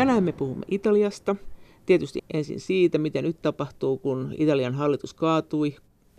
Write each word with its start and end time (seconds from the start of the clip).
Tänään 0.00 0.24
me 0.24 0.32
puhumme 0.32 0.66
Italiasta. 0.70 1.36
Tietysti 1.86 2.18
ensin 2.34 2.60
siitä, 2.60 2.98
mitä 2.98 3.22
nyt 3.22 3.42
tapahtuu, 3.42 3.98
kun 3.98 4.34
Italian 4.38 4.74
hallitus 4.74 5.14
kaatui. 5.14 5.76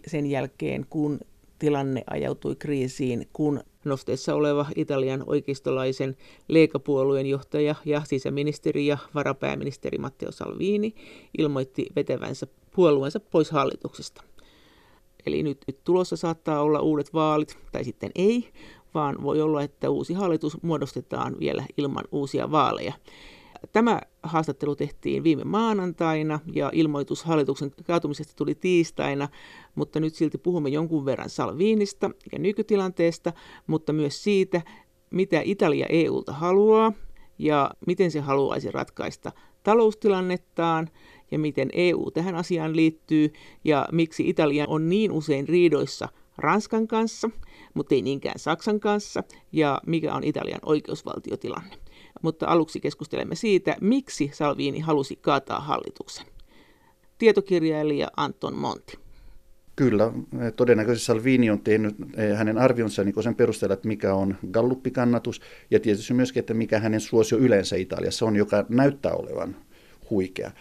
Sen 0.08 0.26
jälkeen, 0.26 0.86
kun 0.90 1.20
tilanne 1.60 2.04
ajautui 2.10 2.56
kriisiin, 2.56 3.28
kun 3.34 3.60
nosteessa 3.86 4.36
oleva 4.36 4.66
Italian 4.76 5.24
oikeistolaisen 5.28 6.18
leikapuolueen 6.48 7.26
johtaja 7.26 7.76
ja 7.86 8.02
sisäministeri 8.06 8.88
ja 8.88 8.98
varapääministeri 9.16 9.98
Matteo 9.98 10.32
Salvini 10.32 10.96
ilmoitti 11.38 11.86
vetävänsä 11.96 12.48
puolueensa 12.76 13.20
pois 13.20 13.52
hallituksesta. 13.52 14.24
Eli 15.26 15.44
nyt, 15.44 15.58
nyt 15.68 15.84
tulossa 15.84 16.16
saattaa 16.16 16.62
olla 16.62 16.80
uudet 16.80 17.14
vaalit, 17.14 17.58
tai 17.72 17.84
sitten 17.84 18.12
ei, 18.16 18.50
vaan 18.94 19.24
voi 19.24 19.42
olla, 19.42 19.64
että 19.64 19.90
uusi 19.90 20.14
hallitus 20.14 20.64
muodostetaan 20.64 21.36
vielä 21.40 21.66
ilman 21.78 22.06
uusia 22.12 22.52
vaaleja. 22.52 22.94
Tämä 23.72 24.02
haastattelu 24.24 24.76
tehtiin 24.76 25.24
viime 25.24 25.44
maanantaina 25.44 26.40
ja 26.54 26.70
ilmoitus 26.74 27.24
hallituksen 27.24 27.72
kaatumisesta 27.84 28.34
tuli 28.36 28.56
tiistaina, 28.56 29.30
mutta 29.76 30.00
nyt 30.00 30.16
silti 30.16 30.38
puhumme 30.38 30.70
jonkun 30.70 31.06
verran 31.06 31.30
Salviinista 31.30 32.12
ja 32.32 32.40
nykytilanteesta, 32.40 33.34
mutta 33.68 33.94
myös 33.94 34.24
siitä, 34.24 34.62
mitä 35.12 35.42
Italia 35.44 35.86
EUlta 35.90 36.34
haluaa 36.34 36.94
ja 37.40 37.72
miten 37.88 38.12
se 38.12 38.20
haluaisi 38.20 38.72
ratkaista 38.72 39.32
taloustilannettaan 39.64 40.90
ja 41.32 41.40
miten 41.40 41.70
EU 41.74 42.12
tähän 42.12 42.36
asiaan 42.36 42.76
liittyy 42.76 43.34
ja 43.64 43.88
miksi 43.92 44.30
Italia 44.30 44.66
on 44.68 44.90
niin 44.90 45.12
usein 45.12 45.48
riidoissa 45.48 46.10
Ranskan 46.38 46.88
kanssa, 46.88 47.30
mutta 47.74 47.96
ei 47.96 48.02
niinkään 48.02 48.40
Saksan 48.40 48.80
kanssa, 48.80 49.24
ja 49.52 49.82
mikä 49.88 50.14
on 50.14 50.24
Italian 50.24 50.60
oikeusvaltiotilanne 50.66 51.78
mutta 52.22 52.48
aluksi 52.48 52.80
keskustelemme 52.80 53.36
siitä, 53.36 53.76
miksi 53.82 54.32
Salvini 54.34 54.80
halusi 54.80 55.16
kaataa 55.16 55.60
hallituksen. 55.60 56.26
Tietokirjailija 57.18 58.08
Anton 58.18 58.56
Monti. 58.56 58.98
Kyllä, 59.76 60.12
todennäköisesti 60.56 61.06
Salvini 61.06 61.50
on 61.50 61.60
tehnyt 61.60 61.96
eh, 62.18 62.38
hänen 62.38 62.58
arvionsa 62.58 63.04
niin 63.04 63.24
sen 63.24 63.36
perusteella, 63.36 63.74
että 63.74 63.88
mikä 63.88 64.14
on 64.14 64.38
galluppikannatus 64.52 65.42
ja 65.72 65.80
tietysti 65.80 66.14
myöskin, 66.14 66.40
että 66.40 66.54
mikä 66.54 66.80
hänen 66.80 67.02
suosio 67.02 67.38
yleensä 67.38 67.76
Italiassa 67.76 68.26
on, 68.26 68.36
joka 68.36 68.66
näyttää 68.70 69.14
olevan 69.14 69.56
huikea. 70.10 70.52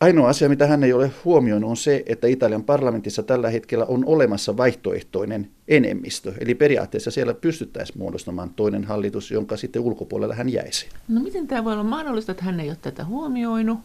Ainoa 0.00 0.28
asia, 0.28 0.48
mitä 0.48 0.66
hän 0.66 0.84
ei 0.84 0.92
ole 0.92 1.12
huomioinut, 1.24 1.70
on 1.70 1.76
se, 1.76 2.02
että 2.06 2.26
Italian 2.26 2.64
parlamentissa 2.64 3.22
tällä 3.22 3.50
hetkellä 3.50 3.84
on 3.84 4.04
olemassa 4.06 4.56
vaihtoehtoinen 4.56 5.50
enemmistö. 5.68 6.32
Eli 6.38 6.54
periaatteessa 6.54 7.10
siellä 7.10 7.34
pystyttäisiin 7.34 7.98
muodostamaan 7.98 8.50
toinen 8.50 8.84
hallitus, 8.84 9.30
jonka 9.30 9.56
sitten 9.56 9.82
ulkopuolella 9.82 10.34
hän 10.34 10.48
jäisi. 10.48 10.88
No 11.08 11.20
miten 11.20 11.46
tämä 11.46 11.64
voi 11.64 11.72
olla 11.72 11.84
mahdollista, 11.84 12.32
että 12.32 12.44
hän 12.44 12.60
ei 12.60 12.68
ole 12.68 12.76
tätä 12.82 13.04
huomioinut? 13.04 13.78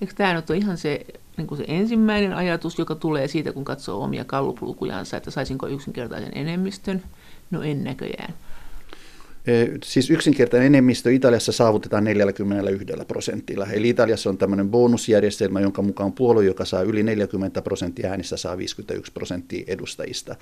Eikö 0.00 0.14
tämä 0.16 0.34
nyt 0.34 0.50
ole 0.50 0.58
ihan 0.58 0.78
se, 0.78 1.06
niin 1.36 1.46
kuin 1.46 1.58
se 1.58 1.64
ensimmäinen 1.68 2.34
ajatus, 2.34 2.78
joka 2.78 2.94
tulee 2.94 3.28
siitä, 3.28 3.52
kun 3.52 3.64
katsoo 3.64 4.02
omia 4.02 4.24
kalluplukujansa, 4.24 5.16
että 5.16 5.30
saisinko 5.30 5.66
yksinkertaisen 5.68 6.32
enemmistön? 6.34 7.02
No 7.50 7.62
en 7.62 7.84
näköjään. 7.84 8.34
Siis 9.84 10.10
yksinkertainen 10.10 10.66
enemmistö 10.66 11.12
Italiassa 11.12 11.52
saavutetaan 11.52 12.04
41 12.04 13.04
prosentilla. 13.08 13.66
Eli 13.66 13.88
Italiassa 13.88 14.30
on 14.30 14.38
tämmöinen 14.38 14.70
bonusjärjestelmä, 14.70 15.60
jonka 15.60 15.82
mukaan 15.82 16.12
puolue, 16.12 16.44
joka 16.44 16.64
saa 16.64 16.82
yli 16.82 17.02
40 17.02 17.62
prosenttia 17.62 18.10
äänistä, 18.10 18.36
saa 18.36 18.58
51 18.58 19.12
prosenttia 19.12 19.64
edustajista. 19.66 20.36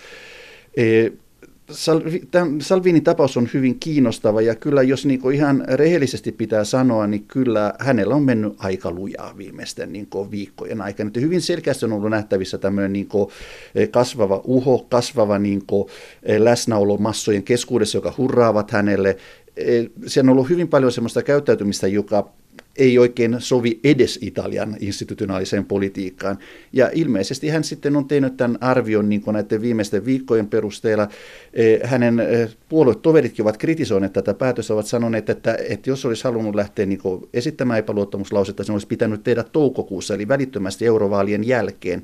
Salvinin 2.60 3.04
tapaus 3.04 3.36
on 3.36 3.48
hyvin 3.54 3.80
kiinnostava 3.80 4.40
ja 4.40 4.54
kyllä 4.54 4.82
jos 4.82 5.06
niin 5.06 5.32
ihan 5.34 5.64
rehellisesti 5.68 6.32
pitää 6.32 6.64
sanoa, 6.64 7.06
niin 7.06 7.24
kyllä 7.24 7.74
hänellä 7.78 8.14
on 8.14 8.22
mennyt 8.22 8.52
aika 8.58 8.90
lujaa 8.90 9.34
viimeisten 9.38 9.92
niin 9.92 10.08
viikkojen 10.30 10.80
aikana. 10.80 11.08
Että 11.08 11.20
hyvin 11.20 11.40
selkeästi 11.40 11.84
on 11.84 11.92
ollut 11.92 12.10
nähtävissä 12.10 12.58
tämmöinen 12.58 12.92
niin 12.92 13.08
eh, 13.74 13.90
kasvava 13.90 14.40
uho, 14.44 14.86
kasvava 14.90 15.38
niin 15.38 15.62
eh, 16.22 16.40
läsnäolo 16.40 16.96
massojen 16.96 17.42
keskuudessa, 17.42 17.98
joka 17.98 18.14
hurraavat 18.18 18.70
hänelle. 18.70 19.16
Eh, 19.56 19.86
siellä 20.06 20.30
on 20.30 20.32
ollut 20.32 20.48
hyvin 20.48 20.68
paljon 20.68 20.92
sellaista 20.92 21.22
käyttäytymistä, 21.22 21.86
joka 21.86 22.28
ei 22.78 22.98
oikein 22.98 23.36
sovi 23.38 23.80
edes 23.84 24.18
Italian 24.22 24.76
institutionaaliseen 24.80 25.64
politiikkaan. 25.64 26.38
Ja 26.72 26.90
ilmeisesti 26.94 27.48
hän 27.48 27.64
sitten 27.64 27.96
on 27.96 28.08
tehnyt 28.08 28.36
tämän 28.36 28.58
arvion 28.60 29.08
niin 29.08 29.22
näiden 29.32 29.62
viimeisten 29.62 30.04
viikkojen 30.04 30.46
perusteella. 30.46 31.08
E, 31.52 31.86
hänen 31.86 32.20
e, 32.20 32.48
puoluetoveritkin 32.68 33.42
ovat 33.42 33.56
kritisoineet 33.56 34.12
tätä 34.12 34.34
päätöstä, 34.34 34.74
ovat 34.74 34.86
sanoneet, 34.86 35.30
että, 35.30 35.58
että 35.68 35.90
jos 35.90 36.04
olisi 36.04 36.24
halunnut 36.24 36.54
lähteä 36.54 36.86
niin 36.86 37.00
esittämään 37.34 37.78
epäluottamuslausetta, 37.78 38.64
se 38.64 38.72
olisi 38.72 38.86
pitänyt 38.86 39.22
tehdä 39.24 39.44
toukokuussa, 39.44 40.14
eli 40.14 40.28
välittömästi 40.28 40.86
eurovaalien 40.86 41.46
jälkeen, 41.46 42.02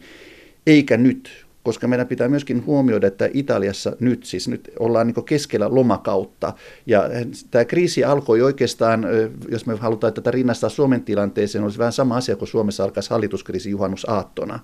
eikä 0.67 0.97
nyt, 0.97 1.44
koska 1.65 1.89
meidän 1.89 2.07
pitää 2.07 2.29
myöskin 2.29 2.67
huomioida, 2.67 3.07
että 3.07 3.29
Italiassa 3.33 3.97
nyt, 4.01 4.25
siis 4.25 4.49
nyt 4.49 4.71
ollaan 4.79 5.07
niin 5.07 5.25
keskellä 5.25 5.75
lomakautta, 5.75 6.53
ja 6.87 7.03
tämä 7.51 7.65
kriisi 7.65 8.05
alkoi 8.05 8.43
oikeastaan, 8.43 9.07
jos 9.49 9.67
me 9.67 9.77
halutaan 9.77 10.13
tätä 10.13 10.31
rinnastaa 10.31 10.71
Suomen 10.71 11.03
tilanteeseen, 11.03 11.65
olisi 11.65 11.79
vähän 11.79 11.93
sama 11.93 12.17
asia 12.17 12.37
kuin 12.37 12.49
Suomessa 12.49 12.85
alkaisi 12.85 13.11
hallituskriisi 13.11 13.71
juhannusaattona. 13.71 14.59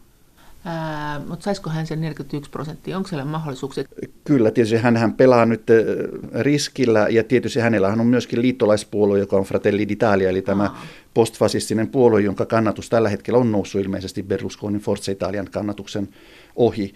Ää, 0.65 1.21
mutta 1.29 1.45
saisiko 1.45 1.71
hän 1.71 1.87
sen 1.87 2.01
41 2.01 2.51
prosenttia? 2.51 2.97
Onko 2.97 3.09
siellä 3.09 3.25
mahdollisuuksia? 3.25 3.85
Kyllä, 4.25 4.51
tietysti 4.51 4.77
hän, 4.77 4.97
hän 4.97 5.13
pelaa 5.13 5.47
nyt 5.47 5.63
riskillä 6.41 7.07
ja 7.11 7.25
tietysti 7.25 7.61
hänellä 7.61 7.89
on 7.89 8.07
myöskin 8.07 8.43
liittolaispuolue, 8.43 9.19
joka 9.19 9.37
on 9.37 9.45
Fratelli 9.45 9.85
d'Italia, 9.85 10.29
eli 10.29 10.43
tämä 10.43 10.65
Aa. 10.65 10.83
Postfasistinen 11.15 11.89
puolue, 11.89 12.21
jonka 12.21 12.47
kannatus 12.47 12.89
tällä 12.89 13.09
hetkellä 13.09 13.39
on 13.39 13.53
noussut 13.53 13.81
ilmeisesti 13.81 14.23
Berlusconin 14.23 14.81
Forza 14.81 15.13
Italian 15.13 15.49
kannatuksen 15.51 16.09
ohi. 16.57 16.95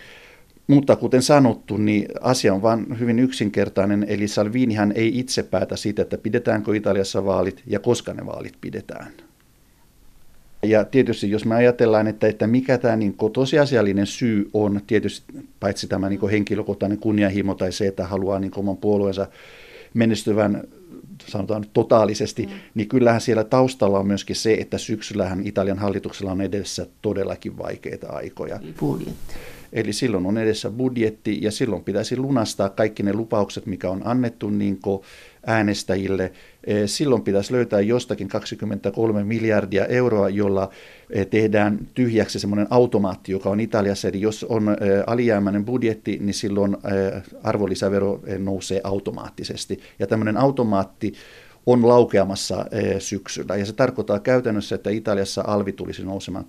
Mutta 0.67 0.97
kuten 0.97 1.23
sanottu, 1.23 1.77
niin 1.77 2.09
asia 2.21 2.55
on 2.55 2.63
vain 2.63 2.99
hyvin 2.99 3.19
yksinkertainen, 3.19 4.07
eli 4.09 4.29
Salvinihan 4.29 4.93
ei 4.93 5.19
itse 5.19 5.43
päätä 5.43 5.77
siitä, 5.77 6.03
että 6.03 6.19
pidetäänkö 6.19 6.77
Italiassa 6.77 7.25
vaalit 7.25 7.63
ja 7.67 7.79
koska 7.79 8.15
ne 8.15 8.27
vaalit 8.27 8.55
pidetään. 8.61 9.13
Ja 10.63 10.85
tietysti 10.85 11.31
jos 11.31 11.45
me 11.45 11.55
ajatellaan, 11.55 12.07
että, 12.07 12.27
että 12.27 12.47
mikä 12.47 12.79
tämä 12.79 12.97
niin 12.97 13.17
tosiasiallinen 13.33 14.07
syy 14.07 14.51
on, 14.53 14.81
tietysti 14.87 15.33
paitsi 15.61 15.87
tämä 15.87 16.09
niin 16.09 16.31
henkilökohtainen 16.31 16.99
kunnianhimo 16.99 17.55
tai 17.55 17.73
se, 17.73 17.87
että 17.87 18.07
haluaa 18.07 18.39
niin 18.39 18.53
oman 18.57 18.77
puolueensa 18.77 19.27
menestyvän 19.95 20.65
sanotaan 21.27 21.61
nyt 21.61 21.73
totaalisesti, 21.73 22.47
mm. 22.47 22.53
niin 22.75 22.89
kyllähän 22.89 23.21
siellä 23.21 23.45
taustalla 23.45 23.99
on 23.99 24.07
myöskin 24.07 24.37
se, 24.37 24.55
että 24.55 24.79
syksyllähän 24.79 25.47
Italian 25.47 25.79
hallituksella 25.79 26.33
on 26.33 26.41
edessä 26.41 26.87
todellakin 27.03 27.59
vaikeita 27.59 28.09
aikoja. 28.13 28.61
Budjetti. 28.81 29.35
Eli 29.73 29.93
silloin 29.93 30.27
on 30.27 30.39
edessä 30.39 30.71
budjetti 30.71 31.39
ja 31.43 31.51
silloin 31.51 31.85
pitäisi 31.85 32.17
lunastaa 32.17 32.69
kaikki 32.69 33.03
ne 33.03 33.13
lupaukset, 33.13 33.67
mikä 33.67 33.91
on 33.91 34.03
annettu 34.05 34.51
niin 34.51 34.79
äänestäjille. 35.47 36.33
Eh, 36.67 36.83
silloin 36.87 37.23
pitäisi 37.23 37.53
löytää 37.53 37.81
jostakin 37.81 38.29
23 38.29 39.25
miljardia 39.25 39.87
euroa, 39.87 40.29
jolla 40.29 40.71
eh, 41.11 41.27
tehdään 41.27 41.79
tyhjäksi 41.95 42.39
semmoinen 42.39 42.67
automaatti, 42.71 43.33
joka 43.33 43.51
on 43.51 43.61
Italiassa. 43.61 44.09
Eli 44.09 44.21
jos 44.21 44.45
on 44.45 44.69
eh, 44.69 44.77
alijäämäinen 45.07 45.65
budjetti, 45.65 46.19
niin 46.21 46.35
silloin 46.35 46.77
arvonlisävero 47.43 48.21
nousee 48.39 48.81
automaattisesti. 48.85 49.81
Ja 49.99 50.07
tämmöinen 50.07 50.37
automaatti 50.37 51.13
on 51.67 51.89
laukeamassa 51.89 52.67
syksyllä. 52.99 53.57
Ja 53.57 53.67
se 53.67 53.73
tarkoittaa 53.73 54.19
käytännössä, 54.19 54.75
että 54.75 54.91
Italiassa 54.91 55.45
alvi 55.47 55.73
tulisi 55.73 56.05
nousemaan 56.05 56.45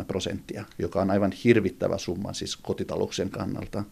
2-3 0.00 0.04
prosenttia, 0.04 0.64
joka 0.78 1.00
on 1.00 1.10
aivan 1.10 1.32
hirvittävä 1.44 1.98
summa 1.98 2.32
siis 2.32 2.56
kotitalouksien 2.56 3.30
kannalta 3.30 3.84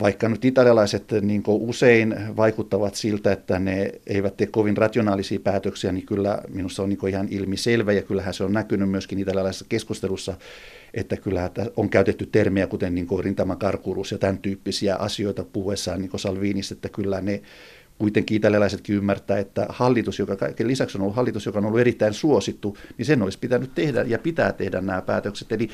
vaikka 0.00 0.28
nyt 0.28 0.44
italialaiset 0.44 1.04
niin 1.22 1.42
usein 1.46 2.14
vaikuttavat 2.36 2.94
siltä, 2.94 3.32
että 3.32 3.58
ne 3.58 3.92
eivät 4.06 4.36
tee 4.36 4.46
kovin 4.46 4.76
rationaalisia 4.76 5.40
päätöksiä, 5.40 5.92
niin 5.92 6.06
kyllä 6.06 6.38
minusta 6.48 6.82
on 6.82 6.88
niin 6.88 7.08
ihan 7.08 7.28
ilmiselvä 7.30 7.92
ja 7.92 8.02
kyllähän 8.02 8.34
se 8.34 8.44
on 8.44 8.52
näkynyt 8.52 8.90
myöskin 8.90 9.18
italialaisessa 9.18 9.66
keskustelussa, 9.68 10.34
että 10.94 11.16
kyllä 11.16 11.50
on 11.76 11.88
käytetty 11.88 12.26
termejä 12.26 12.66
kuten 12.66 12.94
niin 12.94 13.08
rintamakarkuruus 13.20 14.12
ja 14.12 14.18
tämän 14.18 14.38
tyyppisiä 14.38 14.96
asioita 14.96 15.44
puhuessaan 15.44 16.00
niin 16.00 16.10
Salvinista, 16.16 16.74
että 16.74 16.88
kyllä 16.88 17.20
ne 17.20 17.42
kuitenkin 18.00 18.36
italialaisetkin 18.36 18.96
ymmärtää, 18.96 19.38
että 19.38 19.66
hallitus, 19.68 20.18
joka 20.18 20.36
kaiken 20.36 20.68
lisäksi 20.68 20.98
on 20.98 21.02
ollut 21.02 21.16
hallitus, 21.16 21.46
joka 21.46 21.58
on 21.58 21.64
ollut 21.64 21.80
erittäin 21.80 22.14
suosittu, 22.14 22.76
niin 22.98 23.06
sen 23.06 23.22
olisi 23.22 23.38
pitänyt 23.38 23.74
tehdä 23.74 24.02
ja 24.02 24.18
pitää 24.18 24.52
tehdä 24.52 24.80
nämä 24.80 25.02
päätökset. 25.02 25.52
Eli 25.52 25.68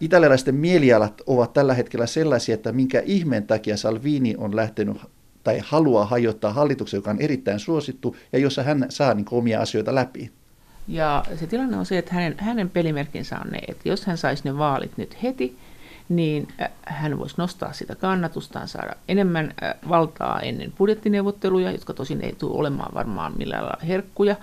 italialaisten 0.00 0.54
mielialat 0.54 1.22
ovat 1.26 1.52
tällä 1.52 1.74
hetkellä 1.74 2.06
sellaisia, 2.06 2.54
että 2.54 2.72
minkä 2.72 3.02
ihmeen 3.04 3.46
takia 3.46 3.76
Salvini 3.76 4.34
on 4.38 4.56
lähtenyt 4.56 4.96
tai 5.44 5.60
haluaa 5.64 6.06
hajottaa 6.06 6.52
hallituksen, 6.52 6.98
joka 6.98 7.10
on 7.10 7.20
erittäin 7.20 7.58
suosittu 7.58 8.16
ja 8.32 8.38
jossa 8.38 8.62
hän 8.62 8.86
saa 8.88 9.14
niin 9.14 9.26
omia 9.30 9.60
asioita 9.60 9.94
läpi. 9.94 10.30
Ja 10.88 11.24
se 11.40 11.46
tilanne 11.46 11.76
on 11.76 11.86
se, 11.86 11.98
että 11.98 12.14
hänen, 12.14 12.34
hänen 12.38 12.70
pelimerkinsä 12.70 13.38
on 13.38 13.50
ne, 13.50 13.58
että 13.68 13.88
jos 13.88 14.06
hän 14.06 14.18
saisi 14.18 14.42
ne 14.44 14.58
vaalit 14.58 14.92
nyt 14.96 15.22
heti, 15.22 15.56
niin 16.08 16.48
äh, 16.62 16.70
hän 16.86 17.18
voisi 17.18 17.34
nostaa 17.38 17.72
sitä 17.72 17.94
kannatustaan, 17.94 18.68
saada 18.68 18.92
enemmän 19.08 19.54
äh, 19.62 19.74
valtaa 19.88 20.40
ennen 20.40 20.72
budjettineuvotteluja, 20.78 21.70
jotka 21.72 21.94
tosin 21.94 22.20
ei 22.20 22.32
tule 22.32 22.58
olemaan 22.58 22.94
varmaan 22.94 23.32
millään 23.38 23.62
lailla 23.62 23.86
herkkuja. 23.86 24.36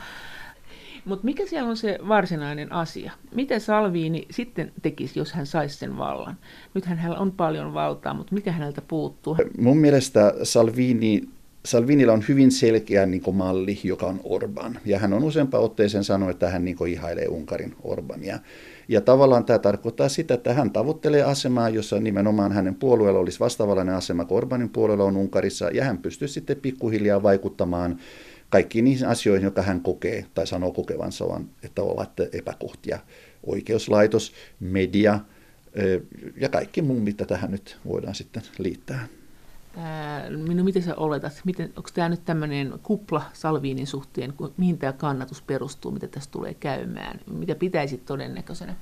Mutta 1.05 1.25
mikä 1.25 1.45
siellä 1.45 1.69
on 1.69 1.77
se 1.77 1.99
varsinainen 2.07 2.71
asia? 2.71 3.11
Mitä 3.35 3.59
Salviini 3.59 4.25
sitten 4.31 4.71
tekisi, 4.81 5.19
jos 5.19 5.33
hän 5.33 5.45
saisi 5.45 5.77
sen 5.77 5.97
vallan? 5.97 6.37
Nythän 6.73 6.97
hänellä 6.97 7.19
on 7.19 7.31
paljon 7.31 7.73
valtaa, 7.73 8.13
mutta 8.13 8.35
mikä 8.35 8.51
häneltä 8.51 8.81
puuttuu? 8.81 9.37
Mun 9.57 9.77
mielestä 9.77 10.33
Salvini 10.43 11.21
Salvinilla 11.65 12.13
on 12.13 12.23
hyvin 12.27 12.51
selkeä 12.51 13.05
niin 13.05 13.21
kuin, 13.21 13.37
malli, 13.37 13.79
joka 13.83 14.05
on 14.05 14.19
Orban. 14.23 14.79
Ja 14.85 14.99
hän 14.99 15.13
on 15.13 15.23
useampaan 15.23 15.63
otteeseen 15.63 16.03
sanonut, 16.03 16.35
että 16.35 16.49
hän 16.49 16.65
niin 16.65 16.77
kuin, 16.77 16.91
ihailee 16.91 17.27
Unkarin 17.27 17.75
Orbania. 17.83 18.39
Ja 18.89 19.01
tavallaan 19.01 19.45
tämä 19.45 19.59
tarkoittaa 19.59 20.09
sitä, 20.09 20.33
että 20.33 20.53
hän 20.53 20.71
tavoittelee 20.71 21.23
asemaa, 21.23 21.69
jossa 21.69 21.99
nimenomaan 21.99 22.51
hänen 22.51 22.75
puolueella 22.75 23.19
olisi 23.19 23.39
vastaavallainen 23.39 23.95
asema 23.95 24.25
kuin 24.25 24.37
Orbanin 24.37 24.69
puolella 24.69 25.03
on 25.03 25.17
Unkarissa, 25.17 25.69
ja 25.69 25.83
hän 25.83 25.97
pystyy 25.97 26.27
sitten 26.27 26.57
pikkuhiljaa 26.57 27.23
vaikuttamaan 27.23 27.99
kaikkiin 28.49 28.85
niihin 28.85 29.07
asioihin, 29.07 29.45
jotka 29.45 29.61
hän 29.61 29.81
kokee 29.81 30.25
tai 30.33 30.47
sanoo 30.47 30.71
kokevansa, 30.71 31.25
että 31.63 31.81
ovat 31.81 32.11
epäkohtia. 32.33 32.99
Oikeuslaitos, 33.43 34.33
media 34.59 35.19
ja 36.37 36.49
kaikki 36.49 36.81
muu, 36.81 36.99
mitä 36.99 37.25
tähän 37.25 37.51
nyt 37.51 37.77
voidaan 37.87 38.15
sitten 38.15 38.43
liittää. 38.57 39.07
No 40.55 40.63
miten 40.63 40.83
sä 40.83 40.95
oletat, 40.95 41.41
miten, 41.45 41.73
onko 41.75 41.89
tämä 41.93 42.09
nyt 42.09 42.25
tämmöinen 42.25 42.73
kupla 42.83 43.21
Salviinin 43.33 43.87
suhteen, 43.87 44.33
mihin 44.57 44.77
tämä 44.77 44.93
kannatus 44.93 45.41
perustuu, 45.41 45.91
mitä 45.91 46.07
tässä 46.07 46.31
tulee 46.31 46.53
käymään, 46.53 47.19
mitä 47.31 47.55
pitäisi 47.55 47.97
todennäköisenä? 47.97 48.75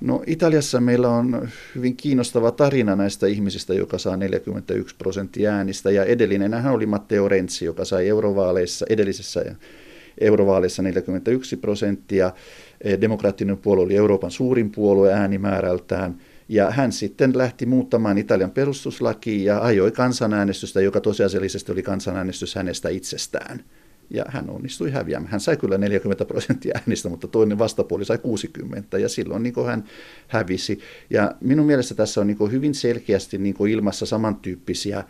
No 0.00 0.22
Italiassa 0.26 0.80
meillä 0.80 1.08
on 1.08 1.48
hyvin 1.74 1.96
kiinnostava 1.96 2.50
tarina 2.50 2.96
näistä 2.96 3.26
ihmisistä, 3.26 3.74
joka 3.74 3.98
saa 3.98 4.16
41 4.16 4.96
prosenttia 4.96 5.52
äänistä. 5.52 5.90
Ja 5.90 6.04
edellinen 6.04 6.54
hän 6.54 6.72
oli 6.72 6.86
Matteo 6.86 7.28
Renzi, 7.28 7.64
joka 7.64 7.84
sai 7.84 8.08
eurovaaleissa, 8.08 8.86
edellisessä 8.88 9.44
eurovaaleissa 10.20 10.82
41 10.82 11.56
prosenttia. 11.56 12.32
Demokraattinen 13.00 13.58
puolue 13.58 13.84
oli 13.84 13.96
Euroopan 13.96 14.30
suurin 14.30 14.70
puolue 14.70 15.12
äänimäärältään. 15.12 16.18
Ja 16.48 16.70
hän 16.70 16.92
sitten 16.92 17.38
lähti 17.38 17.66
muuttamaan 17.66 18.18
Italian 18.18 18.50
perustuslakia 18.50 19.54
ja 19.54 19.62
ajoi 19.62 19.92
kansanäänestystä, 19.92 20.80
joka 20.80 21.00
tosiasiallisesti 21.00 21.72
oli 21.72 21.82
kansanäänestys 21.82 22.54
hänestä 22.54 22.88
itsestään 22.88 23.64
ja 24.10 24.24
hän 24.28 24.50
onnistui 24.50 24.90
häviämään. 24.90 25.30
Hän 25.30 25.40
sai 25.40 25.56
kyllä 25.56 25.78
40 25.78 26.24
prosenttia 26.24 26.78
äänistä, 26.78 27.08
mutta 27.08 27.28
toinen 27.28 27.58
vastapuoli 27.58 28.04
sai 28.04 28.18
60 28.18 28.98
ja 28.98 29.08
silloin 29.08 29.42
niin 29.42 29.66
hän 29.66 29.84
hävisi. 30.28 30.78
Ja 31.10 31.34
minun 31.40 31.66
mielestä 31.66 31.94
tässä 31.94 32.20
on 32.20 32.26
niin 32.26 32.52
hyvin 32.52 32.74
selkeästi 32.74 33.38
niin 33.38 33.68
ilmassa 33.70 34.06
samantyyppisiä 34.06 35.04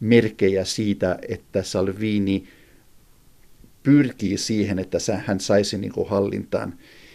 merkejä 0.00 0.64
siitä, 0.64 1.18
että 1.28 1.62
Salvini 1.62 2.44
pyrkii 3.82 4.38
siihen, 4.38 4.78
että 4.78 4.98
hän 5.26 5.40
saisi 5.40 5.78
niin 5.78 5.92
hallintaan 6.08 6.74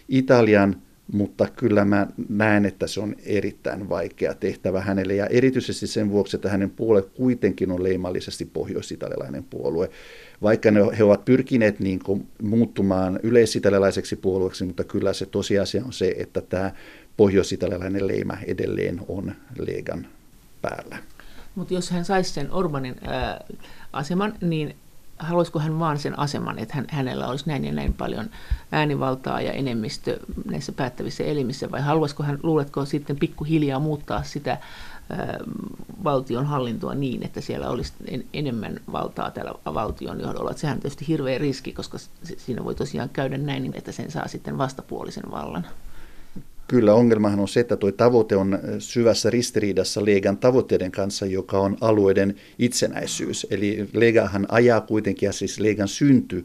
Italian 0.10 0.82
mutta 1.12 1.48
kyllä 1.56 1.86
mä 1.86 2.08
näen, 2.30 2.66
että 2.66 2.88
se 2.88 3.00
on 3.00 3.16
erittäin 3.26 3.90
vaikea 3.90 4.34
tehtävä 4.34 4.82
hänelle, 4.82 5.16
ja 5.16 5.26
erityisesti 5.26 5.88
sen 5.88 6.10
vuoksi, 6.10 6.38
että 6.38 6.50
hänen 6.50 6.70
puolue 6.70 7.02
kuitenkin 7.02 7.72
on 7.72 7.84
leimallisesti 7.84 8.46
pohjois-italialainen 8.46 9.44
puolue. 9.44 9.90
Vaikka 10.42 10.72
ne, 10.72 10.80
he 10.98 11.04
ovat 11.04 11.26
pyrkineet 11.26 11.80
niin 11.80 12.00
kuin 12.00 12.28
muuttumaan 12.42 13.20
yleisitalialaiseksi 13.24 14.16
puolueeksi, 14.16 14.66
mutta 14.66 14.84
kyllä 14.84 15.14
se 15.14 15.26
tosiasia 15.26 15.86
on 15.86 15.94
se, 15.94 16.16
että 16.18 16.42
tämä 16.42 16.72
pohjois-italialainen 17.18 18.08
leima 18.08 18.38
edelleen 18.48 19.02
on 19.08 19.36
Legan 19.60 20.08
päällä. 20.62 20.98
Mutta 21.56 21.74
jos 21.74 21.92
hän 21.92 22.06
saisi 22.06 22.34
sen 22.34 22.52
Orbanin 22.52 22.96
ää, 23.02 23.46
aseman, 23.94 24.34
niin 24.42 24.76
haluaisiko 25.20 25.60
hän 25.60 25.80
vaan 25.80 26.00
sen 26.00 26.20
aseman, 26.20 26.60
että 26.60 26.76
hän, 26.76 26.86
hänellä 26.90 27.28
olisi 27.28 27.48
näin 27.48 27.66
ja 27.66 27.72
näin 27.72 27.94
paljon 27.94 28.30
äänivaltaa 28.72 29.42
ja 29.42 29.52
enemmistö 29.52 30.20
näissä 30.46 30.72
päättävissä 30.72 31.24
elimissä, 31.24 31.72
vai 31.72 31.82
haluaisiko 31.82 32.24
hän, 32.24 32.40
luuletko 32.44 32.86
sitten 32.86 33.20
pikkuhiljaa 33.20 33.80
muuttaa 33.80 34.24
sitä 34.24 34.58
valtion 36.04 36.46
hallintoa 36.46 36.96
niin, 36.96 37.24
että 37.24 37.42
siellä 37.42 37.70
olisi 37.70 37.94
en, 38.08 38.26
enemmän 38.34 38.80
valtaa 38.92 39.32
tällä 39.32 39.54
valtion 39.74 40.20
johdolla. 40.20 40.54
Sehän 40.54 40.76
on 40.76 40.82
tietysti 40.82 41.08
hirveä 41.08 41.38
riski, 41.38 41.74
koska 41.74 41.98
siinä 42.38 42.64
voi 42.64 42.76
tosiaan 42.76 43.10
käydä 43.10 43.38
näin, 43.38 43.72
että 43.76 43.92
sen 43.92 44.12
saa 44.12 44.28
sitten 44.28 44.58
vastapuolisen 44.58 45.32
vallan. 45.32 45.68
Kyllä 46.68 46.94
ongelmahan 46.94 47.40
on 47.40 47.48
se, 47.48 47.60
että 47.60 47.78
tuo 47.78 47.92
tavoite 47.92 48.36
on 48.36 48.60
syvässä 48.80 49.30
ristiriidassa 49.30 50.06
Legan 50.06 50.38
tavoitteiden 50.38 50.92
kanssa, 50.92 51.26
joka 51.26 51.60
on 51.60 51.78
alueiden 51.82 52.36
itsenäisyys. 52.60 53.48
Eli 53.50 53.90
Legahan 53.94 54.46
ajaa 54.50 54.82
kuitenkin, 54.82 55.28
ja 55.28 55.34
siis 55.34 55.60
Legan 55.60 55.88
synty 55.88 56.44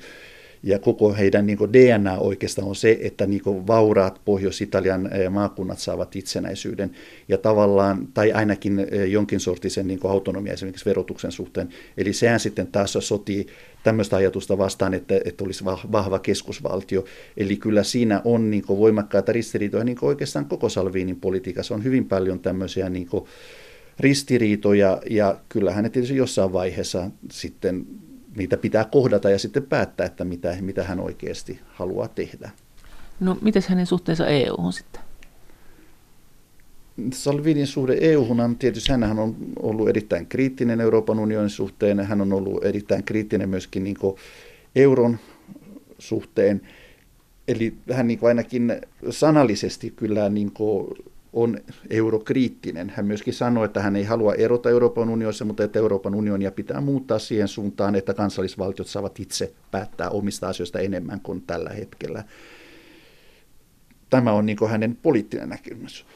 ja 0.62 0.78
koko 0.78 1.14
heidän 1.14 1.46
niin 1.46 1.58
DNA 1.72 2.18
oikeastaan 2.18 2.68
on 2.68 2.76
se, 2.76 2.98
että 3.00 3.26
niin 3.26 3.42
vauraat 3.46 4.20
Pohjois-Italian 4.24 5.10
maakunnat 5.30 5.78
saavat 5.78 6.16
itsenäisyyden 6.16 6.90
ja 7.28 7.38
tavallaan, 7.38 8.08
tai 8.14 8.32
ainakin 8.32 8.86
jonkin 9.08 9.40
sortisen 9.40 9.86
niin 9.86 10.00
autonomia 10.04 10.52
esimerkiksi 10.52 10.84
verotuksen 10.84 11.32
suhteen. 11.32 11.68
Eli 11.96 12.12
sehän 12.12 12.40
sitten 12.40 12.66
taas 12.66 12.96
sotii 13.00 13.46
tämmöistä 13.82 14.16
ajatusta 14.16 14.58
vastaan, 14.58 14.94
että, 14.94 15.20
että 15.24 15.44
olisi 15.44 15.64
vahva 15.64 16.18
keskusvaltio. 16.18 17.04
Eli 17.36 17.56
kyllä 17.56 17.82
siinä 17.82 18.20
on 18.24 18.50
niin 18.50 18.64
voimakkaita 18.68 19.32
ristiriitoja 19.32 19.84
niin 19.84 19.98
oikeastaan 20.02 20.46
koko 20.46 20.68
Salviinin 20.68 21.20
politiikassa. 21.20 21.74
On 21.74 21.84
hyvin 21.84 22.04
paljon 22.04 22.40
tämmöisiä 22.40 22.88
niin 22.88 23.08
ristiriitoja 24.00 25.00
ja 25.10 25.40
kyllähän 25.48 25.84
ne 25.84 25.90
tietysti 25.90 26.16
jossain 26.16 26.52
vaiheessa 26.52 27.10
sitten 27.30 27.86
niitä 28.38 28.56
pitää 28.56 28.84
kohdata 28.84 29.30
ja 29.30 29.38
sitten 29.38 29.62
päättää, 29.62 30.06
että 30.06 30.24
mitä, 30.24 30.56
mitä 30.60 30.84
hän 30.84 31.00
oikeasti 31.00 31.60
haluaa 31.66 32.08
tehdä. 32.08 32.50
No, 33.20 33.38
miten 33.40 33.62
hänen 33.68 33.86
suhteensa 33.86 34.26
EU-hun 34.26 34.72
sitten? 34.72 35.02
Salvinin 37.12 37.66
suhde 37.66 37.98
EU-hun 38.00 38.40
on 38.40 38.56
tietysti, 38.56 38.92
hän 38.92 39.18
on 39.18 39.36
ollut 39.62 39.88
erittäin 39.88 40.26
kriittinen 40.26 40.80
Euroopan 40.80 41.18
unionin 41.18 41.50
suhteen, 41.50 42.00
hän 42.00 42.20
on 42.20 42.32
ollut 42.32 42.64
erittäin 42.64 43.04
kriittinen 43.04 43.48
myöskin 43.48 43.84
niin 43.84 43.96
euron 44.76 45.18
suhteen. 45.98 46.60
Eli 47.48 47.74
hän 47.92 48.06
niin 48.06 48.18
ainakin 48.22 48.72
sanallisesti 49.10 49.90
kyllä 49.96 50.28
niin 50.28 50.52
on 51.32 51.58
eurokriittinen. 51.90 52.92
Hän 52.96 53.06
myöskin 53.06 53.34
sanoi, 53.34 53.64
että 53.64 53.82
hän 53.82 53.96
ei 53.96 54.04
halua 54.04 54.34
erota 54.34 54.70
Euroopan 54.70 55.08
unionissa, 55.08 55.44
mutta 55.44 55.64
että 55.64 55.78
Euroopan 55.78 56.14
unionia 56.14 56.50
pitää 56.50 56.80
muuttaa 56.80 57.18
siihen 57.18 57.48
suuntaan, 57.48 57.94
että 57.94 58.14
kansallisvaltiot 58.14 58.88
saavat 58.88 59.20
itse 59.20 59.52
päättää 59.70 60.10
omista 60.10 60.48
asioista 60.48 60.78
enemmän 60.78 61.20
kuin 61.20 61.42
tällä 61.46 61.70
hetkellä. 61.70 62.24
Tämä 64.10 64.32
on 64.32 64.46
niin 64.46 64.68
hänen 64.68 64.98
poliittinen 65.02 65.48
näkemys. 65.48 66.06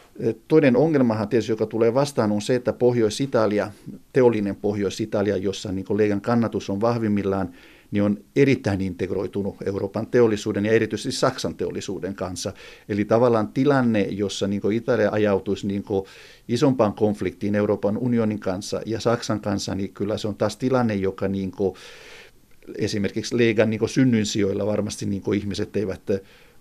Toinen 0.49 0.76
ongelmahan 0.76 1.28
tietysti, 1.28 1.52
joka 1.52 1.66
tulee 1.66 1.95
vastaan, 1.95 2.33
on 2.33 2.42
se, 2.42 2.54
että 2.54 2.73
Pohjois-Italia, 2.73 3.71
teollinen 4.12 4.57
Pohjois-Italia, 4.57 5.37
jossa 5.37 5.73
niin 5.73 5.87
Leigan 5.90 6.21
kannatus 6.21 6.71
on 6.71 6.81
vahvimmillaan, 6.81 7.52
niin 7.92 8.02
on 8.02 8.18
erittäin 8.37 8.80
integroitunut 8.80 9.56
Euroopan 9.66 10.06
teollisuuden 10.06 10.64
ja 10.64 10.72
erityisesti 10.72 11.12
Saksan 11.12 11.54
teollisuuden 11.54 12.14
kanssa. 12.14 12.52
Eli 12.88 13.04
tavallaan 13.04 13.49
tilanne, 13.49 14.02
jossa 14.02 14.46
niin 14.46 14.72
Italia 14.72 15.11
ajautuisi 15.11 15.66
niin 15.66 15.84
isompaan 16.49 16.92
konfliktiin 16.92 17.54
Euroopan 17.54 17.99
unionin 17.99 18.40
kanssa 18.40 18.80
ja 18.87 19.00
Saksan 19.00 19.40
kanssa, 19.40 19.75
niin 19.75 19.92
kyllä 19.92 20.18
se 20.18 20.28
on 20.28 20.34
taas 20.34 20.56
tilanne, 20.56 20.94
joka 20.94 21.28
niin 21.28 21.52
esimerkiksi 22.78 23.38
Leigan 23.38 23.70
niin 23.70 23.88
synnynsijoilla 23.88 24.66
varmasti 24.66 25.06
niin 25.06 25.34
ihmiset 25.34 25.76
eivät 25.76 26.02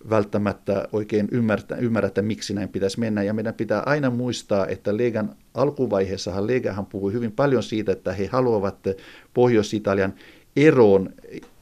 välttämättä 0.09 0.88
oikein 0.91 1.27
ymmärrä, 1.31 1.77
ymmärrä, 1.77 2.07
että 2.07 2.21
miksi 2.21 2.53
näin 2.53 2.69
pitäisi 2.69 3.00
mennä. 3.00 3.23
Ja 3.23 3.33
meidän 3.33 3.53
pitää 3.53 3.83
aina 3.85 4.09
muistaa, 4.09 4.67
että 4.67 4.97
Legan 4.97 5.35
alkuvaiheessahan 5.53 6.47
Legahan 6.47 6.85
puhui 6.85 7.13
hyvin 7.13 7.31
paljon 7.31 7.63
siitä, 7.63 7.91
että 7.91 8.13
he 8.13 8.25
haluavat 8.25 8.77
Pohjois-Italian 9.33 10.13
eroon 10.55 11.13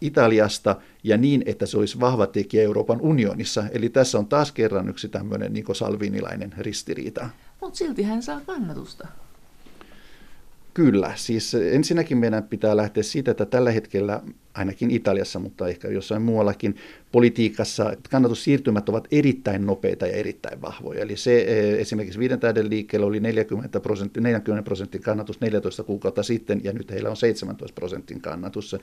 Italiasta 0.01 0.75
ja 1.03 1.17
niin, 1.17 1.43
että 1.45 1.65
se 1.65 1.77
olisi 1.77 1.99
vahva 1.99 2.27
tekijä 2.27 2.63
Euroopan 2.63 3.01
unionissa. 3.01 3.63
Eli 3.71 3.89
tässä 3.89 4.17
on 4.17 4.27
taas 4.27 4.51
kerran 4.51 4.89
yksi 4.89 5.09
tämmöinen 5.09 5.53
niin 5.53 5.75
salvinilainen 5.75 6.53
ristiriita. 6.57 7.29
Mutta 7.61 7.77
silti 7.77 8.03
hän 8.03 8.23
saa 8.23 8.41
kannatusta. 8.45 9.07
Kyllä, 10.73 11.11
siis 11.15 11.55
ensinnäkin 11.55 12.17
meidän 12.17 12.43
pitää 12.43 12.77
lähteä 12.77 13.03
siitä, 13.03 13.31
että 13.31 13.45
tällä 13.45 13.71
hetkellä 13.71 14.21
ainakin 14.53 14.91
Italiassa, 14.91 15.39
mutta 15.39 15.67
ehkä 15.67 15.87
jossain 15.87 16.21
muuallakin 16.21 16.75
politiikassa 17.11 17.93
kannatussiirtymät 18.09 18.89
ovat 18.89 19.07
erittäin 19.11 19.65
nopeita 19.65 20.07
ja 20.07 20.13
erittäin 20.13 20.61
vahvoja. 20.61 21.01
Eli 21.01 21.17
se 21.17 21.41
eh, 21.41 21.79
esimerkiksi 21.79 22.19
viiden 22.19 22.39
tähden 22.39 22.69
liikkeellä 22.69 23.07
oli 23.07 23.19
40 23.19 23.79
prosentin, 23.79 24.23
40 24.23 24.65
prosentin 24.65 25.01
kannatus 25.01 25.41
14 25.41 25.83
kuukautta 25.83 26.23
sitten 26.23 26.61
ja 26.63 26.73
nyt 26.73 26.91
heillä 26.91 27.09
on 27.09 27.17
17 27.17 27.75
prosentin 27.75 28.21
kannatus. 28.21 28.75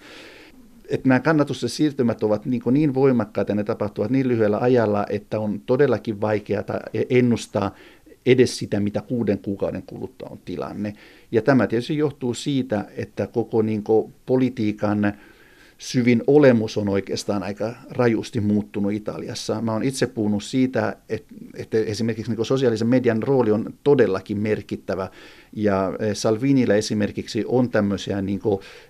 Että 0.89 1.09
nämä 1.09 1.21
kannatusten 1.21 1.69
siirtymät 1.69 2.23
ovat 2.23 2.47
niin, 2.47 2.63
niin 2.71 2.95
voimakkaita 2.95 3.53
ja 3.53 3.57
ne 3.57 3.65
tapahtuvat 3.65 4.11
niin 4.11 4.29
lyhyellä 4.29 4.59
ajalla, 4.59 5.07
että 5.11 5.41
on 5.41 5.61
todellakin 5.61 6.21
vaikeaa 6.21 6.65
ennustaa, 7.11 7.75
edes 8.27 8.59
sitä, 8.59 8.81
mitä 8.81 9.03
kuuden 9.03 9.39
kuukauden 9.39 9.83
kuluttua 9.83 10.29
on 10.31 10.39
tilanne. 10.45 10.93
Ja 11.33 11.43
tämä 11.43 11.67
tietysti 11.67 11.97
johtuu 11.97 12.35
siitä, 12.35 12.85
että 12.97 13.27
koko 13.27 13.63
niin 13.63 13.83
kuin, 13.83 14.15
politiikan 14.27 15.13
syvin 15.79 16.23
olemus 16.27 16.77
on 16.77 16.89
oikeastaan 16.89 17.43
aika 17.43 17.75
rajusti 17.91 18.41
muuttunut 18.41 18.93
Italiassa. 18.93 19.61
Mä 19.61 19.73
oon 19.73 19.83
itse 19.83 20.07
puhunut 20.07 20.45
siitä, 20.45 20.97
että, 21.09 21.35
että 21.55 21.79
esimerkiksi 21.79 22.33
niin 22.33 22.47
sosiaalisen 22.47 22.89
median 22.89 23.23
rooli 23.23 23.51
on 23.51 23.75
todellakin 23.85 24.39
merkittävä. 24.39 25.09
Ja 25.53 25.93
eh, 25.99 26.15
Salvinilla 26.17 26.75
esimerkiksi 26.75 27.45
on 27.47 27.71
tämmöisiä 27.71 28.23
niin 28.23 28.41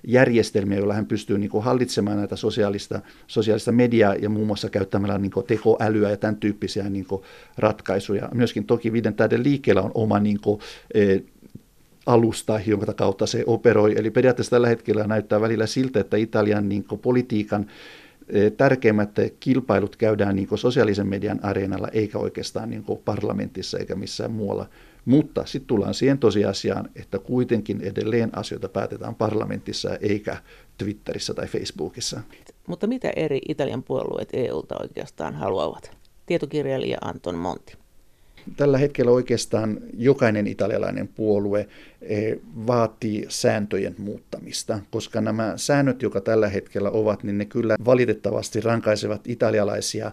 järjestelmiä, 0.06 0.78
joilla 0.78 0.94
hän 0.94 1.06
pystyy 1.06 1.38
niin 1.38 1.50
hallitsemaan 1.60 2.16
näitä 2.16 2.36
sosiaalista, 2.36 3.00
sosiaalista 3.26 3.72
mediaa 3.72 4.14
ja 4.14 4.28
muun 4.28 4.46
muassa 4.46 4.70
käyttämällä 4.70 5.18
niin 5.18 5.32
tekoälyä 5.46 6.10
ja 6.10 6.16
tämän 6.16 6.36
tyyppisiä 6.36 6.90
niin 6.90 7.06
ratkaisuja. 7.58 8.28
Myöskin 8.34 8.64
toki 8.64 8.92
Viiden 8.92 9.14
tähden 9.14 9.42
liikkeellä 9.42 9.82
on 9.82 9.90
oma 9.94 10.20
niin 10.20 10.40
kuin, 10.40 10.60
eh, 10.94 11.22
alusta, 12.06 12.60
jonka 12.66 12.92
kautta 12.92 13.26
se 13.26 13.44
operoi. 13.46 13.94
Eli 13.98 14.10
periaatteessa 14.10 14.50
tällä 14.50 14.68
hetkellä 14.68 15.04
näyttää 15.04 15.40
välillä 15.40 15.66
siltä, 15.66 16.00
että 16.00 16.16
Italian 16.16 16.68
niin 16.68 16.84
politiikan 17.02 17.66
e, 18.28 18.50
tärkeimmät 18.50 19.10
kilpailut 19.40 19.96
käydään 19.96 20.36
niin 20.36 20.48
sosiaalisen 20.54 21.06
median 21.06 21.44
areenalla, 21.44 21.88
eikä 21.88 22.18
oikeastaan 22.18 22.70
niin 22.70 22.84
parlamentissa 23.04 23.78
eikä 23.78 23.94
missään 23.94 24.32
muualla. 24.32 24.66
Mutta 25.04 25.46
sitten 25.46 25.66
tullaan 25.66 25.94
siihen 25.94 26.18
tosiasiaan, 26.18 26.88
että 26.96 27.18
kuitenkin 27.18 27.80
edelleen 27.80 28.38
asioita 28.38 28.68
päätetään 28.68 29.14
parlamentissa 29.14 29.96
eikä 29.96 30.36
Twitterissä 30.78 31.34
tai 31.34 31.46
Facebookissa. 31.46 32.20
Mutta 32.66 32.86
mitä 32.86 33.10
eri 33.16 33.40
Italian 33.48 33.82
puolueet 33.82 34.28
EUlta 34.32 34.74
oikeastaan 34.80 35.34
haluavat? 35.34 35.90
Tietokirjailija 36.26 36.98
Anton 37.00 37.34
Monti 37.34 37.85
tällä 38.56 38.78
hetkellä 38.78 39.10
oikeastaan 39.10 39.78
jokainen 39.96 40.46
italialainen 40.46 41.08
puolue 41.08 41.68
eh, 42.02 42.38
vaatii 42.66 43.26
sääntöjen 43.28 43.94
muuttamista, 43.98 44.78
koska 44.90 45.20
nämä 45.20 45.52
säännöt, 45.56 46.02
jotka 46.02 46.20
tällä 46.20 46.48
hetkellä 46.48 46.90
ovat, 46.90 47.24
niin 47.24 47.38
ne 47.38 47.44
kyllä 47.44 47.76
valitettavasti 47.84 48.60
rankaisevat 48.60 49.20
italialaisia 49.26 50.12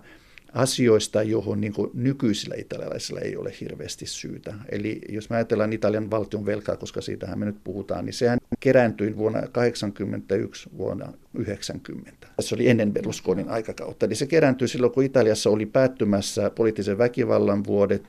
asioista, 0.53 1.23
johon 1.23 1.61
niin 1.61 1.73
nykyisillä 1.93 2.55
italialaisilla 2.57 3.19
ei 3.19 3.37
ole 3.37 3.53
hirveästi 3.61 4.05
syytä. 4.05 4.53
Eli 4.69 5.01
jos 5.09 5.29
me 5.29 5.35
ajatellaan 5.35 5.73
Italian 5.73 6.11
valtion 6.11 6.45
velkaa, 6.45 6.77
koska 6.77 7.01
siitähän 7.01 7.39
me 7.39 7.45
nyt 7.45 7.63
puhutaan, 7.63 8.05
niin 8.05 8.13
sehän 8.13 8.39
kerääntyi 8.59 9.17
vuonna 9.17 9.39
1981 9.39 10.69
vuonna 10.77 11.13
90. 11.33 12.27
Se 12.39 12.55
oli 12.55 12.69
ennen 12.69 12.93
Berlusconin 12.93 13.49
aikakautta. 13.49 14.05
Eli 14.05 14.15
se 14.15 14.25
kerääntyi 14.25 14.67
silloin, 14.67 14.93
kun 14.93 15.03
Italiassa 15.03 15.49
oli 15.49 15.65
päättymässä 15.65 16.49
poliittisen 16.49 16.97
väkivallan 16.97 17.65
vuodet 17.65 18.07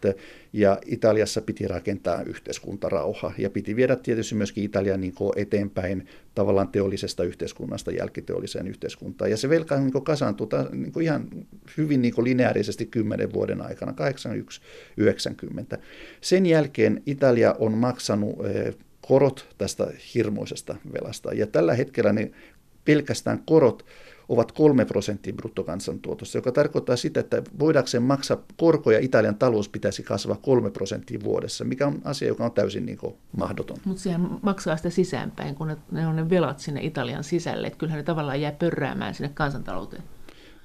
ja 0.55 0.79
Italiassa 0.87 1.43
piti 1.43 1.69
rakentaa 1.69 2.23
yhteiskuntarauha 2.23 3.33
ja 3.39 3.51
piti 3.51 3.77
viedä 3.77 3.97
tietysti 3.97 4.35
myöskin 4.35 4.65
Italian 4.65 5.01
niin 5.01 5.15
eteenpäin 5.37 6.07
tavallaan 6.35 6.69
teollisesta 6.69 7.25
yhteiskunnasta 7.25 7.91
jälkiteolliseen 7.91 8.67
yhteiskuntaan. 8.67 9.31
Ja 9.31 9.37
se 9.37 9.49
velka 9.49 9.81
niin 9.81 10.05
kasaantui 10.05 10.49
niin 10.73 11.03
ihan 11.03 11.29
hyvin 11.77 12.03
niin 12.03 12.15
lineaarisesti 12.23 12.87
kymmenen 12.87 13.33
vuoden 13.33 13.61
aikana, 13.61 13.95
81-90. 15.75 15.79
Sen 16.21 16.47
jälkeen 16.47 17.03
Italia 17.07 17.55
on 17.59 17.73
maksanut 17.73 18.47
eh, 18.47 18.75
korot 19.09 19.55
tästä 19.59 19.87
hirmuisesta 20.15 20.77
velasta. 20.93 21.33
Ja 21.33 21.47
tällä 21.47 21.75
hetkellä 21.75 22.13
ne 22.13 22.31
pelkästään 22.85 23.43
korot 23.47 23.85
ovat 24.29 24.53
3 24.53 24.85
prosenttia 24.85 25.33
bruttokansantuotosta, 25.33 26.39
joka 26.39 26.53
tarkoittaa 26.53 26.97
sitä, 26.97 27.21
että 27.21 27.43
voidakseen 27.59 28.03
maksaa 28.03 28.43
korkoja 28.57 28.99
Italian 28.99 29.35
talous 29.35 29.69
pitäisi 29.69 30.03
kasvaa 30.03 30.37
3 30.43 30.71
prosenttia 30.71 31.19
vuodessa, 31.25 31.65
mikä 31.65 31.87
on 31.87 32.01
asia, 32.05 32.29
joka 32.29 32.45
on 32.45 32.53
täysin 32.53 32.87
niin 32.87 32.99
kuin 32.99 33.15
mahdoton. 33.37 33.77
Mutta 33.85 34.03
sehän 34.03 34.39
maksaa 34.43 34.77
sitä 34.77 34.91
sisäänpäin, 34.91 35.55
kun 35.55 35.69
ne, 35.69 35.77
ne 35.91 36.07
on 36.07 36.17
ne 36.17 36.31
velat 36.31 36.61
sinne 36.61 36.81
Italian 36.83 37.25
sisälle, 37.25 37.67
että 37.67 37.79
kyllähän 37.79 37.99
ne 37.99 38.03
tavallaan 38.03 38.41
jää 38.41 38.53
pörräämään 38.53 39.15
sinne 39.15 39.31
kansantalouteen. 39.35 40.03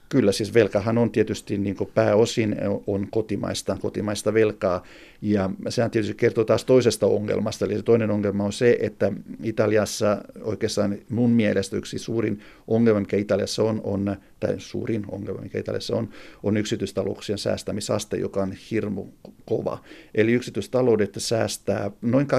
Kyllä, 0.10 0.32
siis 0.32 0.54
velkahan 0.54 0.98
on 0.98 1.12
tietysti 1.12 1.58
niin 1.58 1.76
pääosin 1.94 2.56
on 2.88 3.08
kotimaista, 3.12 3.78
kotimaista 3.82 4.34
velkaa, 4.34 4.84
ja 5.22 5.50
sehän 5.70 5.92
tietysti 5.92 6.16
kertoo 6.16 6.44
taas 6.44 6.66
toisesta 6.66 7.08
ongelmasta, 7.08 7.66
eli 7.66 7.76
se 7.76 7.84
toinen 7.84 8.12
ongelma 8.12 8.44
on 8.44 8.54
se, 8.54 8.78
että 8.82 9.12
Italiassa 9.44 10.22
oikeastaan 10.42 10.98
mun 11.10 11.30
mielestä 11.30 11.78
yksi 11.78 12.00
suurin 12.00 12.40
ongelma, 12.70 13.00
mikä 13.00 13.18
Italiassa 13.18 13.64
on, 13.64 13.82
on 13.84 14.16
tai 14.40 14.56
suurin 14.58 15.06
ongelma, 15.12 15.42
mikä 15.42 15.60
Italiassa 15.60 15.96
on, 15.96 16.10
on 16.44 16.58
yksityistalouksien 16.58 17.38
säästämisaste, 17.38 18.18
joka 18.18 18.42
on 18.42 18.54
hirmu 18.72 19.06
kova. 19.46 19.84
Eli 20.16 20.32
yksityistaloudet 20.34 21.14
säästää 21.18 21.92
noin 22.02 22.28
20-25 22.28 22.30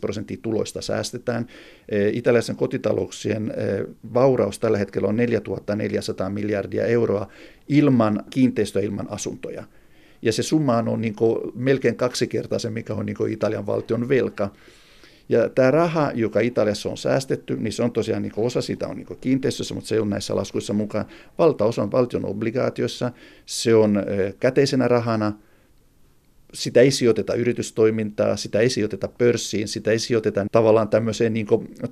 prosenttia 0.00 0.36
tuloista 0.42 0.82
säästetään. 0.82 1.46
E, 1.88 2.08
Italiassa 2.08 2.54
kotitalouksien 2.54 3.50
e, 3.50 3.54
vauraus 4.14 4.58
tällä 4.58 4.78
hetkellä 4.78 5.08
on 5.08 5.16
4400 5.16 6.30
miljardia 6.30 6.86
euroa 6.86 7.28
ilman 7.68 8.24
kiinteistöä, 8.30 8.82
ilman 8.82 9.10
asuntoja. 9.10 9.64
Ja 10.22 10.32
se 10.32 10.42
summa 10.42 10.76
on 10.76 11.00
niin 11.00 11.14
melkein 11.54 11.96
kaksikertaisen, 11.96 12.72
mikä 12.72 12.94
on 12.94 13.06
niin 13.06 13.30
Italian 13.30 13.66
valtion 13.66 14.08
velka. 14.08 14.50
Ja 15.30 15.48
tämä 15.48 15.70
raha, 15.70 16.10
joka 16.14 16.40
Italiassa 16.40 16.88
on 16.88 16.96
säästetty, 16.96 17.56
niin 17.56 17.72
se 17.72 17.82
on 17.82 17.92
tosiaan 17.92 18.22
niin 18.22 18.32
osa 18.36 18.60
sitä 18.60 18.88
on 18.88 18.96
niin 18.96 19.06
kiinteistössä, 19.20 19.74
mutta 19.74 19.88
se 19.88 19.94
ei 19.94 20.00
ole 20.00 20.08
näissä 20.08 20.36
laskuissa 20.36 20.72
mukaan. 20.72 21.04
Valtaosa 21.38 21.82
on 21.82 21.92
valtion 21.92 22.24
obligaatiossa, 22.24 23.12
se 23.46 23.74
on 23.74 24.02
käteisenä 24.40 24.88
rahana, 24.88 25.32
sitä 26.54 26.80
ei 26.80 26.90
sijoiteta 26.90 27.34
yritystoimintaa, 27.34 28.36
sitä 28.36 28.60
ei 28.60 28.70
sijoiteta 28.70 29.08
pörssiin, 29.18 29.68
sitä 29.68 29.90
ei 29.90 29.98
sijoiteta 29.98 30.46
tavallaan 30.52 30.88
tämmöiseen 30.88 31.32
niin 31.32 31.46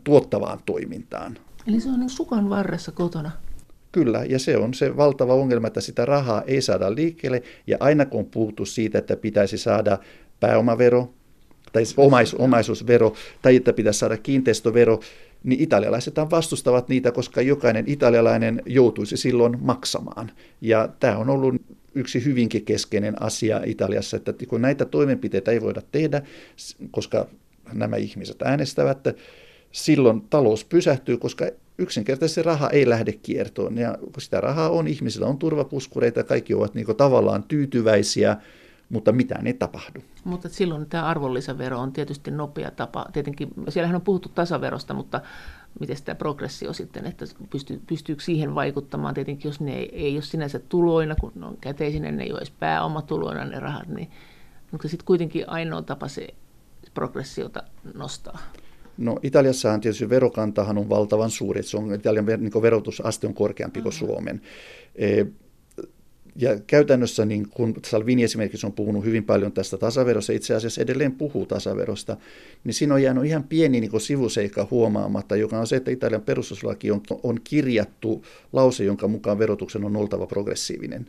tuottavaan 0.05 0.59
toimintaan. 0.67 1.39
Eli 1.67 1.81
se 1.81 1.89
on 1.89 2.01
niin 2.01 2.11
sukan 2.11 2.51
varressa 2.51 2.93
kotona? 2.93 3.31
Kyllä, 3.93 4.25
ja 4.29 4.39
se 4.39 4.57
on 4.57 4.75
se 4.75 4.97
valtava 4.97 5.35
ongelma, 5.35 5.67
että 5.67 5.81
sitä 5.81 6.05
rahaa 6.05 6.43
ei 6.43 6.63
saada 6.63 6.95
liikkeelle, 6.95 7.43
ja 7.67 7.77
aina 7.81 8.07
kun 8.07 8.21
on 8.21 8.27
puhuttu 8.27 8.65
siitä, 8.65 8.99
että 8.99 9.17
pitäisi 9.17 9.59
saada 9.59 9.99
pääomavero, 10.41 11.15
tai 11.73 11.83
omais, 11.97 12.35
omaisuusvero, 12.35 13.15
tai 13.43 13.57
että 13.57 13.73
pitäisi 13.73 13.99
saada 13.99 14.17
kiinteistövero, 14.17 15.01
niin 15.45 15.61
italialaiset 15.61 16.15
vastustavat 16.31 16.89
niitä, 16.89 17.13
koska 17.13 17.43
jokainen 17.43 17.85
italialainen 17.87 18.63
joutuisi 18.67 19.17
silloin 19.17 19.57
maksamaan. 19.61 20.31
Ja 20.61 20.89
tämä 21.01 21.17
on 21.17 21.31
ollut 21.31 21.55
yksi 21.95 22.25
hyvinkin 22.25 22.65
keskeinen 22.65 23.23
asia 23.23 23.61
Italiassa, 23.65 24.17
että 24.17 24.33
kun 24.49 24.63
näitä 24.63 24.85
toimenpiteitä 24.85 25.51
ei 25.51 25.61
voida 25.61 25.83
tehdä, 25.93 26.23
koska 26.91 27.27
nämä 27.73 27.97
ihmiset 27.97 28.43
äänestävät, 28.43 28.99
silloin 29.73 30.21
talous 30.31 30.65
pysähtyy, 30.65 31.17
koska 31.17 31.47
yksinkertaisesti 31.79 32.43
raha 32.43 32.71
ei 32.71 32.89
lähde 32.89 33.13
kiertoon. 33.13 33.79
Ja 33.79 33.99
kun 34.13 34.23
sitä 34.23 34.41
rahaa 34.41 34.71
on, 34.71 34.89
ihmisillä 34.89 35.27
on 35.27 35.39
turvapuskureita, 35.39 36.25
kaikki 36.25 36.55
ovat 36.55 36.75
niin 36.75 36.87
tavallaan 36.97 37.43
tyytyväisiä, 37.43 38.37
mutta 38.89 39.13
mitään 39.13 39.47
ei 39.47 39.55
tapahdu. 39.55 40.01
Mutta 40.25 40.49
silloin 40.49 40.87
tämä 40.87 41.05
arvonlisävero 41.05 41.79
on 41.79 41.93
tietysti 41.93 42.31
nopea 42.31 42.71
tapa. 42.71 43.07
Tietenkin 43.13 43.49
siellähän 43.69 43.97
on 43.97 44.03
puhuttu 44.03 44.29
tasaverosta, 44.29 44.95
mutta 44.95 45.21
miten 45.81 45.97
tämä 46.05 46.15
progressio 46.15 46.73
sitten, 46.73 47.07
että 47.07 47.25
pystyy, 47.51 47.83
pystyykö 47.87 48.23
siihen 48.23 48.55
vaikuttamaan. 48.55 49.15
Tietenkin 49.15 49.49
jos 49.49 49.61
ne 49.61 49.77
ei, 49.77 49.91
ei 49.93 50.15
ole 50.15 50.23
sinänsä 50.23 50.59
tuloina, 50.59 51.15
kun 51.15 51.33
ne 51.35 51.47
on 51.47 51.57
käteisinä, 51.61 52.11
ne 52.11 52.23
ei 52.23 52.31
ole 52.31 52.39
edes 52.39 52.51
pääomatuloina 52.51 53.45
ne 53.45 53.61
rahat, 53.61 53.89
niin 53.89 54.11
onko 54.73 54.83
se 54.83 54.89
sitten 54.89 55.07
kuitenkin 55.07 55.49
ainoa 55.49 55.83
tapa 55.83 56.09
se 56.09 56.29
progressiota 56.95 57.63
nostaa? 57.95 58.39
No 58.99 59.19
Italiassahan 59.23 59.81
tietysti 59.81 60.09
verokantahan 60.09 60.79
on 60.79 60.89
valtavan 60.89 61.31
suuri, 61.31 61.61
että 61.61 61.71
se 61.71 61.77
on, 61.77 61.95
Italian 61.95 62.27
niin 62.27 62.63
verotusaste 62.63 63.27
on 63.27 63.35
korkeampi 63.35 63.83
kuin 63.83 63.95
mm-hmm. 63.95 64.07
Suomen. 64.07 64.41
E, 64.95 65.25
ja 66.41 66.61
käytännössä, 66.67 67.25
niin 67.25 67.49
kun 67.49 67.75
Salvini 67.87 68.23
esimerkiksi 68.23 68.67
on 68.67 68.73
puhunut 68.73 69.05
hyvin 69.05 69.25
paljon 69.25 69.53
tästä 69.53 69.77
tasaverosta, 69.77 70.33
itse 70.33 70.55
asiassa 70.55 70.83
edelleen 70.83 71.13
puhuu 71.13 71.47
tasaverosta, 71.47 72.17
niin 72.65 72.75
siinä 72.75 72.95
on 72.95 73.03
jäänyt 73.03 73.25
ihan 73.25 73.45
pieni 73.45 73.81
niin 73.81 74.01
sivuseikka 74.01 74.69
huomaamatta, 74.71 75.37
joka 75.37 75.59
on 75.59 75.67
se, 75.67 75.77
että 75.77 75.91
Italian 75.91 76.23
perustuslaki 76.23 76.91
on, 76.91 77.01
on 77.23 77.41
kirjattu 77.45 78.25
lause, 78.53 78.85
jonka 78.85 79.09
mukaan 79.09 79.39
verotuksen 79.39 79.85
on 79.85 79.97
oltava 79.97 80.27
progressiivinen. 80.27 81.07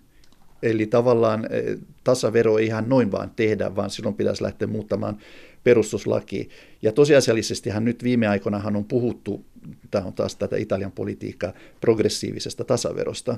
Eli 0.63 0.85
tavallaan 0.85 1.45
e, 1.45 1.77
tasavero 2.03 2.57
ei 2.57 2.65
ihan 2.65 2.89
noin 2.89 3.11
vaan 3.11 3.31
tehdä, 3.35 3.75
vaan 3.75 3.89
silloin 3.89 4.15
pitäisi 4.15 4.43
lähteä 4.43 4.67
muuttamaan 4.67 5.17
perustuslaki. 5.63 6.49
Ja 6.81 6.91
tosiasiallisestihan 6.91 7.85
nyt 7.85 8.03
viime 8.03 8.27
aikoina 8.27 8.63
on 8.75 8.85
puhuttu, 8.85 9.45
tämä 9.91 10.05
on 10.05 10.13
taas 10.13 10.35
tätä 10.35 10.57
Italian 10.57 10.91
politiikkaa, 10.91 11.53
progressiivisesta 11.81 12.63
tasaverosta, 12.63 13.37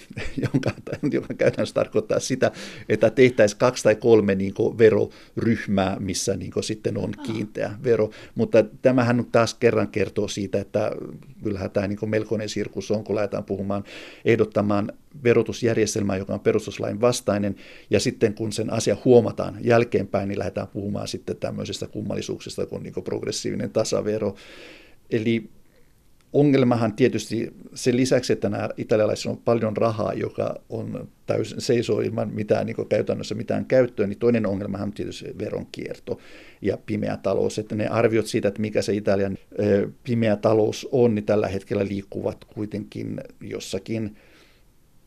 jonka, 0.52 0.70
joka 1.12 1.34
käytännössä 1.34 1.74
tarkoittaa 1.74 2.20
sitä, 2.20 2.50
että 2.88 3.10
tehtäisiin 3.10 3.58
kaksi 3.58 3.82
tai 3.82 3.94
kolme 3.94 4.34
niin 4.34 4.54
kuin, 4.54 4.78
veroryhmää, 4.78 5.96
missä 6.00 6.36
niin 6.36 6.50
kuin, 6.50 6.64
sitten 6.64 6.98
on 6.98 7.12
kiinteä 7.26 7.74
vero. 7.84 8.10
Mutta 8.34 8.64
tämähän 8.82 9.16
nyt 9.16 9.32
taas 9.32 9.54
kerran 9.54 9.88
kertoo 9.88 10.28
siitä, 10.28 10.60
että 10.60 10.90
kyllähän 11.42 11.70
tämä 11.70 11.88
niin 11.88 11.98
kuin, 11.98 12.10
melkoinen 12.10 12.48
sirkus 12.48 12.90
on, 12.90 13.04
kun 13.04 13.16
lähdetään 13.16 13.44
puhumaan, 13.44 13.84
ehdottamaan 14.24 14.92
verotusjärjestelmää, 15.24 16.16
joka 16.16 16.34
on 16.34 16.40
perustuslain 16.40 17.00
vastainen, 17.00 17.56
ja 17.90 18.00
sitten 18.00 18.34
kun 18.34 18.52
sen 18.52 18.72
asia 18.72 18.96
huomataan 19.04 19.58
jälkeenpäin, 19.60 20.28
niin 20.28 20.38
lähdetään 20.38 20.68
puhumaan 20.68 21.08
sitten 21.08 21.36
tämmöisestä 21.36 21.86
kummallisuuksista 21.86 22.66
kuin, 22.66 22.82
niin 22.82 22.94
kuin 22.94 23.04
progressiivinen 23.04 23.70
tasavero. 23.70 24.34
Eli 25.10 25.50
ongelmahan 26.32 26.92
tietysti 26.92 27.52
sen 27.74 27.96
lisäksi, 27.96 28.32
että 28.32 28.48
nämä 28.48 28.68
italialaisilla 28.76 29.32
on 29.32 29.42
paljon 29.44 29.76
rahaa, 29.76 30.12
joka 30.12 30.54
on 30.68 31.08
täysin 31.26 31.60
seisoo 31.60 32.00
ilman 32.00 32.34
mitään 32.34 32.66
niin 32.66 32.88
käytännössä 32.88 33.34
mitään 33.34 33.64
käyttöä, 33.64 34.06
niin 34.06 34.18
toinen 34.18 34.46
ongelmahan 34.46 34.88
on 34.88 34.92
tietysti 34.92 35.38
veronkierto 35.38 36.18
ja 36.62 36.78
pimeä 36.86 37.16
talous. 37.16 37.58
Että 37.58 37.74
ne 37.74 37.86
arviot 37.86 38.26
siitä, 38.26 38.48
että 38.48 38.60
mikä 38.60 38.82
se 38.82 38.94
Italian 38.94 39.38
pimeä 40.04 40.36
talous 40.36 40.88
on, 40.92 41.14
niin 41.14 41.24
tällä 41.24 41.48
hetkellä 41.48 41.84
liikkuvat 41.84 42.44
kuitenkin 42.44 43.20
jossakin 43.40 44.16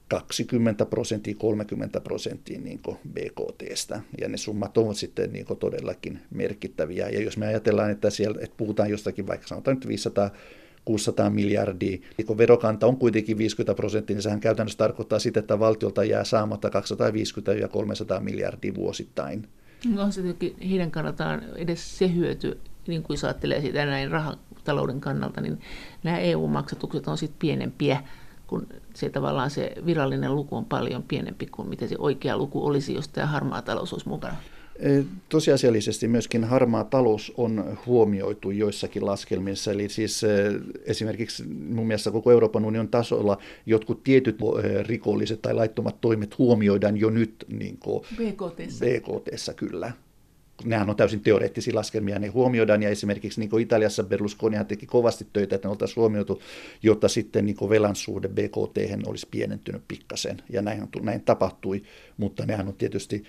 20 0.07 0.85
prosenttia, 0.85 1.35
30 1.37 2.01
prosenttia 2.01 2.59
niin 2.61 2.81
BKTstä, 3.13 4.01
ja 4.21 4.29
ne 4.29 4.37
summat 4.37 4.77
ovat 4.77 4.97
sitten 4.97 5.33
niin 5.33 5.45
todellakin 5.59 6.19
merkittäviä. 6.31 7.09
Ja 7.09 7.21
jos 7.21 7.37
me 7.37 7.47
ajatellaan, 7.47 7.91
että, 7.91 8.09
siellä, 8.09 8.37
että 8.41 8.57
puhutaan 8.57 8.89
jostakin 8.89 9.27
vaikka 9.27 9.47
sanotaan 9.47 9.77
nyt 9.77 9.87
500 9.87 10.29
600 10.85 11.29
miljardia. 11.29 11.97
Kun 12.25 12.37
verokanta 12.37 12.87
on 12.87 12.97
kuitenkin 12.97 13.37
50 13.37 13.75
prosenttia, 13.75 14.15
niin 14.15 14.21
sehän 14.21 14.39
käytännössä 14.39 14.77
tarkoittaa 14.77 15.19
sitä, 15.19 15.39
että 15.39 15.59
valtiolta 15.59 16.03
jää 16.03 16.23
saamatta 16.23 16.69
250-300 18.17 18.19
miljardia 18.19 18.75
vuosittain. 18.75 19.47
No 19.95 20.11
se 20.11 20.21
tietenkin 20.21 20.69
heidän 20.69 20.91
kannaltaan 20.91 21.41
edes 21.55 21.97
se 21.97 22.15
hyöty, 22.15 22.59
niin 22.87 23.03
kuin 23.03 23.15
jos 23.15 23.23
ajattelee 23.23 23.61
sitä 23.61 23.85
näin 23.85 24.11
rahatalouden 24.11 25.01
kannalta, 25.01 25.41
niin 25.41 25.59
nämä 26.03 26.19
EU-maksatukset 26.19 27.07
on 27.07 27.17
sitten 27.17 27.39
pienempiä, 27.39 28.03
kun 28.47 28.67
se 28.93 29.09
tavallaan 29.09 29.49
se 29.49 29.73
virallinen 29.85 30.35
luku 30.35 30.55
on 30.55 30.65
paljon 30.65 31.03
pienempi 31.03 31.45
kuin 31.45 31.69
mitä 31.69 31.87
se 31.87 31.95
oikea 31.99 32.37
luku 32.37 32.65
olisi, 32.65 32.93
jos 32.93 33.07
tämä 33.07 33.27
harmaa 33.27 33.61
talous 33.61 33.93
olisi 33.93 34.09
mukana. 34.09 34.35
Tosiasiallisesti 35.29 36.07
myöskin 36.07 36.43
harmaa 36.43 36.83
talous 36.83 37.33
on 37.37 37.77
huomioitu 37.85 38.51
joissakin 38.51 39.05
laskelmissa, 39.05 39.71
eli 39.71 39.89
siis 39.89 40.21
esimerkiksi 40.85 41.43
mun 41.47 41.87
mielestä 41.87 42.11
koko 42.11 42.31
Euroopan 42.31 42.65
unionin 42.65 42.91
tasolla 42.91 43.37
jotkut 43.65 44.03
tietyt 44.03 44.37
rikolliset 44.87 45.41
tai 45.41 45.53
laittomat 45.53 46.01
toimet 46.01 46.37
huomioidaan 46.37 46.97
jo 46.97 47.09
nyt 47.09 47.45
niin 47.47 47.79
BKTssä. 48.15 48.85
BKTssä 48.85 49.53
kyllä. 49.53 49.91
Nehän 50.65 50.89
on 50.89 50.95
täysin 50.95 51.21
teoreettisia 51.21 51.75
laskelmia, 51.75 52.19
ne 52.19 52.27
huomioidaan, 52.27 52.83
ja 52.83 52.89
esimerkiksi 52.89 53.39
niin 53.39 53.59
Italiassa 53.59 54.03
Berlusconi 54.03 54.57
teki 54.67 54.85
kovasti 54.85 55.27
töitä, 55.33 55.55
että 55.55 55.67
ne 55.67 55.71
oltaisiin 55.71 55.95
huomioitu, 55.95 56.41
jotta 56.83 57.07
sitten 57.07 57.45
niin 57.45 57.69
velan 57.69 57.95
suhde 57.95 58.27
BKT 58.27 59.07
olisi 59.07 59.27
pienentynyt 59.31 59.81
pikkasen, 59.87 60.37
ja 60.49 60.61
näin, 60.61 60.87
näin 61.01 61.21
tapahtui, 61.21 61.83
mutta 62.17 62.45
nehän 62.45 62.67
on 62.67 62.73
tietysti 62.73 63.23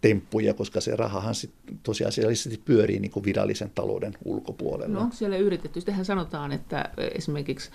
temppuja, 0.00 0.54
koska 0.54 0.80
se 0.80 0.96
rahahan 0.96 1.34
sit 1.34 1.50
tosiasiallisesti 1.82 2.62
pyörii 2.64 3.00
niin 3.00 3.10
kuin 3.10 3.24
virallisen 3.24 3.70
talouden 3.74 4.12
ulkopuolella. 4.24 4.94
No 4.94 5.00
onko 5.00 5.16
siellä 5.16 5.36
yritetty? 5.36 5.80
Sitähän 5.80 6.04
sanotaan, 6.04 6.52
että 6.52 6.90
esimerkiksi 7.14 7.70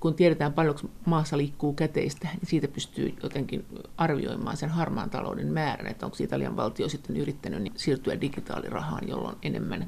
kun 0.00 0.14
tiedetään 0.14 0.52
paljonko 0.52 0.80
maassa 1.06 1.38
liikkuu 1.38 1.72
käteistä, 1.72 2.28
niin 2.32 2.46
siitä 2.46 2.68
pystyy 2.68 3.14
jotenkin 3.22 3.64
arvioimaan 3.96 4.56
sen 4.56 4.68
harmaan 4.68 5.10
talouden 5.10 5.52
määrän, 5.52 5.86
että 5.86 6.06
onko 6.06 6.16
Italian 6.20 6.56
valtio 6.56 6.88
sitten 6.88 7.16
yrittänyt 7.16 7.62
niin 7.62 7.72
siirtyä 7.76 8.20
digitaalirahaan, 8.20 9.08
jolloin 9.08 9.36
enemmän, 9.42 9.86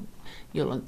jolloin 0.53 0.83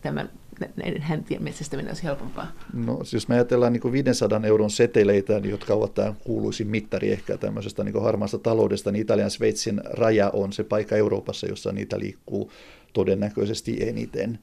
tämän 0.00 0.30
näiden 0.76 1.02
häntien 1.02 1.42
metsästäminen 1.42 1.90
olisi 1.90 2.02
helpompaa? 2.02 2.52
No 2.72 2.96
siis 2.96 3.12
jos 3.12 3.28
me 3.28 3.34
ajatellaan 3.34 3.72
niin 3.72 3.92
500 3.92 4.40
euron 4.44 4.70
seteleitä, 4.70 5.40
niin 5.40 5.50
jotka 5.50 5.74
ovat 5.74 5.94
tämä 5.94 6.14
kuuluisin 6.24 6.68
mittari 6.68 7.12
ehkä 7.12 7.36
tämmöisestä 7.36 7.84
niin 7.84 8.02
harmaasta 8.02 8.38
taloudesta, 8.38 8.92
niin 8.92 9.02
Italian 9.02 9.30
Sveitsin 9.30 9.80
raja 9.84 10.30
on 10.30 10.52
se 10.52 10.64
paikka 10.64 10.96
Euroopassa, 10.96 11.46
jossa 11.46 11.72
niitä 11.72 11.98
liikkuu 11.98 12.52
todennäköisesti 12.92 13.76
eniten. 13.80 14.38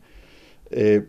E, 0.72 1.02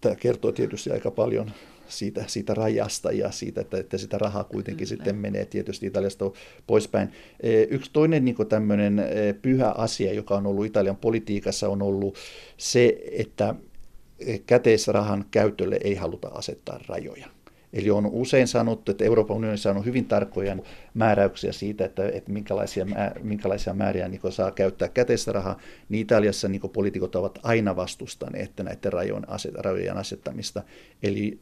tämä 0.00 0.14
kertoo 0.14 0.52
tietysti 0.52 0.90
aika 0.90 1.10
paljon 1.10 1.50
siitä, 1.88 2.24
siitä 2.26 2.54
rajasta 2.54 3.12
ja 3.12 3.30
siitä, 3.30 3.60
että, 3.60 3.78
että 3.78 3.98
sitä 3.98 4.18
rahaa 4.18 4.44
kuitenkin 4.44 4.88
Kyllä. 4.88 4.96
sitten 4.96 5.16
menee 5.16 5.44
tietysti 5.44 5.86
Italiasta 5.86 6.30
poispäin. 6.66 7.08
E, 7.40 7.62
yksi 7.62 7.90
toinen 7.92 8.24
niin 8.24 8.36
tämmöinen 8.48 8.98
e, 8.98 9.32
pyhä 9.42 9.70
asia, 9.70 10.12
joka 10.12 10.34
on 10.34 10.46
ollut 10.46 10.66
Italian 10.66 10.96
politiikassa, 10.96 11.68
on 11.68 11.82
ollut 11.82 12.16
se, 12.56 12.98
että 13.12 13.54
käteisrahan 14.46 15.24
käytölle 15.30 15.80
ei 15.84 15.94
haluta 15.94 16.28
asettaa 16.28 16.80
rajoja. 16.88 17.26
Eli 17.72 17.90
on 17.90 18.06
usein 18.06 18.48
sanottu, 18.48 18.90
että 18.90 19.04
Euroopan 19.04 19.36
unionissa 19.36 19.70
on 19.70 19.84
hyvin 19.84 20.04
tarkkoja 20.04 20.56
määräyksiä 20.94 21.52
siitä, 21.52 21.84
että, 21.84 22.08
että 22.08 22.32
minkälaisia, 22.32 22.86
minkälaisia 23.22 23.74
määriä 23.74 24.08
niin 24.08 24.20
saa 24.30 24.50
käyttää 24.50 24.88
käteistä 24.88 25.32
rahaa. 25.32 25.58
Niin 25.88 26.02
Italiassa 26.02 26.48
niin 26.48 26.60
poliitikot 26.72 27.16
ovat 27.16 27.38
aina 27.42 27.76
vastustaneet 27.76 28.52
näiden 28.62 28.92
rajojen, 28.92 29.24
rajojen 29.54 29.96
asettamista. 29.96 30.62
Eli, 31.02 31.38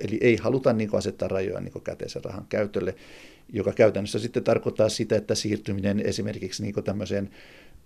eli 0.00 0.18
ei 0.20 0.36
haluta 0.36 0.72
niin 0.72 0.90
asettaa 0.92 1.28
rajoja 1.28 1.60
niin 1.60 1.82
käteisen 1.84 2.24
rahan 2.24 2.46
käytölle, 2.48 2.94
joka 3.52 3.72
käytännössä 3.72 4.18
sitten 4.18 4.44
tarkoittaa 4.44 4.88
sitä, 4.88 5.16
että 5.16 5.34
siirtyminen 5.34 6.00
esimerkiksi 6.00 6.62
niin 6.62 6.84
tämmöiseen 6.84 7.30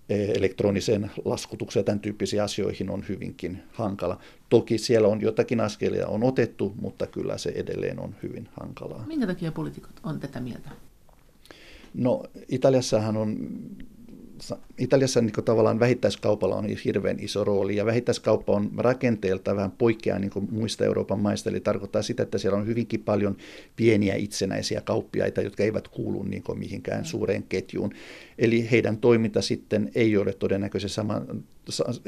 elektroniseen 0.09 1.11
laskutukseen 1.25 1.81
ja 1.81 1.85
tämän 1.85 2.01
tyyppisiin 2.01 2.43
asioihin 2.43 2.91
on 2.91 3.05
hyvinkin 3.09 3.63
hankala. 3.73 4.21
Toki 4.49 4.79
siellä 4.79 5.09
on 5.09 5.21
jotakin 5.21 5.61
askelia 5.61 6.07
on 6.07 6.25
otettu, 6.25 6.75
mutta 6.81 7.07
kyllä 7.07 7.39
se 7.39 7.53
edelleen 7.55 8.01
on 8.01 8.15
hyvin 8.23 8.49
hankalaa. 8.61 9.05
Minkä 9.07 9.27
takia 9.27 9.53
poliitikot 9.53 10.01
on 10.03 10.21
tätä 10.21 10.41
mieltä? 10.41 10.71
No 11.95 12.23
Italiassahan 12.49 13.17
on 13.17 13.37
Italiassa 14.79 15.21
niin 15.21 15.33
tavallaan 15.45 15.81
vähittäiskaupalla 15.81 16.57
on 16.57 16.67
hirveän 16.85 17.21
iso 17.21 17.45
rooli, 17.45 17.77
ja 17.77 17.87
vähittäiskauppa 17.87 18.53
on 18.53 18.71
rakenteelta 18.77 19.57
vähän 19.57 19.71
poikkeaa 19.71 20.19
niin 20.19 20.31
muista 20.51 20.85
Euroopan 20.85 21.21
maista, 21.21 21.51
eli 21.51 21.61
tarkoittaa 21.61 22.03
sitä, 22.03 22.23
että 22.23 22.39
siellä 22.39 22.59
on 22.59 22.67
hyvinkin 22.67 23.03
paljon 23.03 23.37
pieniä 23.77 24.15
itsenäisiä 24.15 24.81
kauppiaita, 24.81 25.41
jotka 25.41 25.63
eivät 25.63 25.89
kuulu 25.89 26.23
niin 26.23 26.43
mihinkään 26.55 27.01
mm. 27.01 27.05
suureen 27.05 27.43
ketjuun. 27.43 27.93
Eli 28.39 28.71
heidän 28.71 28.97
toiminta 28.97 29.43
sitten 29.43 29.91
ei 29.95 30.17
ole 30.17 30.33
todennäköisesti 30.33 30.95
sama, 30.95 31.23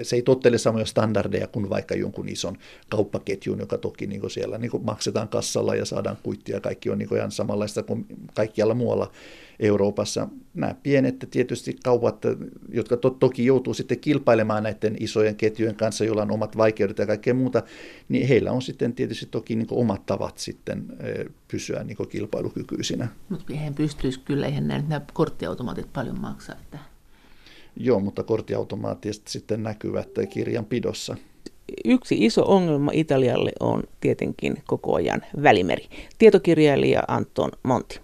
se 0.03 0.17
ei 0.17 0.23
tottele 0.23 0.59
samoja 0.59 0.87
standardeja 0.87 1.47
kuin 1.47 1.71
vaikka 1.71 1.95
jonkun 1.95 2.29
ison 2.29 2.57
kauppaketjun, 2.89 3.59
joka 3.59 3.79
toki 3.79 4.07
niin 4.07 4.31
siellä 4.31 4.59
niin 4.59 4.71
maksetaan 4.83 5.29
kassalla 5.29 5.75
ja 5.75 5.85
saadaan 5.85 6.19
kuittia, 6.23 6.61
kaikki 6.61 6.91
on 6.91 6.99
niin 6.99 7.17
ihan 7.17 7.33
samanlaista 7.33 7.83
kuin 7.83 8.07
kaikkialla 8.35 8.75
muualla 8.75 9.13
Euroopassa. 9.61 10.29
Nämä 10.55 10.75
pienet 10.83 11.29
tietysti 11.31 11.77
kaupat, 11.85 12.23
jotka 12.73 12.97
to, 12.97 13.11
toki 13.11 13.47
joutuu 13.47 13.75
sitten 13.75 14.01
kilpailemaan 14.01 14.63
näiden 14.63 14.97
isojen 15.01 15.37
ketjujen 15.37 15.75
kanssa, 15.75 16.05
joilla 16.05 16.23
on 16.23 16.31
omat 16.31 16.57
vaikeudet 16.57 16.99
ja 16.99 17.07
kaikkea 17.07 17.35
muuta, 17.35 17.63
niin 18.09 18.29
heillä 18.29 18.53
on 18.53 18.63
sitten 18.63 18.95
tietysti 18.95 19.27
toki 19.31 19.57
niin 19.57 19.67
omat 19.71 20.07
tavat 20.07 20.39
sitten 20.39 20.85
pysyä 21.49 21.85
niin 21.85 22.09
kilpailukykyisinä. 22.09 23.09
Mutta 23.29 23.55
he 23.55 23.73
pystyisi 23.77 24.21
kyllä, 24.21 24.47
eihän 24.47 24.69
nämä, 24.69 24.85
nämä 24.89 25.01
korttiautomaatit 25.13 25.93
paljon 25.93 26.21
maksaa. 26.21 26.57
Että... 26.61 26.79
Joo, 27.77 28.01
mutta 28.01 28.23
korttiautomaatit 28.23 29.23
sitten 29.29 29.63
näkyvät 29.63 30.09
kirjanpidossa. 30.31 31.17
Yksi 31.85 32.25
iso 32.25 32.45
ongelma 32.47 32.91
Italialle 32.95 33.53
on 33.61 33.83
tietenkin 34.01 34.63
koko 34.67 34.95
ajan 34.95 35.23
välimeri. 35.43 35.89
Tietokirjailija 36.19 37.03
Anton 37.09 37.51
Monti 37.63 38.01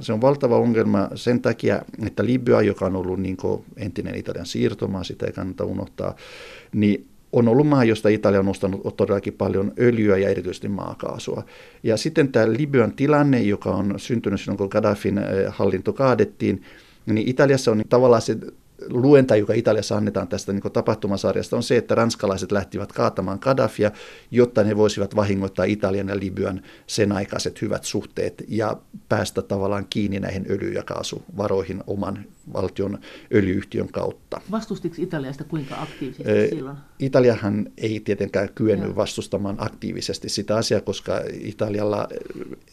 se 0.00 0.12
on 0.12 0.20
valtava 0.20 0.58
ongelma 0.58 1.08
sen 1.14 1.42
takia, 1.42 1.82
että 2.06 2.24
Libya, 2.24 2.62
joka 2.62 2.86
on 2.86 2.96
ollut 2.96 3.20
niin 3.20 3.36
entinen 3.76 4.14
Italian 4.14 4.46
siirtomaa, 4.46 5.04
sitä 5.04 5.26
ei 5.26 5.32
kannata 5.32 5.64
unohtaa, 5.64 6.16
niin 6.72 7.06
on 7.32 7.48
ollut 7.48 7.68
maa, 7.68 7.84
josta 7.84 8.08
Italia 8.08 8.40
on 8.40 8.48
ostanut 8.48 8.96
todellakin 8.96 9.32
paljon 9.32 9.72
öljyä 9.78 10.16
ja 10.16 10.28
erityisesti 10.28 10.68
maakaasua. 10.68 11.42
Ja 11.82 11.96
sitten 11.96 12.32
tämä 12.32 12.52
Libyan 12.52 12.92
tilanne, 12.92 13.42
joka 13.42 13.70
on 13.70 13.94
syntynyt 13.96 14.40
silloin, 14.40 14.58
kun 14.58 14.68
Gaddafin 14.70 15.18
eh, 15.18 15.24
hallinto 15.48 15.92
kaadettiin, 15.92 16.62
niin 17.06 17.28
Italiassa 17.28 17.70
on 17.70 17.82
tavallaan 17.88 18.22
se 18.22 18.36
luenta, 18.88 19.36
joka 19.36 19.54
Italiassa 19.54 19.96
annetaan 19.96 20.28
tästä 20.28 20.52
niin 20.52 20.72
tapahtumasarjasta, 20.72 21.56
on 21.56 21.62
se, 21.62 21.76
että 21.76 21.94
ranskalaiset 21.94 22.52
lähtivät 22.52 22.92
kaatamaan 22.92 23.38
Gaddafia, 23.40 23.90
jotta 24.30 24.64
ne 24.64 24.76
voisivat 24.76 25.16
vahingoittaa 25.16 25.64
Italian 25.64 26.08
ja 26.08 26.18
Libyan 26.18 26.62
sen 26.86 27.12
aikaiset 27.12 27.62
hyvät 27.62 27.84
suhteet 27.84 28.44
ja 28.48 28.76
päästä 29.08 29.42
tavallaan 29.42 29.86
kiinni 29.90 30.20
näihin 30.20 30.46
öljy- 30.50 30.72
ja 30.72 30.82
kaasuvaroihin 30.82 31.82
oman 31.86 32.24
valtion 32.52 32.98
öljyyhtiön 33.34 33.88
kautta. 33.88 34.40
Vastustiko 34.50 34.94
Italiasta 34.98 35.44
kuinka 35.44 35.82
aktiivisesti 35.82 36.32
e, 36.32 36.48
silloin? 36.48 36.76
Italiahan 36.98 37.66
ei 37.78 38.00
tietenkään 38.00 38.48
kyennyt 38.54 38.88
Joo. 38.88 38.96
vastustamaan 38.96 39.56
aktiivisesti 39.58 40.28
sitä 40.28 40.56
asiaa, 40.56 40.80
koska 40.80 41.20
Italialla, 41.40 42.08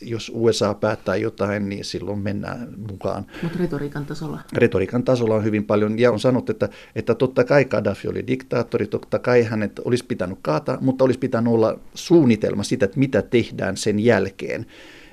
jos 0.02 0.32
USA 0.36 0.74
päättää 0.74 1.16
jotain, 1.16 1.70
niin 1.70 1.86
silloin 1.86 2.20
mennään 2.20 2.74
mukaan. 2.92 3.26
Mutta 3.42 3.60
retoriikan 3.60 4.06
tasolla? 4.06 4.40
Retoriikan 4.54 5.04
tasolla 5.04 5.36
on 5.36 5.44
hyvin 5.44 5.66
paljon, 5.66 6.00
ja 6.00 6.12
on 6.12 6.20
sanottu, 6.20 6.52
että, 6.52 6.70
että 6.96 7.16
totta 7.16 7.44
kai 7.44 7.66
Gaddafi 7.66 8.08
oli 8.08 8.28
diktaattori, 8.28 8.88
totta 8.88 9.20
kai 9.20 9.44
hänet 9.44 9.80
olisi 9.86 10.06
pitänyt 10.06 10.40
kaataa, 10.42 10.78
mutta 10.82 11.04
olisi 11.04 11.20
pitänyt 11.20 11.54
olla 11.54 11.80
suunnitelma 11.94 12.64
sitä, 12.64 12.86
että 12.86 13.00
mitä 13.00 13.22
tehdään 13.22 13.78
sen 13.78 14.00
jälkeen. 14.00 14.66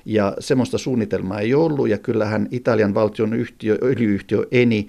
Ja 0.05 0.33
semmoista 0.39 0.77
suunnitelmaa 0.77 1.39
ei 1.39 1.53
ollut, 1.53 1.89
ja 1.89 1.97
kyllähän 1.97 2.47
Italian 2.51 2.93
valtion 2.93 3.33
yhtiö, 3.33 3.77
öljyyhtiö 3.81 4.45
Eni 4.51 4.87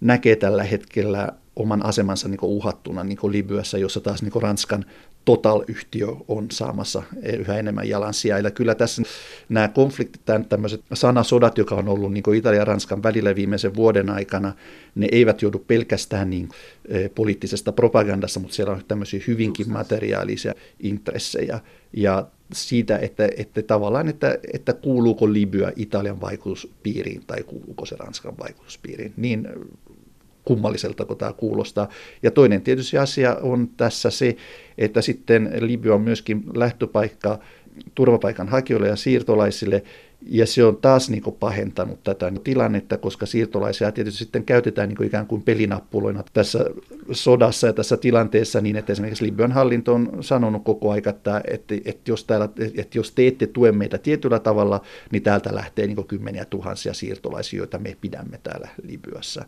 näkee 0.00 0.36
tällä 0.36 0.64
hetkellä 0.64 1.32
oman 1.56 1.86
asemansa 1.86 2.28
niin 2.28 2.38
uhattuna 2.42 3.04
niin 3.04 3.18
Libyassa, 3.28 3.78
jossa 3.78 4.00
taas 4.00 4.22
niin 4.22 4.42
Ranskan 4.42 4.84
Total-yhtiö 5.24 6.06
on 6.28 6.46
saamassa 6.50 7.02
yhä 7.38 7.58
enemmän 7.58 7.88
jalansijaa. 7.88 8.50
Kyllä 8.50 8.74
tässä 8.74 9.02
nämä 9.48 9.68
konfliktit, 9.68 10.22
tämmöiset 10.48 10.80
sanasodat, 10.92 11.58
joka 11.58 11.74
on 11.74 11.88
ollut 11.88 12.12
niin 12.12 12.34
Italia 12.34 12.60
ja 12.60 12.64
Ranskan 12.64 13.02
välillä 13.02 13.34
viimeisen 13.34 13.74
vuoden 13.74 14.10
aikana, 14.10 14.52
ne 14.94 15.08
eivät 15.12 15.42
joudu 15.42 15.58
pelkästään 15.58 16.30
niin 16.30 16.48
poliittisesta 17.14 17.72
propagandasta, 17.72 18.40
mutta 18.40 18.56
siellä 18.56 18.72
on 18.72 18.82
tämmöisiä 18.88 19.20
hyvinkin 19.26 19.72
materiaalisia 19.72 20.54
intressejä. 20.80 21.60
Ja 21.92 22.26
siitä, 22.52 22.98
että, 22.98 23.28
että 23.36 23.62
tavallaan, 23.62 24.08
että, 24.08 24.38
että 24.52 24.72
kuuluuko 24.72 25.32
Libya 25.32 25.72
Italian 25.76 26.20
vaikutuspiiriin 26.20 27.22
tai 27.26 27.42
kuuluuko 27.42 27.86
se 27.86 27.96
Ranskan 27.96 28.38
vaikutuspiiriin. 28.38 29.12
Niin 29.16 29.48
kummalliselta 30.46 31.04
kun 31.04 31.16
tämä 31.16 31.32
kuulostaa. 31.32 31.88
Ja 32.22 32.30
toinen 32.30 32.62
tietysti 32.62 32.98
asia 32.98 33.36
on 33.42 33.68
tässä 33.76 34.10
se, 34.10 34.36
että 34.78 35.02
sitten 35.02 35.52
Libya 35.60 35.94
on 35.94 36.00
myöskin 36.00 36.44
lähtöpaikka 36.54 37.38
turvapaikanhakijoille 37.94 38.88
ja 38.88 38.96
siirtolaisille, 38.96 39.82
ja 40.28 40.46
se 40.46 40.64
on 40.64 40.76
taas 40.76 41.10
niin 41.10 41.22
kuin 41.22 41.36
pahentanut 41.40 42.02
tätä 42.04 42.32
tilannetta, 42.44 42.98
koska 42.98 43.26
siirtolaisia 43.26 43.92
tietysti 43.92 44.18
sitten 44.18 44.44
käytetään 44.44 44.88
niin 44.88 44.96
kuin 44.96 45.06
ikään 45.06 45.26
kuin 45.26 45.42
pelinappuloina 45.42 46.24
tässä 46.32 46.64
sodassa 47.12 47.66
ja 47.66 47.72
tässä 47.72 47.96
tilanteessa 47.96 48.60
niin, 48.60 48.76
että 48.76 48.92
esimerkiksi 48.92 49.24
Libyan 49.24 49.52
hallinto 49.52 49.94
on 49.94 50.18
sanonut 50.20 50.64
koko 50.64 50.90
aika, 50.90 51.10
että, 51.10 51.42
että, 51.50 51.74
että, 51.84 52.10
jos, 52.10 52.24
täällä, 52.24 52.48
että 52.76 52.98
jos 52.98 53.12
te 53.12 53.26
ette 53.26 53.46
tue 53.46 53.72
meitä 53.72 53.98
tietyllä 53.98 54.38
tavalla, 54.38 54.80
niin 55.10 55.22
täältä 55.22 55.54
lähtee 55.54 55.86
niin 55.86 55.96
kuin 55.96 56.08
kymmeniä 56.08 56.44
tuhansia 56.44 56.94
siirtolaisia, 56.94 57.58
joita 57.58 57.78
me 57.78 57.96
pidämme 58.00 58.40
täällä 58.42 58.68
Libyassa. 58.82 59.44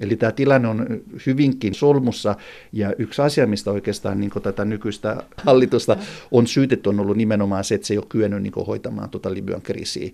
Eli 0.00 0.16
tämä 0.16 0.32
tilanne 0.32 0.68
on 0.68 0.86
hyvinkin 1.26 1.74
solmussa 1.74 2.34
ja 2.72 2.92
yksi 2.98 3.22
asia, 3.22 3.46
mistä 3.46 3.70
oikeastaan 3.70 4.20
niin 4.20 4.30
tätä 4.42 4.64
nykyistä 4.64 5.22
hallitusta 5.36 5.96
on 6.30 6.46
syytetty, 6.46 6.88
on 6.88 7.00
ollut 7.00 7.16
nimenomaan 7.16 7.64
se, 7.64 7.74
että 7.74 7.86
se 7.86 7.94
ei 7.94 7.98
ole 7.98 8.06
kyennyt 8.08 8.42
niin 8.42 8.52
hoitamaan 8.66 9.10
tuota 9.10 9.34
Libyan 9.34 9.62
kriisiä 9.62 10.10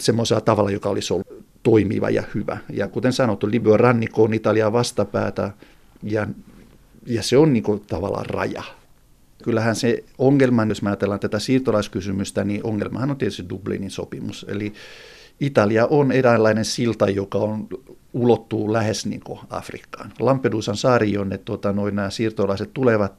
semmoisella 0.00 0.40
tavalla, 0.40 0.70
joka 0.70 0.88
olisi 0.88 1.12
ollut 1.12 1.44
toimiva 1.62 2.10
ja 2.10 2.22
hyvä. 2.34 2.58
Ja 2.72 2.88
kuten 2.88 3.12
sanottu, 3.12 3.50
Libyan 3.50 3.80
rannikko 3.80 4.22
on 4.22 4.34
Italiaa 4.34 4.72
vastapäätä 4.72 5.52
ja, 6.02 6.26
ja 7.06 7.22
se 7.22 7.36
on 7.36 7.52
niin 7.52 7.64
tavallaan 7.86 8.26
raja. 8.26 8.62
Kyllähän 9.42 9.76
se 9.76 10.04
ongelma, 10.18 10.64
jos 10.64 10.82
me 10.82 10.90
ajatellaan 10.90 11.20
tätä 11.20 11.38
siirtolaiskysymystä, 11.38 12.44
niin 12.44 12.60
ongelmahan 12.64 13.10
on 13.10 13.16
tietysti 13.16 13.48
Dublinin 13.48 13.90
sopimus. 13.90 14.46
Eli 14.48 14.72
Italia 15.40 15.86
on 15.86 16.12
eräänlainen 16.12 16.64
silta, 16.64 17.08
joka 17.08 17.38
on 17.38 17.68
ulottuu 18.12 18.72
lähes 18.72 19.06
niin 19.06 19.22
Afrikkaan. 19.50 20.12
Lampedusan 20.20 20.76
saari, 20.76 21.12
jonne 21.12 21.38
tuota, 21.38 21.72
noin 21.72 21.96
nämä 21.96 22.10
siirtolaiset 22.10 22.70
tulevat, 22.74 23.18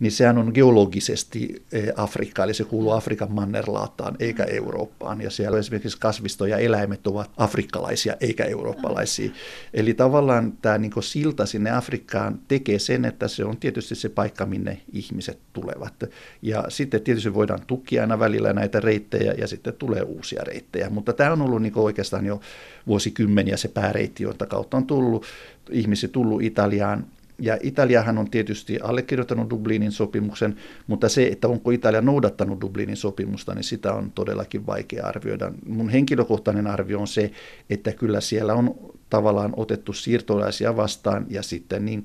niin 0.00 0.12
sehän 0.12 0.38
on 0.38 0.50
geologisesti 0.54 1.62
eh, 1.72 1.92
Afrikka, 1.96 2.44
eli 2.44 2.54
se 2.54 2.64
kuuluu 2.64 2.90
Afrikan 2.90 3.32
mannerlaataan 3.32 4.16
eikä 4.20 4.44
Eurooppaan. 4.44 5.20
Ja 5.20 5.30
siellä 5.30 5.58
esimerkiksi 5.58 5.98
kasvisto 6.00 6.46
ja 6.46 6.58
eläimet 6.58 7.06
ovat 7.06 7.30
afrikkalaisia 7.36 8.16
eikä 8.20 8.44
eurooppalaisia. 8.44 9.30
Eli 9.74 9.94
tavallaan 9.94 10.52
tämä 10.62 10.78
niin 10.78 10.92
silta 11.00 11.46
sinne 11.46 11.70
Afrikkaan 11.70 12.38
tekee 12.48 12.78
sen, 12.78 13.04
että 13.04 13.28
se 13.28 13.44
on 13.44 13.56
tietysti 13.56 13.94
se 13.94 14.08
paikka, 14.08 14.46
minne 14.46 14.80
ihmiset 14.92 15.38
tulevat. 15.52 16.04
Ja 16.42 16.64
sitten 16.68 17.02
tietysti 17.02 17.34
voidaan 17.34 17.60
tukkia 17.66 18.02
aina 18.02 18.18
välillä 18.18 18.52
näitä 18.52 18.80
reittejä 18.80 19.32
ja 19.32 19.46
sitten 19.46 19.74
tulee 19.74 20.02
uusia 20.02 20.44
reittejä. 20.44 20.90
Mutta 20.90 21.12
tämä 21.12 21.32
on 21.32 21.42
ollut 21.42 21.62
niin 21.62 21.72
oikeastaan 21.76 22.26
jo 22.26 22.40
vuosikymmeniä 22.86 23.56
se 23.56 23.68
pääreitti, 23.68 24.22
jota 24.22 24.46
kautta 24.46 24.76
on 24.76 24.86
tullut 24.86 25.26
ihmisiä 25.70 26.08
tullut 26.08 26.42
Italiaan 26.42 27.06
ja 27.40 27.58
Italiahan 27.62 28.18
on 28.18 28.30
tietysti 28.30 28.78
allekirjoittanut 28.82 29.50
Dublinin 29.50 29.92
sopimuksen, 29.92 30.56
mutta 30.86 31.08
se, 31.08 31.26
että 31.26 31.48
onko 31.48 31.70
Italia 31.70 32.00
noudattanut 32.00 32.60
Dublinin 32.60 32.96
sopimusta, 32.96 33.54
niin 33.54 33.64
sitä 33.64 33.92
on 33.92 34.12
todellakin 34.12 34.66
vaikea 34.66 35.06
arvioida. 35.06 35.52
Mun 35.66 35.88
henkilökohtainen 35.88 36.66
arvio 36.66 37.00
on 37.00 37.08
se, 37.08 37.30
että 37.70 37.92
kyllä 37.92 38.20
siellä 38.20 38.54
on 38.54 38.74
tavallaan 39.10 39.52
otettu 39.56 39.92
siirtolaisia 39.92 40.76
vastaan 40.76 41.26
ja 41.28 41.42
sitten 41.42 41.84
niin 41.84 42.04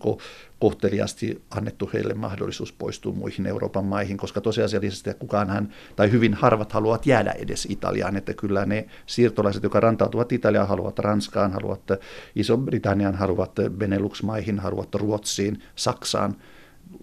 kohteliasti 0.60 1.42
annettu 1.52 1.90
heille 1.94 2.14
mahdollisuus 2.14 2.74
poistua 2.74 3.14
muihin 3.14 3.46
Euroopan 3.46 3.86
maihin, 3.86 4.18
koska 4.18 4.42
tosiasiallisesti 4.42 5.14
kukaan 5.20 5.50
hän, 5.50 5.74
tai 5.96 6.12
hyvin 6.12 6.34
harvat 6.34 6.72
haluavat 6.72 7.06
jäädä 7.06 7.32
edes 7.32 7.68
Italiaan, 7.70 8.16
että 8.16 8.34
kyllä 8.34 8.66
ne 8.66 8.86
siirtolaiset, 9.06 9.64
jotka 9.64 9.80
rantautuvat 9.80 10.32
Italiaan, 10.32 10.68
haluavat 10.68 11.00
Ranskaan, 11.00 11.52
haluavat 11.54 11.82
Iso-Britannian, 12.36 13.16
haluavat 13.16 13.52
Benelux-maihin, 13.78 14.60
haluavat 14.60 14.96
Ruotsiin, 14.96 15.64
Saksaan, 15.76 16.36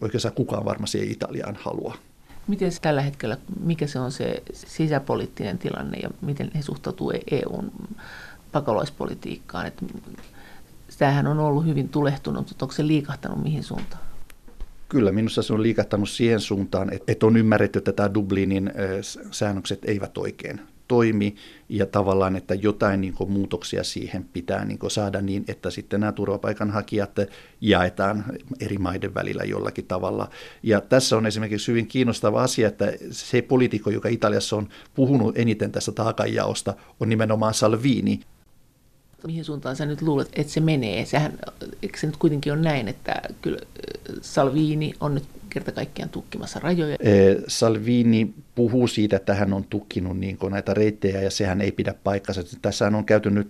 oikeastaan 0.00 0.34
kukaan 0.34 0.64
varmasti 0.64 0.98
ei 0.98 1.10
Italiaan 1.10 1.56
halua. 1.60 1.96
Miten 2.46 2.72
tällä 2.82 3.02
hetkellä, 3.02 3.36
mikä 3.60 3.86
se 3.86 3.98
on 3.98 4.12
se 4.12 4.42
sisäpoliittinen 4.52 5.58
tilanne 5.58 5.98
ja 5.98 6.10
miten 6.20 6.50
he 6.54 6.62
suhtautuvat 6.62 7.16
EUn 7.30 7.72
pakolaispolitiikkaan. 8.52 9.66
Että 9.66 9.86
tämähän 10.98 11.26
on 11.26 11.38
ollut 11.38 11.66
hyvin 11.66 11.88
tulehtunut, 11.88 12.48
mutta 12.48 12.64
onko 12.64 12.74
se 12.74 12.86
liikahtanut 12.86 13.42
mihin 13.42 13.62
suuntaan? 13.62 14.02
Kyllä, 14.88 15.12
minusta 15.12 15.42
se 15.42 15.52
on 15.52 15.62
liikahtanut 15.62 16.08
siihen 16.08 16.40
suuntaan, 16.40 16.90
että 17.06 17.26
on 17.26 17.36
ymmärretty, 17.36 17.78
että 17.78 17.92
tämä 17.92 18.14
Dublinin 18.14 18.72
säännökset 19.30 19.84
eivät 19.84 20.18
oikein 20.18 20.60
toimi 20.88 21.34
ja 21.68 21.86
tavallaan, 21.86 22.36
että 22.36 22.54
jotain 22.54 23.00
niin 23.00 23.14
kuin, 23.14 23.30
muutoksia 23.30 23.84
siihen 23.84 24.24
pitää 24.32 24.64
niin 24.64 24.78
kuin, 24.78 24.90
saada 24.90 25.20
niin, 25.20 25.44
että 25.48 25.70
sitten 25.70 26.00
nämä 26.00 26.12
turvapaikanhakijat 26.12 27.16
jaetaan 27.60 28.24
eri 28.60 28.78
maiden 28.78 29.14
välillä 29.14 29.44
jollakin 29.44 29.86
tavalla. 29.86 30.30
Ja 30.62 30.80
tässä 30.80 31.16
on 31.16 31.26
esimerkiksi 31.26 31.68
hyvin 31.68 31.86
kiinnostava 31.86 32.42
asia, 32.42 32.68
että 32.68 32.92
se 33.10 33.42
poliitikko, 33.42 33.90
joka 33.90 34.08
Italiassa 34.08 34.56
on 34.56 34.68
puhunut 34.94 35.38
eniten 35.38 35.72
tästä 35.72 35.92
taakanjaosta, 35.92 36.74
on 37.00 37.08
nimenomaan 37.08 37.54
Salvini, 37.54 38.20
mihin 39.26 39.44
suuntaan 39.44 39.76
sä 39.76 39.86
nyt 39.86 40.02
luulet, 40.02 40.28
että 40.32 40.52
se 40.52 40.60
menee? 40.60 41.04
Sehän, 41.04 41.38
eikö 41.82 41.98
se 41.98 42.06
nyt 42.06 42.16
kuitenkin 42.16 42.52
ole 42.52 42.60
näin, 42.62 42.88
että 42.88 43.22
kyllä 43.42 43.58
Salvini 44.20 44.94
on 45.00 45.14
nyt 45.14 45.24
kerta 45.50 45.72
kaikkiaan 45.72 46.08
tukkimassa 46.08 46.60
rajoja? 46.60 46.96
Salvini 47.48 48.34
puhuu 48.54 48.86
siitä, 48.86 49.16
että 49.16 49.34
hän 49.34 49.52
on 49.52 49.64
tukkinut 49.64 50.18
niin 50.18 50.38
näitä 50.50 50.74
reittejä 50.74 51.22
ja 51.22 51.30
sehän 51.30 51.60
ei 51.60 51.72
pidä 51.72 51.94
paikkansa. 52.04 52.42
Tässä 52.62 52.86
on 52.86 53.04
käyty 53.04 53.30
nyt 53.30 53.48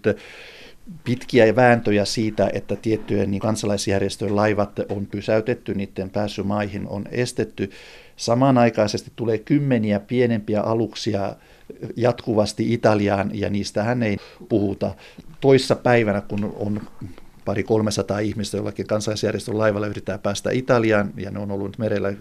pitkiä 1.05 1.57
vääntöjä 1.57 2.05
siitä, 2.05 2.51
että 2.53 2.77
tiettyjen 2.77 3.31
niin 3.31 3.41
kansalaisjärjestöjen 3.41 4.37
laivat 4.37 4.79
on 4.89 5.07
pysäytetty, 5.07 5.75
niiden 5.75 6.11
pääsy 6.11 6.43
maihin 6.43 6.89
on 6.89 7.05
estetty. 7.11 7.71
Samanaikaisesti 8.17 9.13
tulee 9.17 9.39
kymmeniä 9.39 10.01
pienempiä 10.01 10.61
aluksia 10.61 11.37
jatkuvasti 11.97 12.73
Italiaan 12.73 13.31
ja 13.35 13.51
niistä 13.51 13.83
hän 13.83 14.03
ei 14.03 14.17
puhuta. 14.49 14.95
Toissa 15.43 15.77
päivänä, 15.77 16.21
kun 16.21 16.57
on 16.57 16.81
pari 17.45 17.63
300 17.63 18.19
ihmistä 18.19 18.57
jollakin 18.57 18.87
kansallisjärjestön 18.87 19.59
laivalla 19.59 19.87
yrittää 19.87 20.19
päästä 20.19 20.51
Italiaan 20.51 21.13
ja 21.17 21.31
ne 21.31 21.39
on 21.39 21.51
ollut 21.51 21.79
merellä 21.79 22.13
10-20 22.13 22.15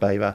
päivää, 0.00 0.34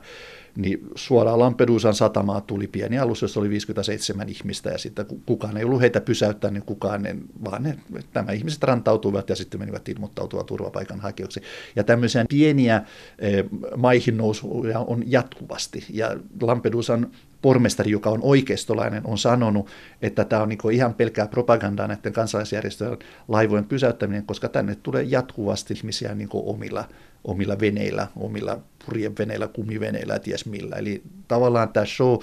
niin 0.55 0.79
suoraan 0.95 1.39
Lampedusan 1.39 1.93
satamaa 1.93 2.41
tuli 2.41 2.67
pieni 2.67 2.99
alus, 2.99 3.21
jossa 3.21 3.39
oli 3.39 3.49
57 3.49 4.29
ihmistä 4.29 4.69
ja 4.69 4.77
sitten 4.77 5.05
kukaan 5.25 5.57
ei 5.57 5.63
ollut 5.63 5.81
heitä 5.81 6.01
pysäyttänyt, 6.01 6.53
niin 6.53 6.65
kukaan, 6.65 7.03
ne, 7.03 7.15
vaan 7.45 7.63
ne, 7.63 7.77
nämä 8.13 8.31
ihmiset 8.31 8.63
rantautuivat 8.63 9.29
ja 9.29 9.35
sitten 9.35 9.59
menivät 9.59 9.89
ilmoittautua 9.89 10.43
turvapaikanhakijoiksi. 10.43 11.41
Ja 11.75 11.83
tämmöisiä 11.83 12.25
pieniä 12.29 12.81
eh, 13.19 13.45
maihin 13.75 14.17
nousuja 14.17 14.79
on 14.79 15.03
jatkuvasti 15.05 15.85
ja 15.89 16.17
Lampedusan 16.41 17.11
pormestari, 17.41 17.91
joka 17.91 18.09
on 18.09 18.19
oikeistolainen, 18.21 19.01
on 19.05 19.17
sanonut, 19.17 19.67
että 20.01 20.25
tämä 20.25 20.41
on 20.41 20.49
niin 20.49 20.71
ihan 20.71 20.93
pelkää 20.93 21.27
propagandaa 21.27 21.87
näiden 21.87 22.13
kansalaisjärjestöjen 22.13 22.97
laivojen 23.27 23.65
pysäyttäminen, 23.65 24.25
koska 24.25 24.49
tänne 24.49 24.75
tulee 24.75 25.03
jatkuvasti 25.03 25.73
ihmisiä 25.73 26.15
niin 26.15 26.29
omilla, 26.33 26.85
omilla 27.23 27.59
veneillä, 27.59 28.07
omilla 28.15 28.59
purjeveneillä, 28.85 29.47
kumiveneillä 29.47 30.13
ja 30.13 30.19
ties 30.19 30.45
millä. 30.45 30.75
Eli 30.75 31.01
tavallaan 31.27 31.69
tämä 31.69 31.85
show 31.85 32.17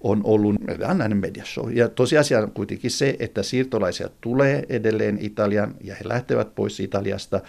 on 0.00 0.20
ollut 0.24 0.56
näinen 0.98 1.16
mediashow. 1.16 1.72
Ja 1.72 1.88
tosiasia 1.88 2.38
on 2.38 2.50
kuitenkin 2.50 2.90
se, 2.90 3.16
että 3.18 3.42
siirtolaisia 3.42 4.08
tulee 4.20 4.66
edelleen 4.68 5.18
Italian 5.20 5.74
ja 5.80 5.94
he 5.94 6.08
lähtevät 6.08 6.54
pois 6.54 6.80
Italiasta. 6.80 7.40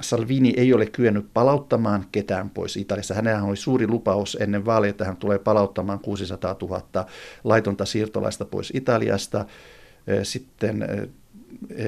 Salvini 0.00 0.54
ei 0.56 0.72
ole 0.72 0.86
kyennyt 0.86 1.26
palauttamaan 1.34 2.04
ketään 2.12 2.50
pois 2.50 2.76
Italiassa. 2.76 3.14
Hänellä 3.14 3.42
oli 3.42 3.56
suuri 3.56 3.86
lupaus 3.86 4.36
ennen 4.40 4.64
vaaleja, 4.64 4.90
että 4.90 5.04
hän 5.04 5.16
tulee 5.16 5.38
palauttamaan 5.38 5.98
600 5.98 6.56
000 6.62 7.06
laitonta 7.44 7.84
siirtolaista 7.84 8.44
pois 8.44 8.72
Italiasta. 8.74 9.44
Sitten 10.22 10.86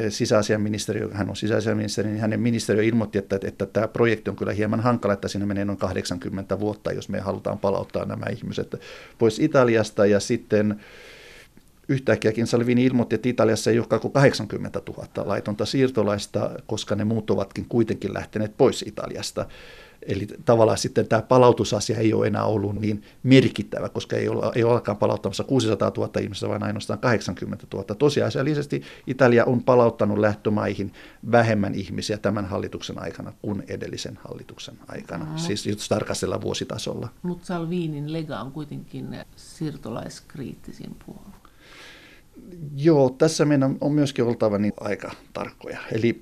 sisäasiaministeriö, 0.08 1.08
hän 1.12 1.30
on 1.30 1.36
sisäasiaministeri, 1.36 2.08
niin 2.08 2.20
hänen 2.20 2.40
ministeriö 2.40 2.82
ilmoitti, 2.82 3.18
että, 3.18 3.38
että 3.44 3.66
tämä 3.66 3.88
projekti 3.88 4.30
on 4.30 4.36
kyllä 4.36 4.52
hieman 4.52 4.80
hankala, 4.80 5.14
että 5.14 5.28
siinä 5.28 5.46
menee 5.46 5.64
noin 5.64 5.78
80 5.78 6.60
vuotta, 6.60 6.92
jos 6.92 7.08
me 7.08 7.20
halutaan 7.20 7.58
palauttaa 7.58 8.04
nämä 8.04 8.26
ihmiset 8.32 8.74
pois 9.18 9.38
Italiasta. 9.38 10.06
Ja 10.06 10.20
sitten 10.20 10.80
yhtäkkiäkin 11.88 12.46
Salvini 12.46 12.84
ilmoitti, 12.84 13.14
että 13.14 13.28
Italiassa 13.28 13.70
ei 13.70 13.78
ole 13.78 14.00
kuin 14.00 14.12
80 14.12 14.82
000 14.88 15.08
laitonta 15.24 15.66
siirtolaista, 15.66 16.50
koska 16.66 16.94
ne 16.94 17.04
muut 17.04 17.30
ovatkin 17.30 17.66
kuitenkin 17.68 18.14
lähteneet 18.14 18.56
pois 18.56 18.82
Italiasta. 18.82 19.46
Eli 20.02 20.26
tavallaan 20.44 20.78
sitten 20.78 21.08
tämä 21.08 21.22
palautusasia 21.22 21.98
ei 21.98 22.12
ole 22.12 22.26
enää 22.26 22.44
ollut 22.44 22.80
niin 22.80 23.02
merkittävä, 23.22 23.88
koska 23.88 24.16
ei 24.16 24.28
ole, 24.28 24.52
ei 24.54 24.64
ole 24.64 24.72
alkaan 24.72 24.96
palauttamassa 24.96 25.44
600 25.44 25.92
000 25.96 26.20
ihmistä, 26.20 26.48
vaan 26.48 26.62
ainoastaan 26.62 26.98
80 26.98 27.66
000. 27.72 27.84
Tosiasiallisesti 27.84 28.82
Italia 29.06 29.44
on 29.44 29.64
palauttanut 29.64 30.18
lähtömaihin 30.18 30.92
vähemmän 31.30 31.74
ihmisiä 31.74 32.18
tämän 32.18 32.46
hallituksen 32.46 33.02
aikana 33.02 33.32
kuin 33.42 33.62
edellisen 33.68 34.18
hallituksen 34.24 34.78
aikana, 34.88 35.24
mm. 35.24 35.36
siis 35.36 35.66
jos 35.66 35.88
tarkastellaan 35.88 36.42
vuositasolla. 36.42 37.08
Mutta 37.22 37.46
Salvinin 37.46 38.12
lega 38.12 38.40
on 38.40 38.52
kuitenkin 38.52 39.16
siirtolaiskriittisin 39.36 40.96
puolue. 41.06 41.37
Joo, 42.76 43.10
tässä 43.10 43.44
meidän 43.44 43.76
on 43.80 43.92
myöskin 43.92 44.24
oltava 44.24 44.58
niin 44.58 44.72
aika 44.80 45.12
tarkkoja. 45.32 45.78
Eli 45.92 46.20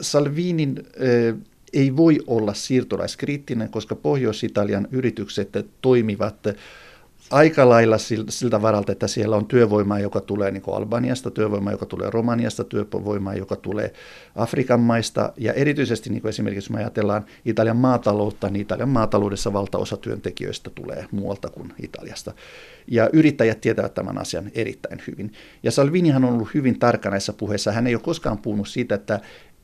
Salvinin 0.00 0.78
äh, 0.78 1.38
ei 1.72 1.96
voi 1.96 2.18
olla 2.26 2.54
siirtolaiskriittinen, 2.54 3.68
koska 3.68 3.94
Pohjois-Italian 3.96 4.88
yritykset 4.90 5.48
toimivat 5.80 6.46
aika 7.30 7.68
lailla 7.68 7.96
siltä 8.28 8.62
varalta, 8.62 8.92
että 8.92 9.08
siellä 9.08 9.36
on 9.36 9.46
työvoimaa, 9.46 9.98
joka 9.98 10.20
tulee 10.20 10.50
niin 10.50 10.62
Albaniasta, 10.72 11.30
työvoimaa, 11.30 11.72
joka 11.72 11.86
tulee 11.86 12.10
Romaniasta, 12.10 12.64
työvoimaa, 12.64 13.34
joka 13.34 13.56
tulee 13.56 13.92
Afrikan 14.36 14.80
maista. 14.80 15.32
Ja 15.36 15.52
erityisesti 15.52 16.10
niin 16.10 16.22
kuin 16.22 16.28
esimerkiksi 16.28 16.66
jos 16.66 16.70
me 16.70 16.78
ajatellaan 16.78 17.24
Italian 17.44 17.76
maataloutta, 17.76 18.48
niin 18.48 18.62
Italian 18.62 18.88
maataloudessa 18.88 19.52
valtaosa 19.52 19.96
työntekijöistä 19.96 20.70
tulee 20.70 21.06
muualta 21.10 21.48
kuin 21.48 21.72
Italiasta. 21.82 22.32
Ja 22.86 23.10
yrittäjät 23.12 23.60
tietävät 23.60 23.94
tämän 23.94 24.18
asian 24.18 24.50
erittäin 24.54 25.02
hyvin. 25.06 25.32
Ja 25.62 25.70
Salvinihan 25.70 26.24
on 26.24 26.32
ollut 26.32 26.54
hyvin 26.54 26.78
tarkka 26.78 27.10
näissä 27.10 27.32
puheissa. 27.32 27.72
Hän 27.72 27.86
ei 27.86 27.94
ole 27.94 28.02
koskaan 28.02 28.38
puhunut 28.38 28.68
siitä, 28.68 28.94
että 28.94 29.20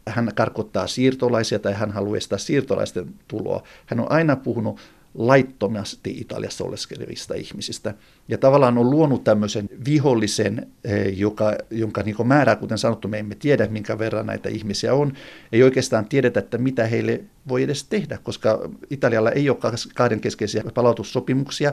hän 0.09 0.31
karkottaa 0.35 0.87
siirtolaisia 0.87 1.59
tai 1.59 1.73
hän 1.73 1.91
haluaa 1.91 2.17
estää 2.17 2.39
siirtolaisten 2.39 3.15
tuloa. 3.29 3.63
Hän 3.87 4.01
on 4.01 4.13
aina 4.13 4.37
puhunut 4.37 4.81
laittomasti 5.15 6.11
Italiassa 6.11 6.65
oleskelevista 6.65 7.35
ihmisistä. 7.35 7.95
Ja 8.29 8.39
tavallaan 8.39 8.79
on 8.79 8.91
luonut 8.91 9.25
tämmöisen 9.25 9.69
vihollisen, 9.85 10.67
eh, 10.85 11.19
joka, 11.19 11.55
jonka 11.71 12.03
niin 12.03 12.17
määrää, 12.25 12.57
kuten 12.57 12.79
sanottu, 12.79 13.09
me 13.09 13.19
emme 13.19 13.35
tiedä, 13.35 13.67
minkä 13.67 13.99
verran 13.99 14.27
näitä 14.27 14.49
ihmisiä 14.49 14.95
on. 14.95 15.13
Ei 15.53 15.63
oikeastaan 15.63 16.09
tiedetä, 16.09 16.41
että 16.41 16.59
mitä 16.59 16.87
heille 16.87 17.21
voi 17.49 17.63
edes 17.63 17.85
tehdä, 17.85 18.19
koska 18.23 18.71
Italialla 18.91 19.31
ei 19.31 19.51
ole 19.51 19.59
kahdenkeskeisiä 19.95 20.65
palautussopimuksia. 20.75 21.73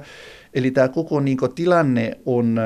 Eli 0.53 0.71
tämä 0.71 0.87
koko 0.87 1.19
niin 1.19 1.37
tilanne 1.55 2.17
on 2.25 2.59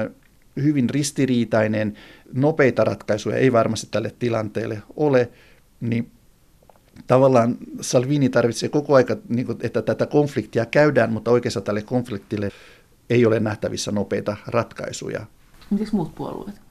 hyvin 0.63 0.89
ristiriitainen. 0.89 1.93
Nopeita 2.34 2.84
ratkaisuja 2.84 3.38
ei 3.38 3.51
varmasti 3.51 3.88
tälle 3.91 4.13
tilanteelle 4.19 4.82
ole 4.95 5.29
niin 5.82 6.12
tavallaan 7.07 7.57
Salvini 7.81 8.29
tarvitsee 8.29 8.69
koko 8.69 8.95
aika, 8.95 9.17
niin 9.29 9.45
kuin, 9.45 9.57
että 9.62 9.81
tätä 9.81 10.05
konfliktia 10.05 10.65
käydään, 10.65 11.13
mutta 11.13 11.31
oikeastaan 11.31 11.63
tälle 11.63 11.81
konfliktille 11.81 12.51
ei 13.09 13.25
ole 13.25 13.39
nähtävissä 13.39 13.91
nopeita 13.91 14.38
ratkaisuja. 14.47 15.25
Miten 15.69 15.88
muut 15.91 16.15
puolueet? 16.15 16.62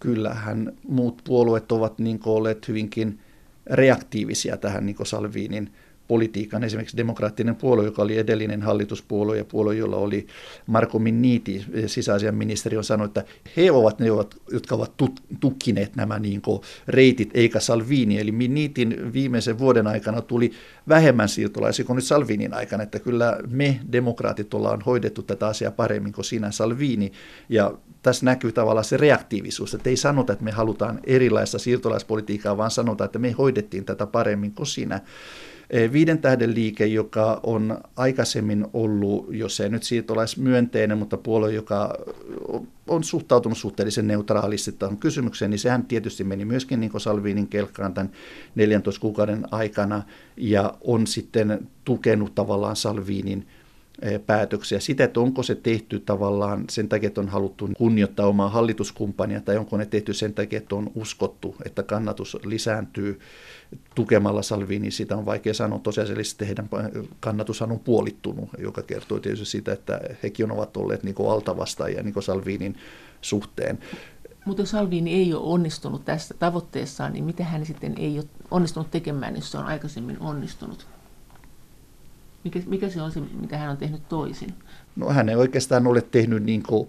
Kyllähän 0.00 0.72
muut 0.88 1.22
puolueet 1.24 1.72
ovat 1.72 1.98
niin 1.98 2.20
olleet 2.26 2.68
hyvinkin 2.68 3.20
reaktiivisia 3.66 4.56
tähän 4.56 4.86
niin 4.86 4.96
Salvinin 5.02 5.72
politiikan. 6.08 6.64
Esimerkiksi 6.64 6.96
demokraattinen 6.96 7.56
puolue, 7.56 7.84
joka 7.84 8.02
oli 8.02 8.18
edellinen 8.18 8.62
hallituspuolue 8.62 9.36
ja 9.36 9.44
puolue, 9.44 9.74
jolla 9.74 9.96
oli 9.96 10.26
Marko 10.66 10.98
Minniti, 10.98 11.64
sisäasian 11.86 12.34
ministeri, 12.34 12.76
on 12.76 12.84
sanonut, 12.84 13.16
että 13.16 13.32
he 13.56 13.70
ovat 13.70 13.98
ne, 13.98 14.06
jotka 14.52 14.74
ovat 14.74 14.92
tukkineet 15.40 15.96
nämä 15.96 16.18
niin 16.18 16.42
reitit, 16.88 17.30
eikä 17.34 17.60
Salvini. 17.60 18.20
Eli 18.20 18.32
Minnitin 18.32 19.12
viimeisen 19.12 19.58
vuoden 19.58 19.86
aikana 19.86 20.22
tuli 20.22 20.52
vähemmän 20.88 21.28
siirtolaisia 21.28 21.84
kuin 21.84 21.96
nyt 21.96 22.04
Salvinin 22.04 22.54
aikana, 22.54 22.82
että 22.82 22.98
kyllä 22.98 23.38
me 23.48 23.80
demokraatit 23.92 24.54
ollaan 24.54 24.80
hoidettu 24.80 25.22
tätä 25.22 25.46
asiaa 25.46 25.70
paremmin 25.72 26.12
kuin 26.12 26.24
sinä 26.24 26.50
Salvini. 26.50 27.12
Ja 27.48 27.74
tässä 28.02 28.24
näkyy 28.24 28.52
tavallaan 28.52 28.84
se 28.84 28.96
reaktiivisuus, 28.96 29.74
että 29.74 29.90
ei 29.90 29.96
sanota, 29.96 30.32
että 30.32 30.44
me 30.44 30.50
halutaan 30.50 31.00
erilaista 31.04 31.58
siirtolaispolitiikkaa, 31.58 32.56
vaan 32.56 32.70
sanotaan, 32.70 33.06
että 33.06 33.18
me 33.18 33.32
hoidettiin 33.32 33.84
tätä 33.84 34.06
paremmin 34.06 34.52
kuin 34.52 34.66
sinä. 34.66 35.00
Eh, 35.74 35.92
viiden 35.92 36.18
tähden 36.18 36.54
liike, 36.54 36.86
joka 36.86 37.40
on 37.42 37.78
aikaisemmin 37.96 38.66
ollut, 38.72 39.26
jos 39.30 39.60
ei 39.60 39.68
nyt 39.68 39.82
siirtolaismyönteinen, 39.82 40.98
mutta 40.98 41.16
puolue, 41.16 41.52
joka 41.52 41.94
on 42.88 43.04
suhtautunut 43.04 43.58
suhteellisen 43.58 44.06
neutraalisti 44.06 44.72
tähän 44.72 44.96
kysymykseen, 44.96 45.50
niin 45.50 45.58
sehän 45.58 45.84
tietysti 45.84 46.24
meni 46.24 46.44
myöskin 46.44 46.80
niin 46.80 47.00
Salviinin 47.00 47.48
kelkkaan 47.48 47.94
tämän 47.94 48.12
14 48.54 49.00
kuukauden 49.00 49.44
aikana 49.50 50.02
ja 50.36 50.74
on 50.80 51.06
sitten 51.06 51.68
tukenut 51.84 52.34
tavallaan 52.34 52.76
Salviinin 52.76 53.46
päätöksiä. 54.26 54.80
Sitä, 54.80 55.04
että 55.04 55.20
onko 55.20 55.42
se 55.42 55.54
tehty 55.54 56.00
tavallaan 56.00 56.64
sen 56.70 56.88
takia, 56.88 57.06
että 57.06 57.20
on 57.20 57.28
haluttu 57.28 57.68
kunnioittaa 57.78 58.26
omaa 58.26 58.48
hallituskumppania, 58.48 59.40
tai 59.40 59.56
onko 59.56 59.76
ne 59.76 59.86
tehty 59.86 60.12
sen 60.12 60.34
takia, 60.34 60.56
että 60.56 60.74
on 60.74 60.90
uskottu, 60.94 61.56
että 61.64 61.82
kannatus 61.82 62.36
lisääntyy 62.44 63.20
tukemalla 63.94 64.42
Salvini, 64.42 64.90
sitä 64.90 65.16
on 65.16 65.26
vaikea 65.26 65.54
sanoa. 65.54 65.78
Tosiasiallisesti 65.78 66.46
heidän 66.46 66.68
kannatushan 67.20 67.72
on 67.72 67.80
puolittunut, 67.80 68.48
joka 68.58 68.82
kertoo 68.82 69.20
tietysti 69.20 69.44
siitä, 69.44 69.72
että 69.72 70.00
hekin 70.22 70.52
ovat 70.52 70.76
olleet 70.76 71.02
niin 71.02 71.14
altavastaajia 71.30 72.02
niin 72.02 72.22
Salvinin 72.22 72.76
suhteen. 73.20 73.78
Mutta 74.44 74.62
jos 74.62 74.70
Salvini 74.70 75.14
ei 75.14 75.34
ole 75.34 75.44
onnistunut 75.44 76.04
tässä 76.04 76.34
tavoitteessaan, 76.38 77.12
niin 77.12 77.24
mitä 77.24 77.44
hän 77.44 77.66
sitten 77.66 77.94
ei 77.98 78.18
ole 78.18 78.26
onnistunut 78.50 78.90
tekemään, 78.90 79.34
jos 79.34 79.52
se 79.52 79.58
on 79.58 79.66
aikaisemmin 79.66 80.18
onnistunut? 80.20 80.86
Mikä, 82.44 82.60
mikä 82.66 82.88
se 82.88 83.02
on 83.02 83.12
se, 83.12 83.20
mitä 83.20 83.58
hän 83.58 83.70
on 83.70 83.76
tehnyt 83.76 84.08
toisin? 84.08 84.54
No 84.96 85.10
hän 85.10 85.28
ei 85.28 85.36
oikeastaan 85.36 85.86
ole 85.86 86.02
tehnyt 86.02 86.42
niin 86.42 86.62
kuin 86.62 86.88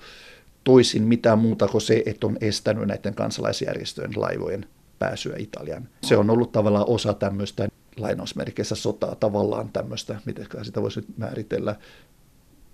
toisin 0.63 1.03
mitään 1.03 1.39
muuta 1.39 1.67
kuin 1.67 1.81
se, 1.81 2.03
että 2.05 2.27
on 2.27 2.37
estänyt 2.41 2.87
näiden 2.87 3.13
kansalaisjärjestöjen 3.13 4.11
laivojen 4.15 4.65
pääsyä 4.99 5.35
Italiaan. 5.37 5.89
Se 6.03 6.17
on 6.17 6.29
ollut 6.29 6.51
tavallaan 6.51 6.85
osa 6.87 7.13
tämmöistä 7.13 7.67
lainausmerkeissä 7.97 8.75
sotaa 8.75 9.15
tavallaan 9.15 9.69
tämmöistä, 9.69 10.19
miten 10.25 10.47
sitä 10.63 10.81
voisi 10.81 11.05
määritellä, 11.17 11.75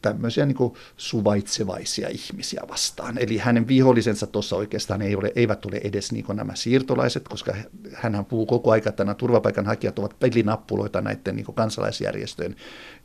tämmöisiä 0.02 0.46
niin 0.46 0.58
suvaitsevaisia 0.98 2.10
ihmisiä 2.10 2.62
vastaan. 2.70 3.18
Eli 3.18 3.38
hänen 3.38 3.68
vihollisensa 3.68 4.28
tuossa 4.28 4.56
oikeastaan 4.56 5.02
ei 5.02 5.16
ole, 5.16 5.32
eivät 5.36 5.66
ole 5.66 5.82
edes 5.84 6.12
niin 6.12 6.26
nämä 6.34 6.56
siirtolaiset, 6.56 7.28
koska 7.28 7.56
hän 7.94 8.26
puhuu 8.26 8.46
koko 8.46 8.72
aika, 8.72 8.90
että 8.90 9.04
nämä 9.04 9.16
turvapaikanhakijat 9.16 10.00
ovat 10.00 10.20
pelinappuloita 10.20 11.02
näiden 11.02 11.36
niin 11.36 11.46
kansalaisjärjestöjen 11.56 12.56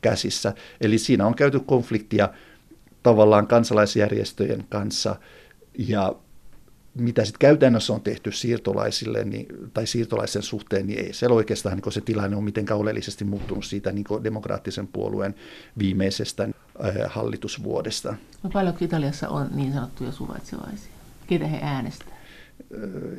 käsissä. 0.01 0.53
Eli 0.81 0.97
siinä 0.97 1.27
on 1.27 1.35
käyty 1.35 1.59
konfliktia 1.59 2.29
tavallaan 3.03 3.47
kansalaisjärjestöjen 3.47 4.65
kanssa 4.69 5.15
ja 5.77 6.15
mitä 6.99 7.25
sitten 7.25 7.39
käytännössä 7.39 7.93
on 7.93 8.01
tehty 8.01 8.31
siirtolaisille 8.31 9.23
niin, 9.23 9.45
tai 9.73 9.87
siirtolaisen 9.87 10.41
suhteen, 10.43 10.87
niin 10.87 10.99
ei 10.99 11.13
se 11.13 11.27
oikeastaan 11.27 11.77
niin 11.77 11.93
se 11.93 12.01
tilanne 12.01 12.37
on 12.37 12.43
mitenkään 12.43 12.79
oleellisesti 12.79 13.25
muuttunut 13.25 13.65
siitä 13.65 13.91
niin 13.91 14.05
demokraattisen 14.23 14.87
puolueen 14.87 15.35
viimeisestä 15.77 16.49
hallitusvuodesta. 17.07 18.15
No 18.43 18.49
paljonko 18.49 18.85
Italiassa 18.85 19.29
on 19.29 19.47
niin 19.55 19.73
sanottuja 19.73 20.11
suvaitsevaisia? 20.11 20.91
Ketä 21.27 21.47
he 21.47 21.59
äänestävät? 21.61 22.17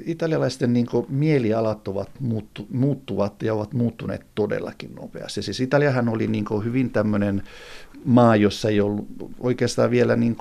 italialaisten 0.05 0.73
niin 0.73 0.87
mielialat 1.09 1.88
ovat 1.88 2.11
muuttu, 2.21 2.66
muuttuvat 2.71 3.42
ja 3.42 3.55
ovat 3.55 3.73
muuttuneet 3.73 4.27
todellakin 4.35 4.94
nopeasti. 4.94 5.42
Siis 5.42 5.61
Italiahan 5.61 6.09
oli 6.09 6.27
niin 6.27 6.44
hyvin 6.64 6.90
tämmöinen 6.90 7.42
maa, 8.05 8.37
jossa 8.37 8.68
ei 8.68 8.81
ollut 8.81 9.07
oikeastaan 9.40 9.90
vielä 9.90 10.16
niin 10.16 10.37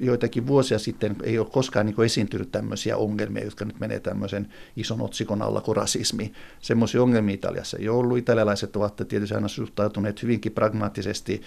joitakin 0.00 0.46
vuosia 0.46 0.78
sitten, 0.78 1.16
ei 1.22 1.38
ole 1.38 1.46
koskaan 1.52 1.86
niin 1.86 2.04
esiintynyt 2.04 2.52
tämmöisiä 2.52 2.96
ongelmia, 2.96 3.44
jotka 3.44 3.64
nyt 3.64 3.80
menee 3.80 4.00
tämmöisen 4.00 4.48
ison 4.76 5.00
otsikon 5.00 5.42
alla 5.42 5.60
kuin 5.60 5.76
rasismi. 5.76 6.32
Semmoisia 6.60 7.02
ongelmia 7.02 7.34
Italiassa 7.34 7.78
ei 7.78 7.88
ollut. 7.88 8.18
Italialaiset 8.18 8.76
ovat 8.76 8.96
tietysti 9.08 9.34
aina 9.34 9.48
suhtautuneet 9.48 10.22
hyvinkin 10.22 10.52
pragmaattisesti 10.52 11.42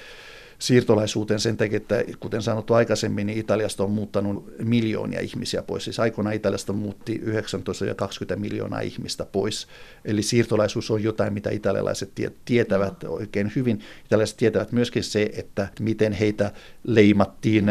siirtolaisuuteen 0.63 1.39
sen 1.39 1.57
takia, 1.57 1.77
että 1.77 2.03
kuten 2.19 2.41
sanottu 2.41 2.73
aikaisemmin, 2.73 3.27
niin 3.27 3.39
Italiasta 3.39 3.83
on 3.83 3.91
muuttanut 3.91 4.53
miljoonia 4.57 5.19
ihmisiä 5.19 5.63
pois. 5.63 5.83
Siis 5.83 5.99
aikoinaan 5.99 6.35
Italiasta 6.35 6.73
muutti 6.73 7.15
19 7.23 7.85
ja 7.85 7.95
20 7.95 8.35
miljoonaa 8.35 8.79
ihmistä 8.79 9.25
pois. 9.25 9.67
Eli 10.05 10.21
siirtolaisuus 10.21 10.91
on 10.91 11.03
jotain, 11.03 11.33
mitä 11.33 11.49
italialaiset 11.49 12.11
tietävät 12.45 13.03
oikein 13.03 13.51
hyvin. 13.55 13.81
Italialaiset 14.05 14.37
tietävät 14.37 14.71
myöskin 14.71 15.03
se, 15.03 15.29
että 15.33 15.67
miten 15.79 16.13
heitä 16.13 16.51
leimattiin 16.83 17.65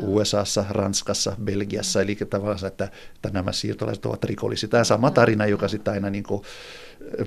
USAssa, 0.00 0.64
Ranskassa, 0.70 1.36
Belgiassa. 1.44 2.02
Eli 2.02 2.14
tavallaan, 2.14 2.66
että, 2.66 2.88
että 3.14 3.30
nämä 3.32 3.52
siirtolaiset 3.52 4.06
ovat 4.06 4.24
rikollisia. 4.24 4.68
Tämä 4.68 4.84
sama 4.84 5.10
tarina, 5.10 5.46
joka 5.46 5.68
sitten 5.68 5.94
aina 5.94 6.10
niin 6.10 6.24
kuin, 6.24 6.42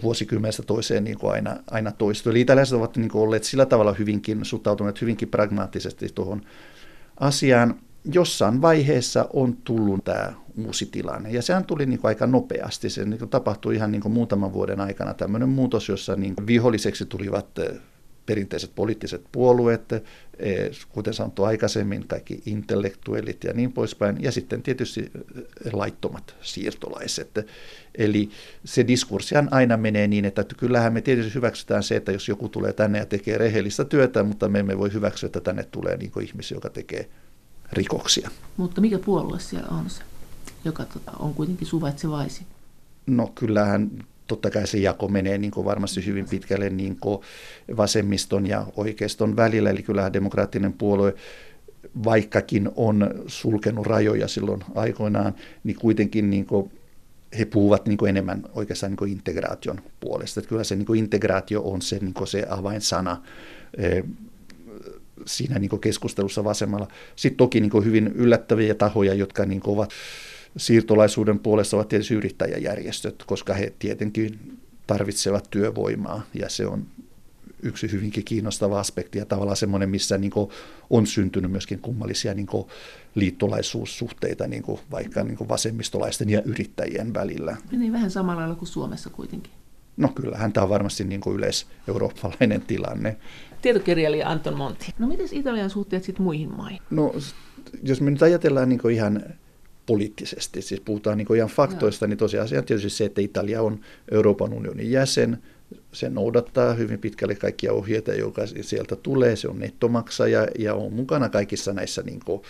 vuosikymmenestä 0.04 0.64
toiseen 0.64 1.04
niin 1.04 1.18
kuin 1.18 1.34
aina, 1.34 1.58
aina 1.72 1.92
toistuu. 1.92 2.32
Eli 2.32 2.42
italialaiset 2.42 2.78
ovat 2.78 2.98
niin 2.98 3.10
kuin 3.10 3.22
olleet 3.22 3.44
sillä 3.44 3.66
tavalla 3.66 3.94
hyvinkin, 3.94 4.46
suhtautuneet 4.46 5.02
hyvinkin 5.02 5.30
pragmaattisesti 5.30 6.10
tuohon 6.16 6.42
asiaan. 7.20 7.76
jossain 8.14 8.62
vaiheessa 8.62 9.30
on 9.34 9.58
tullut 9.64 10.04
tämä 10.04 10.34
uusi 10.66 10.86
tilanne. 10.86 11.32
Ja 11.32 11.42
sehän 11.42 11.66
tuli 11.66 11.86
niin 11.86 12.00
kuin 12.00 12.10
aika 12.10 12.28
nopeasti. 12.28 12.90
Se 12.90 13.06
niin 13.06 13.20
kuin 13.20 13.30
tapahtui 13.30 13.76
ihan 13.76 13.92
niin 13.92 14.02
kuin 14.02 14.12
muutaman 14.12 14.54
vuoden 14.54 14.82
aikana 14.82 15.14
tämmöinen 15.14 15.50
muutos, 15.50 15.90
jossa 15.90 16.16
niin 16.16 16.36
kuin 16.36 16.48
viholliseksi 16.48 17.06
tulivat 17.06 17.48
perinteiset 18.26 18.72
poliittiset 18.76 19.22
puolueet, 19.32 19.92
e, 19.94 20.02
kuten 20.90 21.14
sanottu 21.14 21.44
aikaisemmin, 21.44 22.08
kaikki 22.08 22.42
intellektuellit 22.46 23.44
ja 23.44 23.54
niin 23.54 23.74
poispäin, 23.74 24.18
ja 24.24 24.32
sitten 24.32 24.64
tietysti 24.64 25.12
laittomat 25.74 26.36
siirtolaiset. 26.42 27.30
Eli 27.96 28.30
se 28.66 28.88
diskurssihan 28.88 29.48
aina 29.52 29.78
menee 29.78 30.08
niin, 30.08 30.26
että 30.26 30.46
kyllähän 30.58 30.94
me 30.94 31.02
tietysti 31.02 31.36
hyväksytään 31.36 31.84
se, 31.84 31.96
että 31.96 32.12
jos 32.12 32.28
joku 32.28 32.50
tulee 32.50 32.74
tänne 32.74 33.00
ja 33.00 33.06
tekee 33.06 33.38
rehellistä 33.38 33.86
työtä, 33.86 34.24
mutta 34.24 34.50
me 34.50 34.60
emme 34.60 34.78
voi 34.78 34.94
hyväksyä, 34.94 35.28
että 35.28 35.42
tänne 35.42 35.64
tulee 35.64 35.98
niin 35.98 36.12
ihmisiä, 36.24 36.56
joka 36.56 36.70
tekee 36.70 37.10
rikoksia. 37.72 38.32
Mutta 38.58 38.82
mikä 38.82 39.00
puolue 39.00 39.40
siellä 39.40 39.68
on 39.68 39.90
se, 39.90 40.04
joka 40.66 40.86
tota, 40.86 41.12
on 41.20 41.34
kuitenkin 41.34 41.68
suvaitsevaisin? 41.68 42.48
No 43.08 43.32
kyllähän 43.36 43.92
totta 44.28 44.50
kai 44.50 44.68
se 44.68 44.78
jako 44.78 45.08
menee 45.08 45.38
niin 45.38 45.52
kuin 45.52 45.66
varmasti 45.66 46.06
hyvin 46.06 46.26
pitkälle 46.30 46.70
niin 46.70 46.96
kuin 46.96 47.22
vasemmiston 47.78 48.48
ja 48.48 48.66
oikeiston 48.76 49.36
välillä, 49.36 49.70
eli 49.70 49.84
kyllähän 49.84 50.14
demokraattinen 50.14 50.74
puolue 50.74 51.16
vaikkakin 52.04 52.70
on 52.76 53.10
sulkenut 53.28 53.88
rajoja 53.88 54.28
silloin 54.28 54.64
aikoinaan, 54.76 55.36
niin 55.64 55.78
kuitenkin 55.78 56.30
niin 56.30 56.46
kuin 56.46 56.72
he 57.38 57.46
puhuvat 57.46 57.86
niin 57.86 57.98
kuin 57.98 58.10
enemmän 58.10 58.44
oikeastaan 58.54 58.92
niin 58.92 58.98
kuin 58.98 59.12
integraation 59.12 59.82
puolesta. 60.00 60.40
Että 60.40 60.50
kyllä 60.50 60.64
se 60.64 60.76
niin 60.76 60.86
kuin 60.86 61.00
integraatio 61.00 61.62
on 61.62 61.82
se, 61.82 62.00
niin 62.00 62.14
kuin 62.14 62.28
se 62.28 62.46
avainsana 62.50 63.22
eh, 63.78 64.04
siinä 65.26 65.60
niin 65.60 65.70
kuin 65.70 65.80
keskustelussa 65.80 66.44
vasemmalla. 66.44 66.88
Sitten 67.16 67.38
toki 67.38 67.60
niin 67.60 67.72
kuin 67.72 67.86
hyvin 67.86 68.08
yllättäviä 68.08 68.76
tahoja, 68.76 69.14
jotka 69.14 69.46
niin 69.46 69.62
kuin 69.62 69.78
ovat 69.78 69.90
siirtolaisuuden 70.58 71.40
puolesta 71.40 71.78
ovat 71.78 71.88
tietysti 71.88 72.14
yrittäjäjärjestöt, 72.14 73.24
koska 73.24 73.54
he 73.54 73.74
tietenkin 73.80 74.58
tarvitsevat 74.88 75.48
työvoimaa 75.50 76.22
ja 76.34 76.50
se 76.50 76.68
on 76.68 76.86
yksi 77.64 77.92
hyvinkin 77.92 78.26
kiinnostava 78.26 78.80
aspekti 78.80 79.18
ja 79.18 79.26
tavallaan 79.26 79.58
semmoinen, 79.58 79.90
missä 79.90 80.18
niin 80.18 80.32
on 80.90 81.08
syntynyt 81.08 81.52
myöskin 81.52 81.80
kummallisia 81.80 82.34
niin 82.34 82.48
liittolaisuussuhteita 83.16 84.48
niin 84.48 84.64
vaikka 84.92 85.24
niin 85.24 85.50
vasemmistolaisten 85.50 86.30
ja 86.30 86.42
yrittäjien 86.42 87.14
välillä. 87.14 87.58
Niin 87.72 87.94
vähän 87.94 88.12
samalla 88.12 88.42
lailla 88.42 88.56
kuin 88.56 88.70
Suomessa 88.70 89.10
kuitenkin. 89.10 89.54
No 89.98 90.08
kyllähän 90.08 90.54
tämä 90.54 90.64
on 90.64 90.70
varmasti 90.70 91.04
niin 91.04 91.22
yleiseurooppalainen 91.34 92.62
tilanne. 92.62 93.18
Tietokirjailija 93.62 94.30
Anton 94.30 94.58
Monti. 94.58 94.94
No 95.00 95.08
miten 95.08 95.28
Italian 95.32 95.70
suhteet 95.70 96.04
sitten 96.04 96.24
muihin 96.24 96.56
maihin? 96.56 96.82
No 96.90 97.14
jos 97.84 98.02
me 98.02 98.12
nyt 98.12 98.22
ajatellaan 98.22 98.70
niin 98.70 98.92
ihan 98.92 99.24
poliittisesti, 99.86 100.62
siis 100.62 100.82
puhutaan 100.82 101.18
niin 101.18 101.36
ihan 101.36 101.50
faktoista, 101.50 102.08
niin 102.08 102.18
tosiasia 102.18 102.60
on 102.60 102.66
tietysti 102.66 102.90
se, 102.90 103.06
että 103.06 103.22
Italia 103.22 103.62
on 103.62 103.80
Euroopan 104.12 104.54
unionin 104.54 104.92
jäsen, 104.92 105.38
se 105.92 106.10
noudattaa 106.10 106.74
hyvin 106.74 107.00
pitkälle 107.00 107.36
kaikkia 107.36 107.74
ohjeita, 107.74 108.14
joka 108.14 108.42
sieltä 108.62 108.96
tulee, 108.96 109.36
se 109.36 109.48
on 109.48 109.60
nettomaksaja 109.60 110.48
ja 110.60 110.76
on 110.76 110.94
mukana 110.94 111.30
kaikissa 111.30 111.74
näissä 111.74 112.02
niin 112.02 112.20
kuin, 112.26 112.42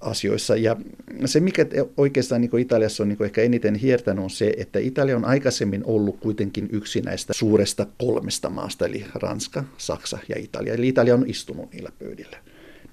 asioissa. 0.00 0.56
Ja 0.56 0.76
se, 1.24 1.40
mikä 1.40 1.66
oikeastaan 1.96 2.40
niin 2.40 2.58
Italiassa 2.58 3.02
on 3.02 3.08
niin 3.08 3.24
ehkä 3.24 3.42
eniten 3.42 3.74
hiertänyt, 3.74 4.24
on 4.24 4.30
se, 4.30 4.54
että 4.56 4.78
Italia 4.78 5.16
on 5.16 5.24
aikaisemmin 5.24 5.82
ollut 5.84 6.20
kuitenkin 6.20 6.68
yksi 6.72 7.00
näistä 7.00 7.32
suuresta 7.32 7.86
kolmesta 7.98 8.50
maasta, 8.50 8.86
eli 8.86 9.04
Ranska, 9.14 9.64
Saksa 9.78 10.18
ja 10.28 10.36
Italia. 10.38 10.74
Eli 10.74 10.88
Italia 10.88 11.14
on 11.14 11.24
istunut 11.26 11.72
niillä 11.72 11.90
pöydillä. 11.98 12.36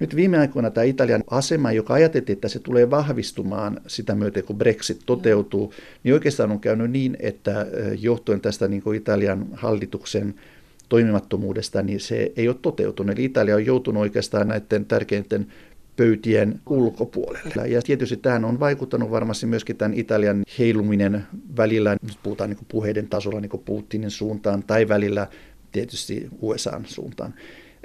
Nyt 0.03 0.15
viime 0.15 0.37
aikoina 0.37 0.71
tämä 0.71 0.83
Italian 0.83 1.23
asema, 1.29 1.71
joka 1.71 1.93
ajateltiin, 1.93 2.33
että 2.33 2.47
se 2.47 2.59
tulee 2.59 2.89
vahvistumaan 2.89 3.81
sitä 3.87 4.15
myöten, 4.15 4.43
kun 4.43 4.57
Brexit 4.57 4.99
toteutuu, 5.05 5.73
niin 6.03 6.13
oikeastaan 6.13 6.51
on 6.51 6.59
käynyt 6.59 6.91
niin, 6.91 7.17
että 7.19 7.67
johtuen 7.99 8.41
tästä 8.41 8.67
niin 8.67 8.81
kuin 8.81 8.97
Italian 8.97 9.47
hallituksen 9.53 10.35
toimimattomuudesta, 10.89 11.81
niin 11.81 11.99
se 11.99 12.31
ei 12.35 12.47
ole 12.47 12.55
toteutunut. 12.61 13.15
Eli 13.15 13.25
Italia 13.25 13.55
on 13.55 13.65
joutunut 13.65 14.01
oikeastaan 14.01 14.47
näiden 14.47 14.85
tärkeinten 14.85 15.47
pöytien 15.95 16.59
ulkopuolelle. 16.69 17.67
Ja 17.67 17.81
tietysti 17.81 18.17
tähän 18.17 18.45
on 18.45 18.59
vaikuttanut 18.59 19.11
varmasti 19.11 19.45
myöskin 19.45 19.77
tämän 19.77 19.93
Italian 19.93 20.43
heiluminen 20.59 21.23
välillä, 21.57 21.97
nyt 22.01 22.17
puhutaan 22.23 22.49
niin 22.49 22.65
puheiden 22.67 23.07
tasolla 23.07 23.39
niin 23.39 23.61
Putinin 23.65 24.11
suuntaan 24.11 24.63
tai 24.63 24.87
välillä 24.87 25.27
tietysti 25.71 26.27
USAn 26.41 26.85
suuntaan. 26.85 27.33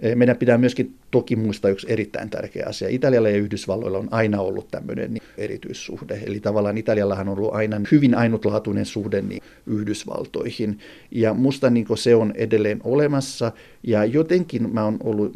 Eh, 0.03 0.17
meidän 0.17 0.37
pitää 0.37 0.59
myöskin 0.59 0.95
toki 1.11 1.37
muistaa 1.37 1.71
yksi 1.71 1.87
erittäin 1.91 2.31
tärkeä 2.31 2.65
asia. 2.69 2.89
Italialla 2.89 3.29
ja 3.29 3.37
Yhdysvalloilla 3.37 3.99
on 3.99 4.09
aina 4.11 4.41
ollut 4.41 4.69
tämmöinen 4.71 5.19
erityissuhde. 5.39 6.23
Eli 6.27 6.41
tavallaan 6.41 6.79
Italiallahan 6.79 7.29
on 7.29 7.39
ollut 7.39 7.55
aina 7.55 7.81
hyvin 7.93 8.15
ainutlaatuinen 8.15 8.87
suhde 8.87 9.23
niin 9.23 9.43
Yhdysvaltoihin. 9.67 10.79
Ja 11.11 11.35
musta 11.35 11.71
niin 11.71 11.87
se 11.95 12.15
on 12.15 12.33
edelleen 12.37 12.81
olemassa. 12.85 13.53
Ja 13.83 14.05
jotenkin 14.05 14.75
mä 14.75 14.85
oon 14.85 14.97
ollut 15.05 15.33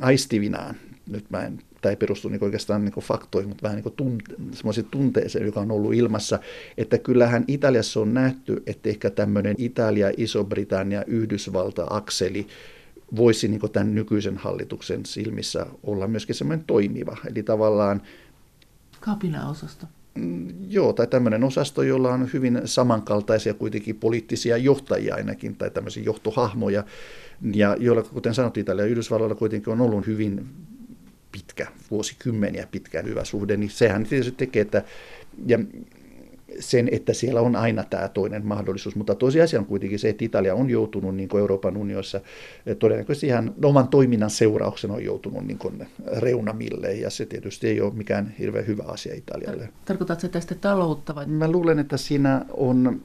aistivinaan, 0.00 0.74
nyt 1.06 1.24
mä 1.30 1.42
en 1.42 1.58
tämä 1.80 1.90
ei 1.90 1.96
perustu 1.96 2.28
niin 2.28 2.44
oikeastaan 2.44 2.84
niin 2.84 2.94
faktoihin, 3.00 3.48
mutta 3.48 3.62
vähän 3.62 3.82
niin 3.82 3.94
tunte, 3.96 4.34
tunteeseen, 4.90 5.46
joka 5.46 5.60
on 5.60 5.70
ollut 5.70 5.94
ilmassa, 5.94 6.38
että 6.78 6.98
kyllähän 6.98 7.44
Italiassa 7.48 8.00
on 8.00 8.14
nähty, 8.14 8.62
että 8.66 8.88
ehkä 8.88 9.10
tämmöinen 9.10 9.54
Italia, 9.58 10.10
Iso-Britannia, 10.16 11.04
Yhdysvalta-akseli 11.06 12.46
voisi 13.16 13.48
niin 13.48 13.60
tämän 13.72 13.94
nykyisen 13.94 14.36
hallituksen 14.36 15.06
silmissä 15.06 15.66
olla 15.82 16.08
myöskin 16.08 16.34
semmoinen 16.34 16.64
toimiva. 16.66 17.16
Eli 17.30 17.42
tavallaan... 17.42 18.02
Kapinaosasto. 19.00 19.86
Mm, 20.14 20.48
joo, 20.68 20.92
tai 20.92 21.06
tämmöinen 21.06 21.44
osasto, 21.44 21.82
jolla 21.82 22.12
on 22.12 22.30
hyvin 22.32 22.60
samankaltaisia 22.64 23.54
kuitenkin 23.54 23.96
poliittisia 23.96 24.56
johtajia 24.56 25.14
ainakin, 25.14 25.56
tai 25.56 25.70
tämmöisiä 25.70 26.02
johtohahmoja, 26.02 26.84
ja 27.54 27.76
joilla, 27.80 28.02
kuten 28.02 28.34
sanottiin, 28.34 28.62
Italia 28.62 28.84
ja 28.84 28.90
Yhdysvalloilla 28.90 29.34
kuitenkin 29.34 29.72
on 29.72 29.80
ollut 29.80 30.06
hyvin 30.06 30.46
pitkä, 31.32 31.66
vuosikymmeniä 31.90 32.68
pitkä 32.70 33.02
hyvä 33.02 33.24
suhde, 33.24 33.56
niin 33.56 33.70
sehän 33.70 34.04
tietysti 34.04 34.32
tekee, 34.36 34.62
että 34.62 34.84
ja 35.46 35.58
sen, 36.60 36.88
että 36.92 37.12
siellä 37.12 37.40
on 37.40 37.56
aina 37.56 37.84
tämä 37.84 38.08
toinen 38.08 38.46
mahdollisuus. 38.46 38.96
Mutta 38.96 39.14
tosiasia 39.14 39.58
on 39.58 39.66
kuitenkin 39.66 39.98
se, 39.98 40.08
että 40.08 40.24
Italia 40.24 40.54
on 40.54 40.70
joutunut 40.70 41.16
niin 41.16 41.28
kuin 41.28 41.40
Euroopan 41.40 41.76
unionissa 41.76 42.20
todennäköisesti 42.78 43.26
ihan 43.26 43.54
oman 43.64 43.88
toiminnan 43.88 44.30
seurauksena 44.30 44.94
on 44.94 45.04
joutunut 45.04 45.44
niin 45.46 45.58
kuin 45.58 45.86
reunamille 46.16 46.94
ja 46.94 47.10
se 47.10 47.26
tietysti 47.26 47.68
ei 47.68 47.80
ole 47.80 47.94
mikään 47.94 48.34
hirveän 48.38 48.66
hyvä 48.66 48.82
asia 48.86 49.14
Italialle. 49.14 49.68
Tarkoitatko 49.84 50.28
tästä 50.28 50.54
taloutta 50.54 51.14
vai? 51.14 51.26
Mä 51.26 51.50
luulen, 51.50 51.78
että 51.78 51.96
siinä 51.96 52.44
on 52.50 53.00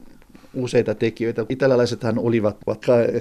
useita 0.53 0.95
tekijöitä. 0.95 1.45
Italialaisethan 1.49 2.19
olivat 2.19 2.57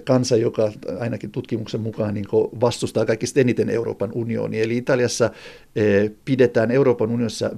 kansa, 0.04 0.36
joka 0.36 0.72
ainakin 1.00 1.30
tutkimuksen 1.30 1.80
mukaan 1.80 2.14
niin 2.14 2.26
vastustaa 2.60 3.06
kaikista 3.06 3.40
eniten 3.40 3.70
Euroopan 3.70 4.10
unionia. 4.14 4.62
Eli 4.62 4.76
Italiassa 4.76 5.30
eh, 5.76 6.10
pidetään 6.24 6.70
Euroopan 6.70 7.10
unionissa 7.10 7.50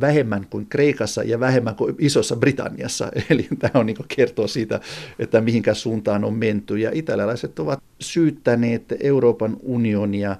vähemmän 0.00 0.46
kuin 0.50 0.66
Kreikassa 0.66 1.22
ja 1.22 1.40
vähemmän 1.40 1.74
kuin 1.74 1.94
Isossa 1.98 2.36
Britanniassa. 2.36 3.10
Eli 3.30 3.48
tämä 3.58 3.80
on 3.80 3.86
niin 3.86 3.96
kertoo 4.16 4.46
siitä, 4.46 4.80
että 5.18 5.40
mihinkä 5.40 5.74
suuntaan 5.74 6.24
on 6.24 6.34
menty. 6.34 6.78
Ja 6.78 6.90
italialaiset 6.94 7.58
ovat 7.58 7.82
syyttäneet 8.00 8.82
Euroopan 9.00 9.56
unionia 9.62 10.36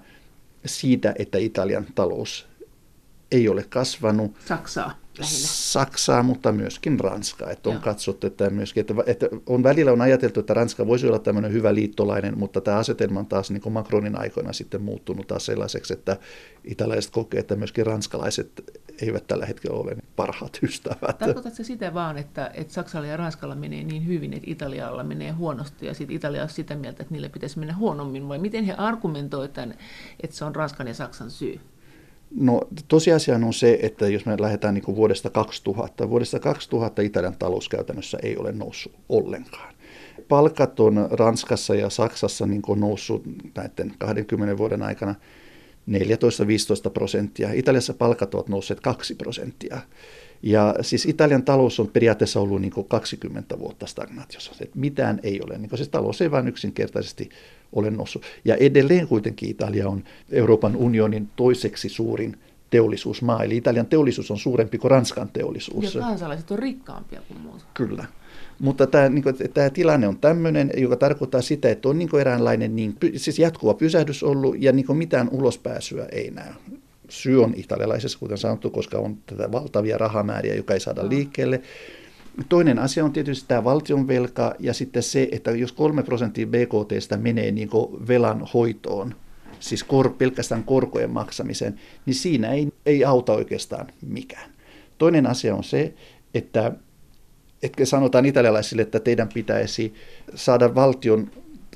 siitä, 0.66 1.14
että 1.18 1.38
Italian 1.38 1.86
talous 1.94 2.48
ei 3.32 3.48
ole 3.48 3.64
kasvanut. 3.68 4.32
Saksaa 4.46 5.07
lähinnä. 5.18 5.48
Saksaa, 5.48 6.22
mutta 6.22 6.52
myöskin 6.52 7.00
Ranskaa. 7.00 7.50
Että 7.50 7.68
on 7.68 7.74
Joo. 7.74 7.82
katsottu, 7.82 8.26
että, 8.26 8.50
myöskin, 8.50 8.80
että, 8.80 8.94
että 9.06 9.28
on 9.46 9.62
välillä 9.62 9.92
on 9.92 10.00
ajateltu, 10.00 10.40
että 10.40 10.54
Ranska 10.54 10.86
voisi 10.86 11.06
olla 11.06 11.18
tämmöinen 11.18 11.52
hyvä 11.52 11.74
liittolainen, 11.74 12.38
mutta 12.38 12.60
tämä 12.60 12.76
asetelma 12.76 13.20
on 13.20 13.26
taas 13.26 13.50
niin 13.50 13.60
kuin 13.60 13.72
Macronin 13.72 14.18
aikoina 14.18 14.52
sitten 14.52 14.82
muuttunut 14.82 15.26
taas 15.26 15.46
sellaiseksi, 15.46 15.92
että 15.92 16.16
italialaiset 16.64 17.12
kokee, 17.12 17.40
että 17.40 17.56
myöskin 17.56 17.86
ranskalaiset 17.86 18.64
eivät 19.02 19.26
tällä 19.26 19.46
hetkellä 19.46 19.76
ole 19.76 19.96
parhaat 20.16 20.58
ystävät. 20.62 21.18
Tarkoitatko 21.18 21.64
sitä 21.64 21.94
vaan, 21.94 22.18
että, 22.18 22.50
että 22.54 22.74
Saksalla 22.74 23.06
ja 23.06 23.16
Ranskalla 23.16 23.54
menee 23.54 23.84
niin 23.84 24.06
hyvin, 24.06 24.32
että 24.32 24.50
Italialla 24.50 25.04
menee 25.04 25.30
huonosti 25.30 25.86
ja 25.86 25.94
sitten 25.94 26.16
Italia 26.16 26.42
on 26.42 26.48
sitä 26.48 26.76
mieltä, 26.76 27.02
että 27.02 27.14
niille 27.14 27.28
pitäisi 27.28 27.58
mennä 27.58 27.76
huonommin, 27.76 28.28
vai 28.28 28.38
miten 28.38 28.64
he 28.64 28.72
argumentoivat 28.72 29.52
tämän, 29.52 29.74
että 30.22 30.36
se 30.36 30.44
on 30.44 30.56
Ranskan 30.56 30.88
ja 30.88 30.94
Saksan 30.94 31.30
syy? 31.30 31.60
No 32.34 32.60
tosiasia 32.88 33.34
on 33.34 33.52
se, 33.52 33.78
että 33.82 34.08
jos 34.08 34.26
me 34.26 34.36
lähdetään 34.40 34.74
niin 34.74 34.96
vuodesta 34.96 35.30
2000, 35.30 36.10
vuodesta 36.10 36.38
2000 36.38 37.02
Italian 37.02 37.38
talous 37.38 37.68
käytännössä 37.68 38.18
ei 38.22 38.36
ole 38.36 38.52
noussut 38.52 38.92
ollenkaan. 39.08 39.74
Palkat 40.28 40.80
on 40.80 41.08
Ranskassa 41.10 41.74
ja 41.74 41.90
Saksassa 41.90 42.46
niin 42.46 42.62
noussut 42.76 43.22
näiden 43.56 43.94
20 43.98 44.58
vuoden 44.58 44.82
aikana 44.82 45.14
14-15 45.90 46.90
prosenttia. 46.94 47.52
Italiassa 47.52 47.94
palkat 47.94 48.34
ovat 48.34 48.48
nousseet 48.48 48.80
2 48.80 49.14
prosenttia. 49.14 49.80
Ja 50.42 50.74
siis 50.80 51.06
Italian 51.06 51.42
talous 51.42 51.80
on 51.80 51.88
periaatteessa 51.88 52.40
ollut 52.40 52.60
niin 52.60 52.72
20 52.88 53.58
vuotta 53.58 53.86
stagnaatiossa. 53.86 54.52
Mitään 54.74 55.20
ei 55.22 55.40
ole. 55.42 55.58
Niin 55.58 55.70
siis 55.74 55.88
talous 55.88 56.22
ei 56.22 56.30
vain 56.30 56.48
yksinkertaisesti 56.48 57.28
ole 57.72 57.90
noussut. 57.90 58.22
Ja 58.44 58.56
edelleen 58.56 59.08
kuitenkin 59.08 59.50
Italia 59.50 59.88
on 59.88 60.04
Euroopan 60.30 60.76
unionin 60.76 61.28
toiseksi 61.36 61.88
suurin 61.88 62.36
teollisuusmaa, 62.70 63.42
eli 63.42 63.56
Italian 63.56 63.86
teollisuus 63.86 64.30
on 64.30 64.38
suurempi 64.38 64.78
kuin 64.78 64.90
Ranskan 64.90 65.28
teollisuus. 65.28 65.94
Ja 65.94 66.00
kansalaiset 66.00 66.50
on 66.50 66.58
rikkaampia 66.58 67.20
kuin 67.28 67.40
muut. 67.40 67.66
Kyllä. 67.74 68.04
Mutta 68.58 68.86
tämä, 68.86 69.08
niin 69.08 69.22
kuin, 69.22 69.36
tämä 69.54 69.70
tilanne 69.70 70.08
on 70.08 70.18
tämmöinen, 70.18 70.70
joka 70.76 70.96
tarkoittaa 70.96 71.42
sitä, 71.42 71.70
että 71.70 71.88
on 71.88 71.98
niin 71.98 72.08
kuin 72.08 72.20
eräänlainen 72.20 72.76
niin, 72.76 72.96
siis 73.16 73.38
jatkuva 73.38 73.74
pysähdys 73.74 74.22
ollut 74.22 74.56
ja 74.58 74.72
niin 74.72 74.86
kuin 74.86 74.98
mitään 74.98 75.28
ulospääsyä 75.28 76.06
ei 76.12 76.30
näy. 76.30 76.52
Syy 77.08 77.42
on 77.44 77.52
italialaisessa, 77.56 78.18
kuten 78.18 78.38
sanottu, 78.38 78.70
koska 78.70 78.98
on 78.98 79.16
tätä 79.26 79.52
valtavia 79.52 79.98
rahamääriä, 79.98 80.54
joka 80.54 80.74
ei 80.74 80.80
saada 80.80 81.08
liikkeelle. 81.08 81.62
Toinen 82.48 82.78
asia 82.78 83.04
on 83.04 83.12
tietysti 83.12 83.44
tämä 83.48 83.64
valtionvelka 83.64 84.54
ja 84.58 84.74
sitten 84.74 85.02
se, 85.02 85.28
että 85.32 85.50
jos 85.50 85.72
3 85.72 86.02
prosenttia 86.02 86.46
BKTstä 86.46 87.16
menee 87.16 87.50
niin 87.50 87.70
velan 88.08 88.46
hoitoon, 88.54 89.14
siis 89.60 89.84
kor, 89.84 90.10
pelkästään 90.10 90.64
korkojen 90.64 91.10
maksamiseen, 91.10 91.74
niin 92.06 92.14
siinä 92.14 92.50
ei, 92.50 92.68
ei 92.86 93.04
auta 93.04 93.32
oikeastaan 93.32 93.86
mikään. 94.06 94.50
Toinen 94.98 95.26
asia 95.26 95.54
on 95.54 95.64
se, 95.64 95.94
että, 96.34 96.72
että 97.62 97.84
sanotaan 97.84 98.26
italialaisille, 98.26 98.82
että 98.82 99.00
teidän 99.00 99.28
pitäisi 99.34 99.94
saada 100.34 100.74
valtion 100.74 101.30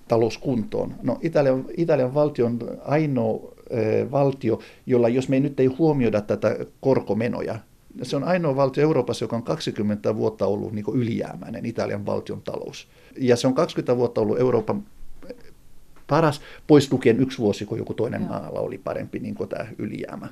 talous 0.09 0.39
kuntoon. 0.39 0.95
No 1.03 1.19
Italian, 1.23 1.65
Italian 1.77 2.15
valtion 2.15 2.59
ainoa 2.85 3.53
valtio, 4.11 4.61
jolla 4.87 5.09
jos 5.09 5.29
me 5.29 5.41
nyt 5.41 5.61
ei 5.61 5.67
huomioida 5.67 6.21
tätä 6.21 6.57
korkomenoja, 6.81 7.59
se 8.03 8.17
on 8.17 8.25
ainoa 8.25 8.57
valtio 8.57 8.83
Euroopassa, 8.83 9.25
joka 9.25 9.37
on 9.37 9.43
20 9.43 10.17
vuotta 10.17 10.47
ollut 10.47 10.73
niin 10.73 10.85
ylijäämäinen, 10.95 11.67
Italian 11.67 12.07
valtion 12.07 12.43
talous. 12.43 12.89
Ja 13.19 13.37
se 13.37 13.47
on 13.47 13.55
20 13.55 13.97
vuotta 13.97 14.21
ollut 14.21 14.41
Euroopan 14.41 14.85
paras, 16.07 16.41
pois 16.67 16.93
lukien 16.93 17.21
yksi 17.21 17.39
vuosi, 17.39 17.67
kun 17.67 17.79
joku 17.79 17.95
toinen 17.95 18.23
maalla 18.23 18.61
oli 18.61 18.79
parempi 18.79 19.19
niin 19.19 19.35
kuin 19.35 19.49
tämä 19.49 19.67
ylijäämä. 19.79 20.29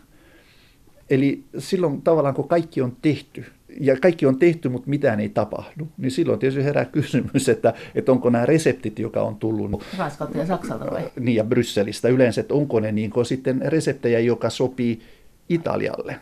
Eli 1.11 1.45
silloin 1.59 2.03
tavallaan, 2.03 2.35
kun 2.35 2.49
kaikki 2.49 2.83
on 2.83 2.97
tehty, 3.03 3.45
ja 3.81 3.97
kaikki 3.97 4.27
on 4.27 4.39
tehty, 4.39 4.69
mutta 4.69 4.91
mitään 4.91 5.21
ei 5.21 5.29
tapahdu, 5.29 5.89
niin 5.99 6.11
silloin 6.11 6.39
tietysti 6.39 6.65
herää 6.65 6.85
kysymys, 6.85 7.49
että, 7.49 7.75
että 7.95 8.13
onko 8.13 8.31
nämä 8.31 8.47
reseptit, 8.47 8.99
joka 8.99 9.23
on 9.23 9.37
tullut... 9.37 9.85
Ranskalta 9.99 10.39
ja 10.39 10.47
Saksalta 10.47 10.91
vai? 10.91 11.11
Niin, 11.21 11.37
ja 11.37 11.45
Brysselistä 11.45 12.09
yleensä, 12.09 12.41
että 12.41 12.55
onko 12.55 12.81
ne 12.81 12.93
niin 12.93 13.13
sitten 13.25 13.63
reseptejä, 13.67 14.21
joka 14.21 14.51
sopii 14.51 15.01
Italialle. 15.49 16.17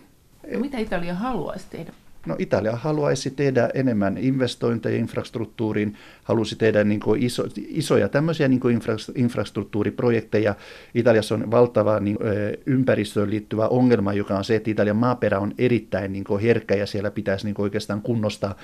No, 0.53 0.61
mitä 0.61 0.79
Italia 0.79 1.15
haluaisi 1.15 1.67
tehdä? 1.71 1.93
No 2.27 2.37
Italia 2.39 2.77
haluaisi 2.77 3.31
tehdä 3.31 3.71
enemmän 3.75 4.19
investointeja 4.19 4.97
infrastruktuuriin, 4.97 5.97
halusi 6.25 6.57
tehdä 6.57 6.85
niin 6.85 7.01
kuin 7.01 7.23
iso, 7.23 7.45
isoja 7.57 8.09
tämmöisiä 8.09 8.49
niin 8.49 8.61
kuin 8.61 8.75
infra, 8.75 8.95
infrastruktuuriprojekteja. 9.15 10.55
Italiassa 10.95 11.35
on 11.35 11.51
valtava 11.51 12.01
niin, 12.01 12.19
ympäristöön 12.67 13.31
liittyvä 13.31 13.69
ongelma, 13.69 14.13
joka 14.13 14.37
on 14.39 14.45
se, 14.45 14.57
että 14.57 14.71
Italian 14.71 14.97
maaperä 14.97 15.39
on 15.39 15.55
erittäin 15.59 16.13
niin 16.13 16.25
kuin 16.25 16.43
herkkä 16.43 16.75
ja 16.75 16.87
siellä 16.87 17.11
pitäisi 17.11 17.45
niin 17.45 17.55
kuin 17.55 17.65
oikeastaan 17.65 18.03
kunnostaa 18.03 18.55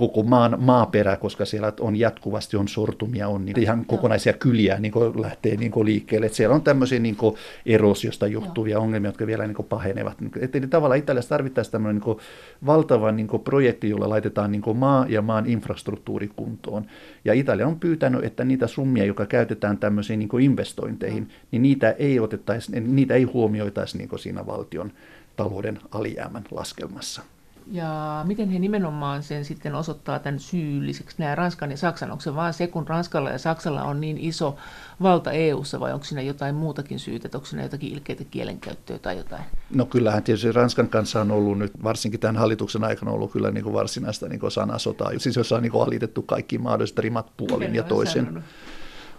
koko 0.00 0.22
maan 0.22 0.56
maaperä, 0.58 1.16
koska 1.16 1.44
siellä 1.44 1.72
on 1.80 1.96
jatkuvasti 1.96 2.56
on 2.56 2.68
sortumia, 2.68 3.28
on 3.28 3.44
niin 3.44 3.60
ihan 3.60 3.84
kokonaisia 3.84 4.32
kyliä 4.32 4.78
niin 4.78 4.92
lähtee 5.20 5.56
niin 5.56 5.72
liikkeelle. 5.84 6.26
Et 6.26 6.34
siellä 6.34 6.54
on 6.54 6.62
tämmöisiä 6.62 6.98
niin 6.98 7.16
erosiosta 7.66 8.26
johtuvia 8.26 8.72
Joo. 8.72 8.82
ongelmia, 8.82 9.08
jotka 9.08 9.26
vielä 9.26 9.46
niin 9.46 9.66
pahenevat. 9.68 10.16
Et, 10.40 10.56
eli 10.56 10.66
tavallaan 10.66 10.98
Italiassa 10.98 11.28
tarvittaisiin 11.28 11.72
tämmöinen 11.72 12.02
niin 12.06 12.16
valtava 12.66 13.12
niin 13.12 13.28
projekti, 13.44 13.90
jolla 13.90 14.08
laitetaan 14.08 14.52
niin 14.52 14.76
maa 14.76 15.06
ja 15.08 15.22
maan 15.22 15.46
infrastruktuuri 15.46 16.30
kuntoon. 16.36 16.86
Ja 17.24 17.32
Italia 17.32 17.66
on 17.66 17.80
pyytänyt, 17.80 18.24
että 18.24 18.44
niitä 18.44 18.66
summia, 18.66 19.04
jotka 19.04 19.26
käytetään 19.26 19.78
tämmöisiin 19.78 20.18
niin 20.18 20.40
investointeihin, 20.40 21.28
niin 21.50 21.62
niitä 21.62 21.90
ei, 21.90 22.20
otettaisi, 22.20 22.80
niitä 22.80 23.14
ei 23.14 23.22
huomioitaisi 23.22 23.98
niin 23.98 24.18
siinä 24.18 24.46
valtion 24.46 24.92
talouden 25.36 25.78
alijäämän 25.90 26.44
laskelmassa. 26.50 27.22
Ja 27.70 28.24
miten 28.26 28.48
he 28.50 28.58
nimenomaan 28.58 29.22
sen 29.22 29.44
sitten 29.44 29.74
osoittaa 29.74 30.18
tämän 30.18 30.40
syylliseksi, 30.40 31.16
nämä 31.18 31.34
Ranskan 31.34 31.70
ja 31.70 31.76
Saksan? 31.76 32.10
Onko 32.10 32.20
se 32.20 32.34
vaan 32.34 32.52
se, 32.52 32.66
kun 32.66 32.88
Ranskalla 32.88 33.30
ja 33.30 33.38
Saksalla 33.38 33.82
on 33.82 34.00
niin 34.00 34.18
iso 34.18 34.56
valta 35.02 35.32
EU-ssa 35.32 35.80
vai 35.80 35.92
onko 35.92 36.04
siinä 36.04 36.22
jotain 36.22 36.54
muutakin 36.54 36.98
syytä, 36.98 37.28
onko 37.34 37.46
siinä 37.46 37.62
jotakin 37.62 37.92
ilkeitä 37.92 38.24
kielenkäyttöä 38.30 38.98
tai 38.98 39.16
jotain? 39.16 39.42
No 39.74 39.86
kyllähän 39.86 40.22
tietysti 40.22 40.52
Ranskan 40.52 40.88
kanssa 40.88 41.20
on 41.20 41.30
ollut 41.30 41.58
nyt, 41.58 41.72
varsinkin 41.82 42.20
tämän 42.20 42.36
hallituksen 42.36 42.84
aikana 42.84 43.12
ollut 43.12 43.32
kyllä 43.32 43.50
niin 43.50 43.64
kuin 43.64 43.74
varsinaista 43.74 44.28
niin 44.28 44.40
kuin 44.40 44.52
sanasotaa, 44.52 45.10
siis 45.18 45.36
jossa 45.36 45.56
on 45.56 45.62
niin 45.62 45.72
kuin 45.72 45.86
alitettu 45.86 46.22
kaikki 46.22 46.58
mahdolliset 46.58 46.98
rimat 46.98 47.26
puolin 47.36 47.74
ja 47.74 47.82
toisen. 47.82 48.24
Sanonut? 48.24 48.44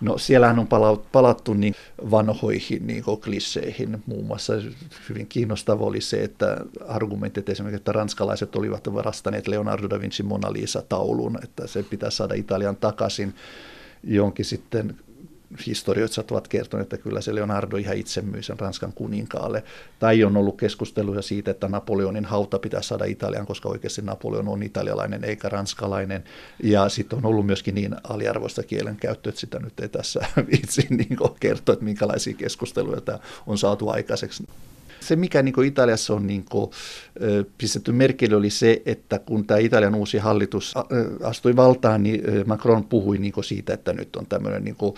No 0.01 0.17
siellähän 0.17 0.59
on 0.59 0.67
palattu 1.11 1.53
niin 1.53 1.75
vanhoihin 2.11 2.87
niin 2.87 3.03
klisseihin. 3.23 4.03
Muun 4.05 4.25
muassa 4.25 4.53
hyvin 5.09 5.27
kiinnostava 5.27 5.85
oli 5.85 6.01
se, 6.01 6.23
että 6.23 6.57
argumentit 6.87 7.49
esimerkiksi, 7.49 7.77
että 7.77 7.91
ranskalaiset 7.91 8.55
olivat 8.55 8.93
varastaneet 8.93 9.47
Leonardo 9.47 9.89
da 9.89 10.01
Vinci 10.01 10.23
Mona 10.23 10.53
Lisa-taulun, 10.53 11.39
että 11.43 11.67
se 11.67 11.83
pitää 11.83 12.09
saada 12.09 12.33
Italian 12.33 12.75
takaisin 12.75 13.33
jonkin 14.03 14.45
sitten 14.45 14.97
historioitsijat 15.67 16.31
ovat 16.31 16.47
kertoneet, 16.47 16.93
että 16.93 17.03
kyllä 17.03 17.21
se 17.21 17.35
Leonardo 17.35 17.77
ihan 17.77 17.97
itse 17.97 18.21
myi 18.21 18.43
sen 18.43 18.59
Ranskan 18.59 18.93
kuninkaalle. 18.93 19.63
Tai 19.99 20.23
on 20.23 20.37
ollut 20.37 20.57
keskusteluja 20.57 21.21
siitä, 21.21 21.51
että 21.51 21.67
Napoleonin 21.67 22.25
hauta 22.25 22.59
pitää 22.59 22.81
saada 22.81 23.05
Italian, 23.05 23.45
koska 23.45 23.69
oikeasti 23.69 24.01
Napoleon 24.01 24.47
on 24.47 24.63
italialainen 24.63 25.23
eikä 25.23 25.49
ranskalainen. 25.49 26.23
Ja 26.63 26.89
sitten 26.89 27.17
on 27.17 27.25
ollut 27.25 27.45
myöskin 27.45 27.75
niin 27.75 27.95
aliarvoista 28.03 28.63
kielenkäyttöä, 28.63 29.29
että 29.29 29.41
sitä 29.41 29.59
nyt 29.59 29.79
ei 29.79 29.89
tässä 29.89 30.25
vitsi 30.51 30.87
niin 30.89 31.17
kertoa, 31.39 31.73
että 31.73 31.85
minkälaisia 31.85 32.33
keskusteluja 32.33 33.01
tämä 33.01 33.19
on 33.47 33.57
saatu 33.57 33.89
aikaiseksi. 33.89 34.43
Se, 35.01 35.15
mikä 35.15 35.41
niin 35.41 35.63
Italiassa 35.65 36.13
on 36.13 36.27
niin 36.27 36.45
kuin, 36.49 36.71
pistetty 37.57 37.91
merkille, 37.91 38.35
oli 38.35 38.49
se, 38.49 38.81
että 38.85 39.19
kun 39.19 39.47
tämä 39.47 39.57
Italian 39.57 39.95
uusi 39.95 40.17
hallitus 40.17 40.73
astui 41.23 41.55
valtaan, 41.55 42.03
niin 42.03 42.21
Macron 42.45 42.83
puhui 42.83 43.17
niin 43.17 43.33
siitä, 43.43 43.73
että 43.73 43.93
nyt 43.93 44.15
on 44.15 44.25
tämmöinen 44.25 44.63
niin 44.63 44.75
kuin, 44.75 44.95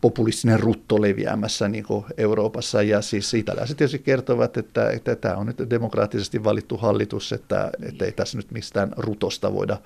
populistinen 0.00 0.60
rutto 0.60 1.02
leviämässä 1.02 1.68
niin 1.68 1.84
Euroopassa. 2.16 2.82
Ja 2.82 3.02
siis 3.02 3.34
italialaiset 3.34 3.76
tietysti 3.76 3.98
kertovat, 3.98 4.56
että, 4.56 4.90
että 4.90 5.16
tämä 5.16 5.36
on 5.36 5.46
nyt 5.46 5.70
demokraattisesti 5.70 6.44
valittu 6.44 6.76
hallitus, 6.76 7.32
että, 7.32 7.70
että 7.82 8.04
ei 8.04 8.12
tässä 8.12 8.38
nyt 8.38 8.50
mistään 8.50 8.92
rutosta 8.96 9.52
voida 9.52 9.78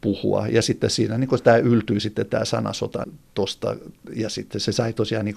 puhua. 0.00 0.46
Ja 0.48 0.62
sitten 0.62 0.90
siinä 0.90 1.18
niin 1.18 1.30
tämä 1.44 1.56
yltyy 1.56 2.00
sitten 2.00 2.26
tämä 2.26 2.44
sanasota 2.44 3.04
tuosta, 3.34 3.76
ja 4.16 4.28
sitten 4.28 4.60
se 4.60 4.72
sai 4.72 4.92
tosiaan 4.92 5.24
niin 5.24 5.34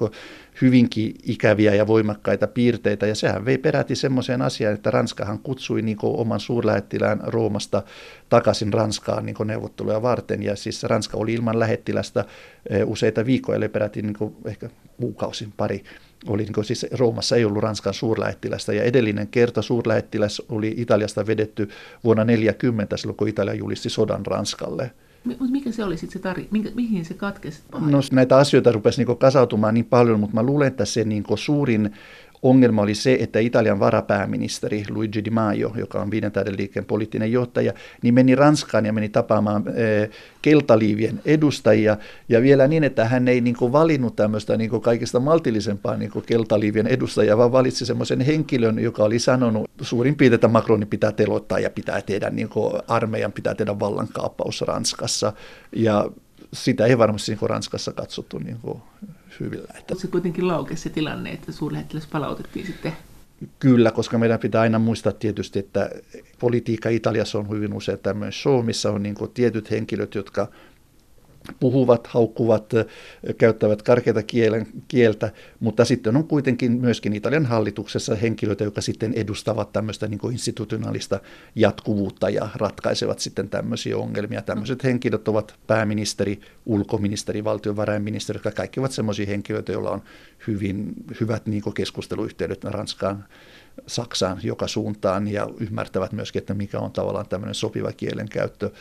hyvinkin 0.61 1.15
ikäviä 1.23 1.75
ja 1.75 1.87
voimakkaita 1.87 2.47
piirteitä, 2.47 3.07
ja 3.07 3.15
sehän 3.15 3.45
vei 3.45 3.57
peräti 3.57 3.95
semmoiseen 3.95 4.41
asiaan, 4.41 4.73
että 4.73 4.91
Ranskahan 4.91 5.39
kutsui 5.39 5.81
niin 5.81 5.97
oman 6.01 6.39
suurlähettilään 6.39 7.21
Roomasta 7.23 7.83
takaisin 8.29 8.73
Ranskaan 8.73 9.25
niin 9.25 9.35
neuvotteluja 9.45 10.01
varten, 10.01 10.43
ja 10.43 10.55
siis 10.55 10.83
Ranska 10.83 11.17
oli 11.17 11.33
ilman 11.33 11.59
lähettilästä 11.59 12.25
eh, 12.69 12.87
useita 12.87 13.25
viikkoja, 13.25 13.55
eli 13.55 13.69
peräti 13.69 14.01
niin 14.01 14.15
ehkä 14.45 14.69
kuukausin 14.99 15.53
pari 15.57 15.83
oli 16.27 16.43
niin 16.43 16.65
siis 16.65 16.85
Roomassa 16.91 17.35
ei 17.35 17.45
ollut 17.45 17.63
Ranskan 17.63 17.93
suurlähettilästä 17.93 18.73
ja 18.73 18.83
edellinen 18.83 19.27
kerta 19.27 19.61
suurlähettiläs 19.61 20.41
oli 20.49 20.73
Italiasta 20.77 21.27
vedetty 21.27 21.69
vuonna 22.03 22.23
40 22.23 22.97
silloin, 22.97 23.17
kun 23.17 23.27
Italia 23.27 23.53
julisti 23.53 23.89
sodan 23.89 24.25
Ranskalle. 24.25 24.91
Mutta 25.23 25.43
mikä 25.51 25.71
se 25.71 25.83
oli 25.83 25.97
sitten 25.97 26.13
se 26.13 26.19
tarina? 26.19 26.47
Mihin 26.75 27.05
se 27.05 27.13
katkesi? 27.13 27.61
No 27.71 27.99
näitä 28.11 28.37
asioita 28.37 28.71
rupesi 28.71 29.03
niin 29.03 29.17
kasautumaan 29.17 29.73
niin 29.73 29.85
paljon, 29.85 30.19
mutta 30.19 30.35
mä 30.35 30.43
luulen, 30.43 30.67
että 30.67 30.85
se 30.85 31.03
niin 31.03 31.23
suurin 31.35 31.93
ongelma 32.43 32.81
oli 32.81 32.95
se, 32.95 33.17
että 33.19 33.39
Italian 33.39 33.79
varapääministeri 33.79 34.83
Luigi 34.89 35.25
Di 35.25 35.29
Maio, 35.29 35.73
joka 35.75 36.01
on 36.01 36.11
viiden 36.11 36.31
tähden 36.31 36.57
liikkeen 36.57 36.85
poliittinen 36.85 37.31
johtaja, 37.31 37.73
niin 38.01 38.13
meni 38.13 38.35
Ranskaan 38.35 38.85
ja 38.85 38.93
meni 38.93 39.09
tapaamaan 39.09 39.63
e, 39.67 40.09
keltaliivien 40.41 41.21
edustajia. 41.25 41.97
Ja 42.29 42.41
vielä 42.41 42.67
niin, 42.67 42.83
että 42.83 43.05
hän 43.05 43.27
ei 43.27 43.41
niin 43.41 43.55
kuin, 43.55 43.71
valinnut 43.71 44.15
tämmöistä 44.15 44.57
niin 44.57 44.69
kuin, 44.69 44.81
kaikista 44.81 45.19
maltillisempaa 45.19 45.97
niin 45.97 46.11
kuin, 46.11 46.25
keltaliivien 46.25 46.87
edustajaa, 46.87 47.37
vaan 47.37 47.51
valitsi 47.51 47.85
semmoisen 47.85 48.21
henkilön, 48.21 48.79
joka 48.79 49.03
oli 49.03 49.19
sanonut 49.19 49.71
suurin 49.81 50.15
piirtein, 50.15 50.35
että 50.35 50.47
Macronin 50.47 50.87
pitää 50.87 51.11
telottaa 51.11 51.59
ja 51.59 51.69
pitää 51.69 52.01
tehdä 52.01 52.29
niin 52.29 52.49
kuin, 52.49 52.73
armeijan, 52.87 53.31
pitää 53.31 53.55
tehdä 53.55 53.79
vallankaappaus 53.79 54.61
Ranskassa. 54.61 55.33
Ja 55.75 56.09
sitä 56.53 56.85
ei 56.85 56.97
varmasti 56.97 57.31
niin 57.31 57.39
kuin 57.39 57.49
Ranskassa 57.49 57.93
katsottu 57.93 58.39
niin 58.39 58.57
kuin, 58.61 58.81
hyvillä. 59.39 59.73
Että... 59.77 59.95
Se 59.95 60.07
kuitenkin 60.07 60.47
laukesi 60.47 60.81
se 60.83 60.89
tilanne, 60.89 61.31
että 61.31 61.51
suurlähettiläs 61.51 62.07
palautettiin 62.07 62.65
sitten 62.65 62.93
Kyllä, 63.59 63.91
koska 63.91 64.17
meidän 64.17 64.39
pitää 64.39 64.61
aina 64.61 64.79
muistaa 64.79 65.13
tietysti, 65.13 65.59
että 65.59 65.89
politiikka 66.39 66.89
Italiassa 66.89 67.39
on 67.39 67.49
hyvin 67.49 67.73
usein 67.73 67.99
tämmöinen 67.99 68.33
show, 68.33 68.65
missä 68.65 68.91
on 68.91 69.03
niin 69.03 69.15
tietyt 69.33 69.71
henkilöt, 69.71 70.15
jotka 70.15 70.47
puhuvat, 71.59 72.07
haukkuvat, 72.07 72.73
käyttävät 73.37 73.81
karkeita 73.81 74.23
kielen, 74.23 74.67
kieltä, 74.87 75.31
mutta 75.59 75.85
sitten 75.85 76.17
on 76.17 76.27
kuitenkin 76.27 76.71
myöskin 76.71 77.13
Italian 77.13 77.45
hallituksessa 77.45 78.15
henkilöitä, 78.15 78.63
jotka 78.63 78.81
sitten 78.81 79.13
edustavat 79.13 79.73
tämmöistä 79.73 80.07
niin 80.07 80.19
institutionaalista 80.31 81.19
jatkuvuutta 81.55 82.29
ja 82.29 82.49
ratkaisevat 82.55 83.19
sitten 83.19 83.49
tämmöisiä 83.49 83.97
ongelmia. 83.97 84.41
Tämmöiset 84.41 84.83
henkilöt 84.83 85.27
ovat 85.27 85.55
pääministeri, 85.67 86.39
ulkoministeri, 86.65 87.43
valtiovarainministeri, 87.43 88.37
jotka 88.37 88.51
kaikki 88.51 88.79
ovat 88.79 88.91
semmoisia 88.91 89.25
henkilöitä, 89.25 89.71
joilla 89.71 89.91
on 89.91 90.01
hyvin 90.47 90.93
hyvät 91.21 91.45
niin 91.45 91.73
keskusteluyhteydet 91.73 92.63
Ranskaan, 92.63 93.25
Saksaan 93.87 94.39
joka 94.43 94.67
suuntaan 94.67 95.27
ja 95.27 95.47
ymmärtävät 95.59 96.11
myöskin, 96.11 96.39
että 96.39 96.53
mikä 96.53 96.79
on 96.79 96.91
tavallaan 96.91 97.29
tämmöinen 97.29 97.55
sopiva 97.55 97.91
kielenkäyttö 97.91 98.71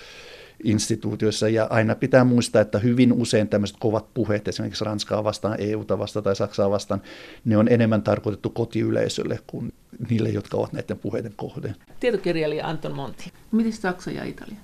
instituutioissa 0.64 1.48
ja 1.48 1.66
aina 1.70 1.94
pitää 1.94 2.24
muistaa, 2.24 2.62
että 2.62 2.78
hyvin 2.78 3.12
usein 3.12 3.48
tämmöiset 3.48 3.76
kovat 3.80 4.14
puheet, 4.14 4.48
esimerkiksi 4.48 4.84
Ranskaa 4.84 5.24
vastaan, 5.24 5.60
EUta 5.60 5.98
vastaan 5.98 6.24
tai 6.24 6.36
Saksaa 6.36 6.70
vastaan, 6.70 7.02
ne 7.44 7.56
on 7.56 7.68
enemmän 7.68 8.02
tarkoitettu 8.02 8.50
kotiyleisölle 8.50 9.38
kuin 9.46 9.72
niille, 10.10 10.28
jotka 10.28 10.56
ovat 10.56 10.72
näiden 10.72 10.98
puheiden 10.98 11.32
kohde. 11.36 11.74
Tietokirjailija 12.00 12.66
Anton 12.66 12.94
Monti. 12.94 13.32
Miten 13.52 13.72
Saksa 13.72 14.10
ja 14.10 14.24
Italia? 14.24 14.56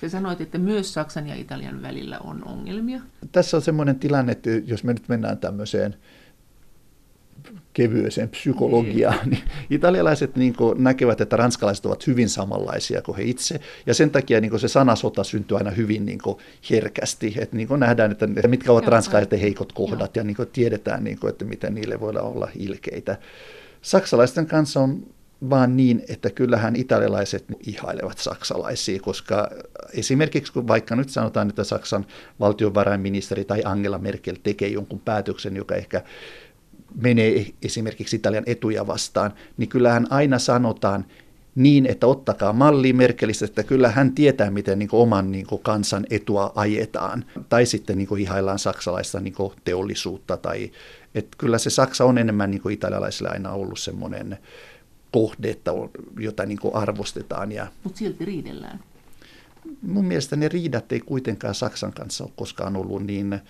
Se 0.00 0.08
sanoit, 0.08 0.40
että 0.40 0.58
myös 0.58 0.94
Saksan 0.94 1.26
ja 1.26 1.34
Italian 1.34 1.82
välillä 1.82 2.18
on 2.18 2.48
ongelmia. 2.48 3.00
Tässä 3.32 3.56
on 3.56 3.62
semmoinen 3.62 3.98
tilanne, 3.98 4.32
että 4.32 4.50
jos 4.50 4.84
me 4.84 4.92
nyt 4.92 5.08
mennään 5.08 5.38
tämmöiseen 5.38 5.96
kevyeseen 7.72 8.28
psykologiaan, 8.28 9.18
niin, 9.24 9.30
niin 9.30 9.42
italialaiset 9.70 10.36
niin 10.36 10.54
kuin, 10.54 10.84
näkevät, 10.84 11.20
että 11.20 11.36
ranskalaiset 11.36 11.86
ovat 11.86 12.06
hyvin 12.06 12.28
samanlaisia 12.28 13.02
kuin 13.02 13.16
he 13.16 13.22
itse, 13.22 13.60
ja 13.86 13.94
sen 13.94 14.10
takia 14.10 14.40
niin 14.40 14.50
kuin, 14.50 14.60
se 14.60 14.68
sanasota 14.68 15.24
syntyy 15.24 15.56
aina 15.56 15.70
hyvin 15.70 16.06
niin 16.06 16.18
kuin, 16.22 16.38
herkästi, 16.70 17.34
että 17.38 17.56
niin 17.56 17.68
kuin, 17.68 17.80
nähdään, 17.80 18.12
että, 18.12 18.28
että 18.36 18.48
mitkä 18.48 18.72
ovat 18.72 18.86
ranskalaisten 18.86 19.38
heikot 19.40 19.72
kohdat, 19.72 20.16
Joo. 20.16 20.20
ja 20.20 20.24
niin 20.24 20.36
kuin, 20.36 20.48
tiedetään, 20.52 21.04
niin 21.04 21.18
kuin, 21.18 21.28
että 21.28 21.44
miten 21.44 21.74
niille 21.74 22.00
voidaan 22.00 22.26
olla 22.26 22.48
ilkeitä. 22.58 23.16
Saksalaisten 23.82 24.46
kanssa 24.46 24.80
on 24.80 25.06
vaan 25.50 25.76
niin, 25.76 26.02
että 26.08 26.30
kyllähän 26.30 26.76
italialaiset 26.76 27.44
ihailevat 27.66 28.18
saksalaisia, 28.18 29.00
koska 29.00 29.50
esimerkiksi 29.94 30.52
kun 30.52 30.68
vaikka 30.68 30.96
nyt 30.96 31.08
sanotaan, 31.08 31.48
että 31.48 31.64
Saksan 31.64 32.06
valtiovarainministeri 32.40 33.44
tai 33.44 33.62
Angela 33.64 33.98
Merkel 33.98 34.36
tekee 34.42 34.68
jonkun 34.68 35.00
päätöksen, 35.00 35.56
joka 35.56 35.74
ehkä 35.74 36.02
menee 37.02 37.46
esimerkiksi 37.62 38.16
Italian 38.16 38.44
etuja 38.46 38.86
vastaan, 38.86 39.34
niin 39.56 39.68
kyllähän 39.68 40.06
aina 40.10 40.38
sanotaan 40.38 41.04
niin, 41.54 41.86
että 41.86 42.06
ottakaa 42.06 42.52
malli 42.52 42.92
Merkelistä, 42.92 43.44
että 43.44 43.62
kyllä 43.62 43.90
hän 43.90 44.12
tietää, 44.14 44.50
miten 44.50 44.78
niin 44.78 44.88
oman 44.92 45.32
niin 45.32 45.46
kansan 45.62 46.06
etua 46.10 46.52
ajetaan. 46.54 47.24
Tai 47.48 47.66
sitten 47.66 47.98
niin 47.98 48.18
ihaillaan 48.18 48.58
saksalaista 48.58 49.20
niin 49.20 49.34
teollisuutta. 49.64 50.36
Tai, 50.36 50.70
että 51.14 51.36
kyllä 51.38 51.58
se 51.58 51.70
Saksa 51.70 52.04
on 52.04 52.18
enemmän 52.18 52.50
niin 52.50 52.70
italialaisille 52.70 53.28
aina 53.28 53.52
ollut 53.52 53.78
semmoinen 53.78 54.38
kohde, 55.12 55.50
että 55.50 55.72
on, 55.72 55.90
jota 56.18 56.46
niin 56.46 56.58
arvostetaan. 56.72 57.52
Ja 57.52 57.66
Mutta 57.84 57.98
silti 57.98 58.24
riidellään. 58.24 58.80
Mun 59.82 60.04
mielestä 60.04 60.36
ne 60.36 60.48
riidat 60.48 60.92
ei 60.92 61.00
kuitenkaan 61.00 61.54
Saksan 61.54 61.92
kanssa 61.92 62.24
ole 62.24 62.32
koskaan 62.36 62.76
ollut 62.76 63.06
niin, 63.06 63.40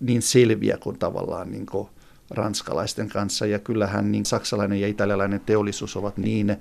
niin 0.00 0.22
selviä 0.22 0.76
kuin 0.76 0.98
tavallaan 0.98 1.52
niin 1.52 1.66
kuin 1.66 1.88
ranskalaisten 2.34 3.08
kanssa. 3.08 3.46
Ja 3.46 3.58
kyllähän 3.58 4.12
niin 4.12 4.26
saksalainen 4.26 4.80
ja 4.80 4.88
italialainen 4.88 5.40
teollisuus 5.40 5.96
ovat 5.96 6.16
niin 6.16 6.56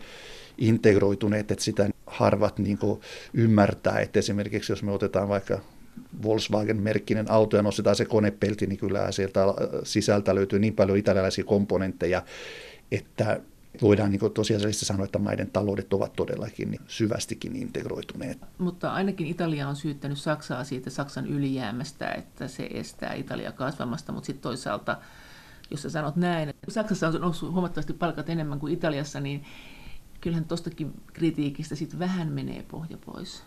integroituneet, 0.58 1.52
että 1.52 1.64
sitä 1.64 1.90
harvat 2.06 2.60
niin 2.60 2.80
ymmärtää. 3.34 4.00
Että 4.00 4.20
esimerkiksi 4.20 4.72
jos 4.72 4.84
me 4.84 4.92
otetaan 4.92 5.30
vaikka 5.30 5.60
Volkswagen-merkkinen 6.24 7.32
auto 7.32 7.58
ja 7.58 7.64
nostetaan 7.64 7.96
se 7.96 8.06
konepelti, 8.06 8.68
niin 8.68 8.80
kyllä 8.80 9.12
sieltä 9.12 9.42
sisältä 9.84 10.36
löytyy 10.36 10.60
niin 10.60 10.76
paljon 10.76 10.98
italialaisia 10.98 11.44
komponentteja, 11.44 12.24
että 12.92 13.42
voidaan 13.82 14.12
niin 14.12 14.34
tosiasiallisesti 14.34 14.86
sanoa, 14.86 15.06
että 15.06 15.20
maiden 15.20 15.52
taloudet 15.52 15.94
ovat 15.94 16.14
todellakin 16.14 16.72
niin 16.72 16.82
syvästikin 16.88 17.56
integroituneet. 17.56 18.38
Mutta 18.58 18.94
ainakin 18.94 19.28
Italia 19.28 19.68
on 19.68 19.76
syyttänyt 19.76 20.18
Saksaa 20.18 20.64
siitä 20.64 20.90
Saksan 20.90 21.28
ylijäämästä, 21.28 22.12
että 22.12 22.48
se 22.48 22.70
estää 22.74 23.14
Italia 23.14 23.52
kasvamasta, 23.52 24.12
mutta 24.12 24.26
sitten 24.26 24.42
toisaalta 24.42 24.98
jos 25.72 25.82
sä 25.82 25.90
sanot 25.90 26.16
näin, 26.16 26.54
Saksassa 26.68 27.08
on 27.08 27.22
noussut 27.22 27.54
huomattavasti 27.54 27.94
palkat 27.94 28.30
enemmän 28.30 28.60
kuin 28.60 28.74
Italiassa, 28.74 29.20
niin 29.20 29.44
kyllähän 30.22 30.46
tuostakin 30.46 30.94
kritiikistä 31.14 31.76
sitten 31.76 32.00
vähän 32.00 32.32
menee 32.32 32.64
pohja 32.64 32.98
pois. 33.06 33.44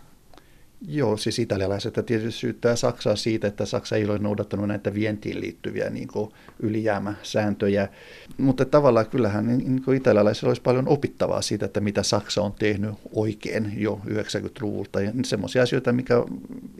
Joo, 0.88 1.16
siis 1.16 1.38
italialaiset 1.38 1.94
tietysti 2.06 2.40
syyttää 2.40 2.76
Saksaa 2.76 3.16
siitä, 3.16 3.48
että 3.48 3.66
Saksa 3.66 3.96
ei 3.96 4.04
ole 4.04 4.18
noudattanut 4.18 4.68
näitä 4.68 4.94
vientiin 4.94 5.40
liittyviä 5.40 5.90
niin 5.90 6.08
kuin 6.08 6.30
ylijäämäsääntöjä. 6.60 7.88
Mutta 8.38 8.64
tavallaan 8.64 9.06
kyllähän 9.06 9.58
niin 9.58 9.82
kuin 9.82 9.96
italialaisilla 9.96 10.50
olisi 10.50 10.62
paljon 10.62 10.88
opittavaa 10.88 11.42
siitä, 11.42 11.66
että 11.66 11.80
mitä 11.80 12.02
Saksa 12.02 12.42
on 12.42 12.52
tehnyt 12.52 12.90
oikein 13.12 13.72
jo 13.76 14.00
90-luvulta. 14.06 15.00
Ja 15.00 15.12
semmoisia 15.24 15.62
asioita, 15.62 15.92
mikä 15.92 16.14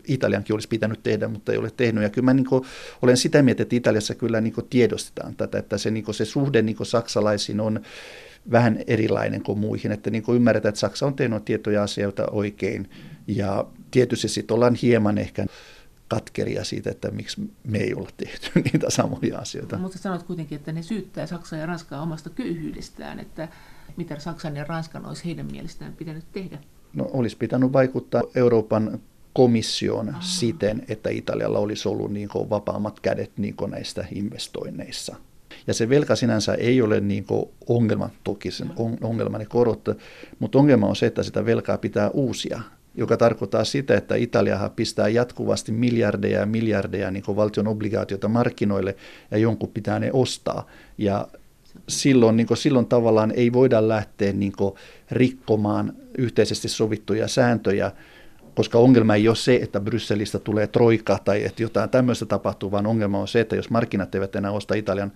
Italiankin 0.07 0.53
olisi 0.53 0.67
pitänyt 0.67 1.03
tehdä, 1.03 1.27
mutta 1.27 1.51
ei 1.51 1.57
ole 1.57 1.71
tehnyt. 1.77 2.03
Ja 2.03 2.09
kyllä 2.09 2.25
mä 2.25 2.33
niin 2.33 2.45
kuin, 2.45 2.63
olen 3.01 3.17
sitä 3.17 3.43
mieltä, 3.43 3.63
että 3.63 3.75
Italiassa 3.75 4.15
kyllä 4.15 4.41
niin 4.41 4.53
kuin 4.53 4.67
tiedostetaan 4.69 5.35
tätä, 5.35 5.57
että 5.57 5.77
se, 5.77 5.91
niin 5.91 6.05
kuin 6.05 6.15
se 6.15 6.25
suhde 6.25 6.61
niin 6.61 6.75
kuin 6.75 6.87
saksalaisiin 6.87 7.59
on 7.59 7.79
vähän 8.51 8.79
erilainen 8.87 9.43
kuin 9.43 9.59
muihin. 9.59 9.91
Että 9.91 10.09
niin 10.09 10.23
kuin 10.23 10.35
ymmärretään, 10.35 10.69
että 10.69 10.79
Saksa 10.79 11.05
on 11.05 11.15
tehnyt 11.15 11.45
tietoja 11.45 11.83
asioita 11.83 12.25
oikein 12.31 12.89
ja 13.27 13.65
tietysti 13.95 14.27
sitten 14.27 14.55
ollaan 14.55 14.75
hieman 14.75 15.17
ehkä 15.17 15.45
katkeria 16.07 16.63
siitä, 16.63 16.91
että 16.91 17.11
miksi 17.11 17.41
me 17.63 17.77
ei 17.77 17.93
olla 17.93 18.09
tehty 18.17 18.51
niitä 18.71 18.89
samoja 18.89 19.39
asioita. 19.39 19.77
Mutta 19.77 19.97
sanot 19.97 20.23
kuitenkin, 20.23 20.55
että 20.55 20.71
ne 20.71 20.81
syyttää 20.81 21.27
Saksaa 21.27 21.59
ja 21.59 21.65
Ranskaa 21.65 22.01
omasta 22.01 22.29
köyhyydestään, 22.29 23.19
että 23.19 23.47
mitä 23.97 24.19
Saksan 24.19 24.55
ja 24.55 24.63
Ranskan 24.63 25.05
olisi 25.05 25.25
heidän 25.25 25.45
mielestään 25.51 25.93
pitänyt 25.93 26.25
tehdä. 26.31 26.57
No 26.93 27.09
olisi 27.13 27.37
pitänyt 27.37 27.73
vaikuttaa 27.73 28.23
Euroopan 28.35 28.99
komission 29.33 30.09
Aha. 30.09 30.21
siten, 30.21 30.85
että 30.87 31.09
Italialla 31.09 31.59
olisi 31.59 31.89
ollut 31.89 32.11
niin 32.11 32.29
vapaammat 32.49 32.99
kädet 32.99 33.31
niin 33.37 33.55
näistä 33.67 34.05
investoinneissa. 34.11 35.15
Ja 35.67 35.73
se 35.73 35.89
velka 35.89 36.15
sinänsä 36.15 36.53
ei 36.53 36.81
ole 36.81 36.99
niin 36.99 37.25
ongelma, 37.67 38.09
toki 38.23 38.51
sen 38.51 38.71
ongelman 39.01 39.39
ne 39.39 39.45
korot, 39.45 39.85
mutta 40.39 40.57
ongelma 40.59 40.87
on 40.87 40.95
se, 40.95 41.05
että 41.05 41.23
sitä 41.23 41.45
velkaa 41.45 41.77
pitää 41.77 42.09
uusia 42.09 42.61
joka 42.97 43.17
tarkoittaa 43.17 43.63
sitä, 43.63 43.97
että 43.97 44.15
Italiahan 44.15 44.71
pistää 44.71 45.07
jatkuvasti 45.07 45.71
miljardeja 45.71 46.39
ja 46.39 46.45
miljardeja 46.45 47.11
niin 47.11 47.23
valtion 47.27 47.67
obligaatiota 47.67 48.27
markkinoille 48.27 48.95
ja 49.31 49.37
jonkun 49.37 49.69
pitää 49.69 49.99
ne 49.99 50.09
ostaa. 50.13 50.67
Ja 50.97 51.27
silloin, 51.89 52.37
niin 52.37 52.47
silloin 52.53 52.85
tavallaan 52.85 53.31
ei 53.31 53.53
voida 53.53 53.87
lähteä 53.87 54.33
niin 54.33 54.53
rikkomaan 55.11 55.93
yhteisesti 56.17 56.67
sovittuja 56.67 57.27
sääntöjä, 57.27 57.91
koska 58.55 58.77
ongelma 58.77 59.15
ei 59.15 59.27
ole 59.27 59.35
se, 59.35 59.55
että 59.55 59.79
Brysselistä 59.79 60.39
tulee 60.39 60.67
troika 60.67 61.19
tai 61.25 61.43
että 61.43 61.63
jotain 61.63 61.89
tämmöistä 61.89 62.25
tapahtuu, 62.25 62.71
vaan 62.71 62.87
ongelma 62.87 63.19
on 63.19 63.27
se, 63.27 63.39
että 63.39 63.55
jos 63.55 63.69
markkinat 63.69 64.15
eivät 64.15 64.35
enää 64.35 64.51
osta 64.51 64.75
Italian 64.75 65.11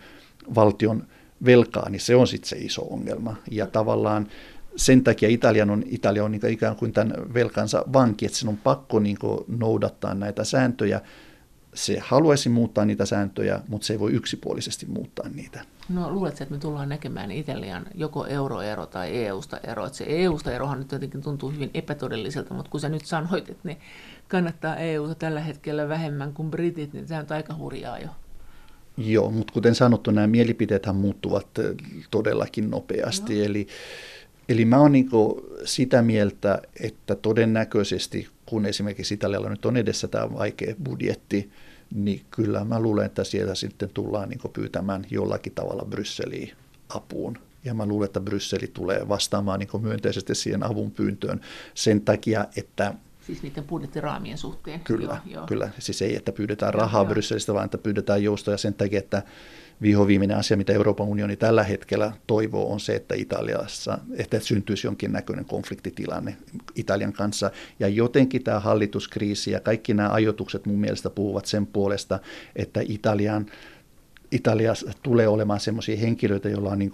valtion 0.56 1.08
velkaa, 1.46 1.90
niin 1.90 2.00
se 2.00 2.16
on 2.16 2.28
sitten 2.28 2.50
se 2.50 2.58
iso 2.58 2.82
ongelma. 2.82 3.36
Ja 3.52 3.68
tavallaan 3.68 4.28
sen 4.80 5.04
takia 5.04 5.30
Italian 5.30 5.70
on, 5.70 5.84
Italia 5.86 6.24
on 6.24 6.32
niin 6.32 6.46
ikään 6.50 6.76
kuin 6.76 6.94
tämän 6.94 7.14
velkansa 7.34 7.84
vanki, 7.94 8.26
että 8.26 8.38
sen 8.38 8.50
on 8.50 8.58
pakko 8.58 9.00
niin 9.00 9.18
noudattaa 9.48 10.14
näitä 10.14 10.44
sääntöjä. 10.44 11.02
Se 11.74 12.00
haluaisi 12.00 12.50
muuttaa 12.50 12.86
niitä 12.86 13.06
sääntöjä, 13.06 13.60
mutta 13.68 13.88
se 13.88 13.94
ei 13.94 14.00
voi 14.00 14.12
yksipuolisesti 14.12 14.86
muuttaa 14.86 15.30
niitä. 15.30 15.62
No 15.90 16.12
luuletko, 16.12 16.44
että 16.44 16.56
me 16.56 16.60
tullaan 16.60 16.90
näkemään 16.90 17.32
Italian 17.32 17.86
joko 17.96 18.26
euroero 18.26 18.86
tai 18.86 19.26
EU-sta 19.26 19.58
ero? 19.58 19.86
Että 19.86 19.98
se 19.98 20.06
EU-sta 20.08 20.52
erohan 20.52 20.80
nyt 20.80 20.92
jotenkin 20.92 21.22
tuntuu 21.22 21.52
hyvin 21.52 21.72
epätodelliselta, 21.74 22.54
mutta 22.54 22.72
kun 22.72 22.80
sä 22.80 22.90
nyt 22.90 23.06
sanoit, 23.06 23.50
että 23.50 23.68
ne 23.68 23.78
kannattaa 24.28 24.76
EU-ta 24.76 25.16
tällä 25.16 25.40
hetkellä 25.40 25.90
vähemmän 25.90 26.34
kuin 26.34 26.52
britit, 26.52 26.94
niin 26.94 27.08
se 27.08 27.16
on 27.16 27.26
aika 27.30 27.56
hurjaa 27.56 28.00
jo. 28.00 28.10
Joo, 28.98 29.32
mutta 29.32 29.54
kuten 29.54 29.76
sanottu, 29.76 30.12
nämä 30.12 30.28
mielipiteethän 30.28 30.96
muuttuvat 30.96 31.48
todellakin 32.12 32.70
nopeasti. 32.70 33.38
No. 33.40 33.46
Eli 33.46 33.68
Eli 34.50 34.66
mä 34.66 34.78
oon 34.78 34.92
niin 34.92 35.10
sitä 35.66 36.02
mieltä, 36.02 36.62
että 36.80 37.16
todennäköisesti, 37.16 38.28
kun 38.46 38.66
esimerkiksi 38.66 39.14
Italialla 39.14 39.50
nyt 39.50 39.66
on 39.66 39.78
edessä 39.78 40.08
tämä 40.08 40.34
vaikea 40.34 40.76
budjetti, 40.84 41.52
niin 41.94 42.22
kyllä 42.32 42.66
mä 42.66 42.80
luulen, 42.80 43.06
että 43.06 43.24
sieltä 43.24 43.56
sitten 43.56 43.90
tullaan 43.94 44.30
niin 44.30 44.40
pyytämään 44.54 45.06
jollakin 45.12 45.54
tavalla 45.56 45.86
Brysseliin 45.86 46.52
apuun. 46.90 47.38
Ja 47.66 47.74
mä 47.74 47.86
luulen, 47.86 48.06
että 48.06 48.20
Brysseli 48.20 48.68
tulee 48.68 49.08
vastaamaan 49.08 49.60
niin 49.60 49.82
myönteisesti 49.82 50.36
siihen 50.36 50.64
avun 50.64 50.92
pyyntöön 50.92 51.42
sen 51.74 52.02
takia, 52.02 52.46
että 52.56 52.94
Siis 53.22 53.44
niiden 53.44 53.64
budjettiraamien 53.64 54.38
suhteen. 54.38 54.80
Kyllä, 54.80 55.22
joo, 55.26 55.34
joo. 55.34 55.48
kyllä. 55.48 55.70
Siis 55.80 56.02
ei, 56.02 56.16
että 56.16 56.32
pyydetään 56.32 56.74
rahaa 56.74 57.02
joo, 57.04 57.10
Brysselistä, 57.10 57.54
vaan 57.54 57.66
että 57.66 57.78
pyydetään 57.78 58.24
joustoja 58.24 58.58
sen 58.58 58.74
takia, 58.74 59.00
että 59.00 59.24
vihoviimeinen 59.82 60.38
asia, 60.38 60.58
mitä 60.58 60.74
Euroopan 60.74 61.08
unioni 61.08 61.36
tällä 61.36 61.64
hetkellä 61.64 62.12
toivoo, 62.28 62.72
on 62.72 62.80
se, 62.80 62.96
että 62.96 63.16
Italiassa 63.16 63.98
että 64.18 64.40
syntyisi 64.40 64.88
jonkinnäköinen 64.88 65.46
konfliktitilanne 65.46 66.38
Italian 66.76 67.14
kanssa. 67.14 67.52
Ja 67.80 67.88
jotenkin 67.88 68.44
tämä 68.44 68.60
hallituskriisi 68.60 69.52
ja 69.52 69.60
kaikki 69.60 69.94
nämä 69.94 70.10
ajoitukset 70.10 70.66
mun 70.66 70.80
mielestä 70.80 71.10
puhuvat 71.10 71.46
sen 71.46 71.68
puolesta, 71.68 72.20
että 72.56 72.82
Italian 72.88 73.46
Italiassa 74.32 74.92
tulee 75.04 75.28
olemaan 75.28 75.60
sellaisia 75.60 75.98
henkilöitä, 75.98 76.50
joilla 76.50 76.70
on 76.70 76.80
niin 76.80 76.92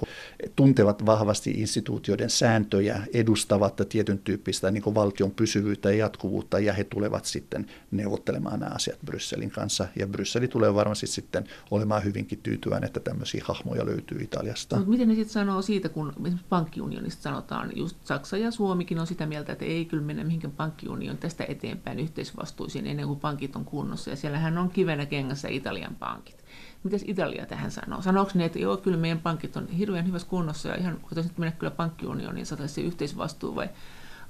tuntevat 0.56 1.06
vahvasti 1.06 1.52
instituutioiden 1.52 2.30
sääntöjä, 2.30 3.02
edustavat 3.14 3.82
tietyn 3.90 4.20
tyyppistä 4.20 4.72
niin 4.72 4.84
kuin 4.84 4.96
valtion 4.96 5.32
pysyvyyttä 5.32 5.92
ja 5.92 5.98
jatkuvuutta, 5.98 6.60
ja 6.60 6.74
he 6.74 6.84
tulevat 6.84 7.26
sitten 7.26 7.66
neuvottelemaan 7.92 8.60
nämä 8.60 8.72
asiat 8.76 9.00
Brysselin 9.06 9.52
kanssa. 9.52 9.88
Ja 10.00 10.08
Brysseli 10.08 10.48
tulee 10.48 10.74
varmasti 10.74 11.08
sitten 11.08 11.44
olemaan 11.72 12.04
hyvinkin 12.04 12.40
tyytyväinen, 12.44 12.88
että 12.88 13.00
tämmöisiä 13.00 13.42
hahmoja 13.46 13.86
löytyy 13.86 14.22
Italiasta. 14.22 14.76
Mutta 14.76 14.92
miten 14.92 15.08
ne 15.08 15.16
sitten 15.16 15.34
sanoo 15.34 15.62
siitä, 15.62 15.90
kun 15.90 16.14
pankkiunionista 16.50 17.22
sanotaan, 17.22 17.72
just 17.76 17.98
Saksa 18.04 18.38
ja 18.38 18.52
Suomikin 18.52 19.00
on 19.00 19.08
sitä 19.08 19.26
mieltä, 19.26 19.52
että 19.52 19.66
ei 19.66 19.86
kyllä 19.86 20.04
mennä 20.04 20.24
mihinkään 20.24 20.54
pankkiunion 20.54 21.18
tästä 21.18 21.46
eteenpäin 21.48 22.00
yhteisvastuisiin 22.00 22.88
ennen 22.88 23.08
kuin 23.08 23.20
pankit 23.20 23.56
on 23.56 23.66
kunnossa. 23.66 24.10
Ja 24.10 24.16
siellähän 24.16 24.58
on 24.58 24.70
kivenä 24.70 25.06
kengässä 25.06 25.48
Italian 25.48 25.96
pankit. 25.96 26.45
Mitäs 26.86 27.04
Italia 27.08 27.46
tähän 27.46 27.72
sanoo? 27.72 28.02
Sanooko 28.02 28.32
ne, 28.36 28.46
että 28.46 28.60
joo, 28.60 28.78
kyllä 28.78 28.98
meidän 28.98 29.20
pankit 29.20 29.58
on 29.58 29.68
hirveän 29.68 30.08
hyvässä 30.08 30.28
kunnossa 30.28 30.70
ja 30.70 30.76
ihan 30.76 31.02
voitaisiin 31.02 31.36
mennä 31.38 31.52
kyllä 31.52 31.72
pankkiunioniin, 31.72 32.46
saataisiin 32.46 32.84
se 32.84 32.88
yhteisvastuu 32.88 33.56
vai 33.56 33.70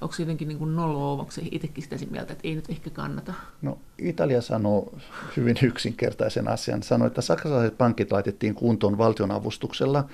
onko 0.00 0.14
se 0.14 0.22
jotenkin 0.22 0.48
niin 0.48 0.58
kuin 0.58 0.76
nolo, 0.76 1.12
onko 1.12 1.30
se 1.30 1.42
itsekin 1.50 1.84
sitä 1.84 1.96
mieltä, 2.10 2.32
että 2.32 2.48
ei 2.48 2.54
nyt 2.54 2.70
ehkä 2.70 2.90
kannata? 2.90 3.34
No 3.62 3.78
Italia 3.98 4.42
sanoo 4.42 4.98
hyvin 5.36 5.56
yksinkertaisen 5.62 6.48
asian. 6.48 6.82
Sanoi, 6.82 7.06
että 7.06 7.20
saksalaiset 7.20 7.78
pankit 7.78 8.12
laitettiin 8.12 8.54
kuntoon 8.54 8.98
valtionavustuksella 8.98 10.08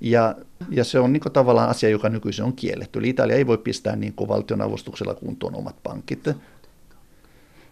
ja, 0.00 0.34
ja 0.70 0.84
se 0.84 0.98
on 0.98 1.12
niin 1.12 1.22
tavallaan 1.32 1.70
asia, 1.70 1.88
joka 1.88 2.08
nykyisin 2.08 2.44
on 2.44 2.52
kielletty. 2.52 2.98
Eli 2.98 3.08
Italia 3.08 3.36
ei 3.36 3.46
voi 3.46 3.58
pistää 3.58 3.96
niin 3.96 4.14
valtionavustuksella 4.28 5.14
kuntoon 5.14 5.54
omat 5.54 5.76
pankit. 5.82 6.28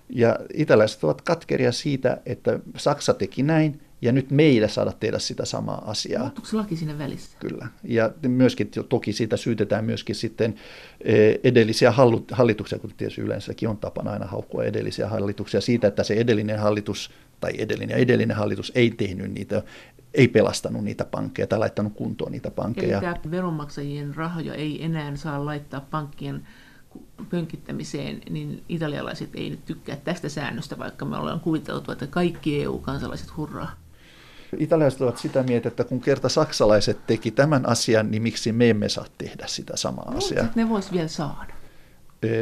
Ja 0.09 0.39
italialaiset 0.55 1.05
ovat 1.05 1.23
katkeria 1.23 1.73
siitä, 1.73 2.21
että 2.27 2.59
Saksa 2.77 3.15
teki 3.15 3.43
näin 3.43 3.81
ja 4.03 4.13
nyt 4.13 4.31
meillä 4.31 4.69
saada 4.69 4.93
tehdä 5.01 5.19
sitä 5.19 5.45
samaa 5.45 5.91
asiaa. 5.91 6.25
Onko 6.25 6.45
se 6.45 6.57
laki 6.57 6.77
siinä 6.77 6.99
välissä? 6.99 7.37
Kyllä. 7.41 7.69
Ja 7.85 8.11
myöskin 8.29 8.71
toki 8.89 9.13
siitä 9.13 9.37
syytetään 9.37 9.85
myöskin 9.85 10.15
sitten 10.15 10.55
e, 11.01 11.35
edellisiä 11.45 11.93
hallituksia, 12.33 12.79
kun 12.79 12.93
tietysti 12.97 13.21
yleensäkin 13.21 13.69
on 13.69 13.79
tapana 13.79 14.11
aina 14.11 14.27
haukkua 14.27 14.65
edellisiä 14.65 15.09
hallituksia 15.09 15.61
siitä, 15.61 15.87
että 15.87 16.03
se 16.03 16.15
edellinen 16.15 16.59
hallitus 16.59 17.11
tai 17.41 17.53
edellinen 17.59 17.95
ja 17.95 17.97
edellinen 17.97 18.37
hallitus 18.37 18.73
ei 18.75 18.91
tehnyt 18.91 19.33
niitä 19.33 19.63
ei 20.15 20.29
pelastanut 20.29 20.85
niitä 20.85 21.05
pankkeja 21.05 21.47
tai 21.47 21.59
laittanut 21.59 21.93
kuntoon 21.93 22.33
niitä 22.33 22.51
pankkeja. 22.51 22.99
Eli 22.99 23.01
tämä 23.01 23.31
veronmaksajien 23.31 24.15
rahoja 24.15 24.55
ei 24.55 24.85
enää 24.85 25.17
saa 25.17 25.45
laittaa 25.45 25.81
pankkien 25.81 26.47
pönkittämiseen, 27.31 28.23
niin 28.31 28.63
italialaiset 28.69 29.31
ei 29.35 29.51
nyt 29.51 29.65
tykkää 29.65 29.97
tästä 29.97 30.29
säännöstä, 30.29 30.79
vaikka 30.79 31.05
me 31.05 31.17
ollaan 31.17 31.41
kuviteltu, 31.41 31.93
että 31.93 32.07
kaikki 32.07 32.63
EU-kansalaiset 32.63 33.37
hurraa. 33.37 33.82
Italialaiset 34.59 35.01
ovat 35.01 35.19
sitä 35.19 35.43
mieltä, 35.43 35.69
että 35.69 35.85
kun 35.85 36.01
kerta 36.01 36.29
saksalaiset 36.29 37.07
teki 37.07 37.31
tämän 37.31 37.69
asian, 37.69 38.11
niin 38.11 38.23
miksi 38.23 38.53
me 38.53 38.71
emme 38.71 38.89
saa 38.89 39.07
tehdä 39.19 39.45
sitä 39.47 39.77
samaa 39.77 40.11
no, 40.11 40.19
asiaa? 40.19 40.47
ne 40.55 40.69
vois 40.69 40.93
vielä 40.93 41.09
saada. 41.09 41.55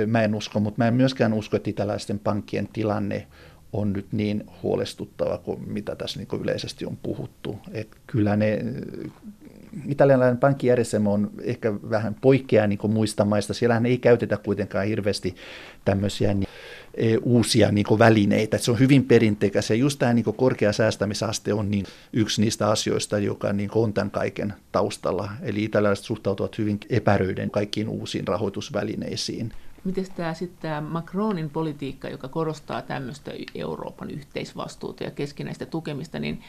Mä 0.07 0.23
en 0.23 0.35
usko, 0.35 0.61
mutta 0.61 0.79
mä 0.79 0.89
en 0.89 0.95
myöskään 0.95 1.33
usko, 1.33 1.57
että 1.57 1.71
italialaisten 1.71 2.19
pankkien 2.19 2.69
tilanne 2.73 3.27
on 3.73 3.93
nyt 3.93 4.13
niin 4.13 4.45
huolestuttava 4.63 5.39
kuin 5.39 5.73
mitä 5.73 5.97
tässä 5.97 6.21
niin 6.21 6.43
yleisesti 6.43 6.87
on 6.87 6.97
puhuttu. 6.97 7.59
Et 7.73 7.89
kyllä 8.07 8.37
ne, 8.37 8.65
italialainen 9.89 10.39
pankkijärjestelmä 10.39 11.11
on 11.11 11.31
ehkä 11.43 11.73
vähän 11.91 12.15
poikkeaa 12.15 12.67
niin 12.67 12.79
muista 12.89 13.25
maista. 13.25 13.55
Siellähän 13.55 13.87
ei 13.87 13.99
käytetä 13.99 14.37
kuitenkaan 14.37 14.87
hirveästi 14.87 15.35
tämmöisiä 15.85 16.35
uusia 17.23 17.73
niin 17.73 17.87
välineitä. 17.99 18.59
Se 18.59 18.71
on 18.71 18.79
hyvin 18.79 19.05
perinteikäs 19.05 19.71
ja 19.71 19.77
just 19.77 19.99
tämä 19.99 20.13
niin 20.13 20.25
korkea 20.37 20.73
säästämisaste 20.73 21.55
on 21.55 21.71
niin 21.71 21.87
yksi 22.13 22.41
niistä 22.41 22.71
asioista, 22.71 23.19
joka 23.19 23.53
niin 23.53 23.71
on 23.75 23.93
tämän 23.93 24.11
kaiken 24.11 24.55
taustalla. 24.73 25.31
Eli 25.43 25.65
italialaiset 25.65 26.05
suhtautuvat 26.05 26.59
hyvin 26.59 26.81
epäröiden 26.91 27.51
kaikkiin 27.51 27.89
uusiin 27.89 28.29
rahoitusvälineisiin. 28.29 29.53
Miten 29.85 30.07
tämä 30.17 30.35
sitten 30.35 30.59
tämä 30.63 30.81
Macronin 30.81 31.51
politiikka, 31.51 32.09
joka 32.09 32.29
korostaa 32.29 32.83
tämmöistä 32.83 33.33
Euroopan 33.55 34.11
yhteisvastuuta 34.11 35.05
ja 35.05 35.11
keskinäistä 35.11 35.67
tukemista, 35.67 36.19
niin 36.19 36.43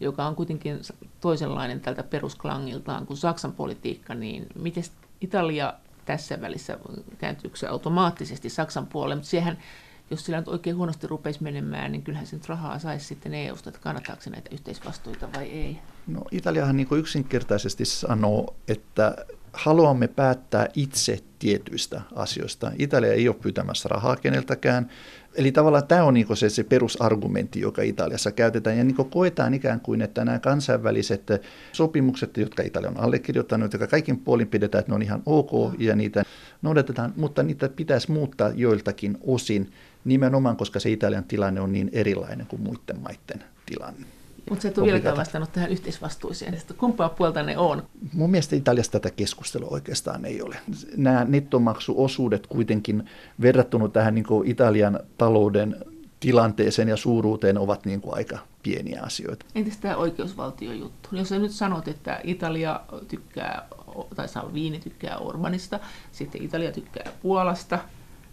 joka 0.00 0.26
on 0.26 0.36
kuitenkin 0.36 0.78
toisenlainen 1.20 1.80
tältä 1.80 2.02
perusklangiltaan 2.02 3.06
kuin 3.06 3.16
Saksan 3.16 3.52
politiikka, 3.52 4.14
niin 4.14 4.46
miten 4.54 4.84
Italia 5.20 5.74
tässä 6.06 6.40
välissä 6.40 6.78
kääntyykö 7.18 7.56
se 7.56 7.66
automaattisesti 7.66 8.50
Saksan 8.50 8.86
puolelle, 8.86 9.14
mutta 9.14 9.30
siihen, 9.30 9.58
jos 10.10 10.24
sillä 10.24 10.38
nyt 10.38 10.48
oikein 10.48 10.76
huonosti 10.76 11.06
rupeisi 11.06 11.42
menemään, 11.42 11.92
niin 11.92 12.02
kyllähän 12.02 12.26
se 12.26 12.36
nyt 12.36 12.48
rahaa 12.48 12.78
saisi 12.78 13.06
sitten 13.06 13.34
EU-sta, 13.34 13.70
että 13.70 13.80
kannattaako 13.80 14.22
se 14.22 14.30
näitä 14.30 14.50
yhteisvastuita 14.52 15.32
vai 15.32 15.44
ei. 15.44 15.78
No 16.06 16.22
Italiahan 16.30 16.76
niin 16.76 16.88
yksinkertaisesti 16.90 17.84
sanoo, 17.84 18.54
että 18.68 19.16
haluamme 19.52 20.08
päättää 20.08 20.68
itse 20.74 21.18
tietyistä 21.38 22.00
asioista. 22.14 22.72
Italia 22.78 23.12
ei 23.12 23.28
ole 23.28 23.36
pyytämässä 23.42 23.88
rahaa 23.88 24.16
keneltäkään. 24.16 24.90
Eli 25.36 25.52
tavallaan 25.52 25.86
tämä 25.86 26.04
on 26.04 26.14
niin 26.14 26.36
se, 26.36 26.50
se 26.50 26.64
perusargumentti, 26.64 27.60
joka 27.60 27.82
Italiassa 27.82 28.32
käytetään. 28.32 28.78
Ja 28.78 28.84
niin 28.84 28.96
koetaan 28.96 29.54
ikään 29.54 29.80
kuin, 29.80 30.02
että 30.02 30.24
nämä 30.24 30.38
kansainväliset 30.38 31.22
sopimukset, 31.72 32.36
jotka 32.36 32.62
Italia 32.62 32.90
on 32.90 33.00
allekirjoittanut, 33.00 33.72
jotka 33.72 33.86
kaikin 33.86 34.18
puolin 34.18 34.48
pidetään, 34.48 34.80
että 34.80 34.92
ne 34.92 34.96
on 34.96 35.02
ihan 35.02 35.22
ok 35.26 35.50
ja 35.78 35.96
niitä 35.96 36.22
noudatetaan, 36.62 37.12
mutta 37.16 37.42
niitä 37.42 37.68
pitäisi 37.68 38.12
muuttaa 38.12 38.50
joiltakin 38.54 39.18
osin 39.26 39.72
nimenomaan, 40.04 40.56
koska 40.56 40.80
se 40.80 40.90
Italian 40.90 41.24
tilanne 41.24 41.60
on 41.60 41.72
niin 41.72 41.90
erilainen 41.92 42.46
kuin 42.46 42.62
muiden 42.62 43.00
maiden 43.00 43.44
tilanne. 43.66 44.15
Mutta 44.50 44.62
se 44.62 44.68
et 44.68 44.78
ole 44.78 44.86
vieläkään 44.86 45.16
vastannut 45.16 45.52
tähän 45.52 45.70
yhteisvastuiseen. 45.70 46.58
Kumpaa 46.76 47.08
puolta 47.08 47.42
ne 47.42 47.58
on? 47.58 47.82
Mun 48.12 48.30
mielestä 48.30 48.56
Italiassa 48.56 48.92
tätä 48.92 49.10
keskustelua 49.10 49.68
oikeastaan 49.70 50.24
ei 50.24 50.42
ole. 50.42 50.56
Nämä 50.96 51.24
nettomaksuosuudet 51.24 52.46
kuitenkin 52.46 53.10
verrattuna 53.40 53.88
tähän 53.88 54.14
niin 54.14 54.26
kuin 54.26 54.48
Italian 54.48 55.00
talouden 55.18 55.76
tilanteeseen 56.20 56.88
ja 56.88 56.96
suuruuteen 56.96 57.58
ovat 57.58 57.86
niin 57.86 58.00
kuin 58.00 58.14
aika 58.14 58.38
pieniä 58.62 59.02
asioita. 59.02 59.46
Entäs 59.54 59.76
tämä 59.76 59.96
oikeusvaltiojuttu? 59.96 61.08
Jos 61.12 61.28
sä 61.28 61.38
nyt 61.38 61.52
sanot, 61.52 61.88
että 61.88 62.20
Italia 62.24 62.80
tykkää, 63.08 63.68
tai 64.16 64.28
Salvini 64.28 64.80
tykkää 64.80 65.18
Orbanista, 65.18 65.80
sitten 66.12 66.42
Italia 66.42 66.72
tykkää 66.72 67.12
Puolasta, 67.22 67.78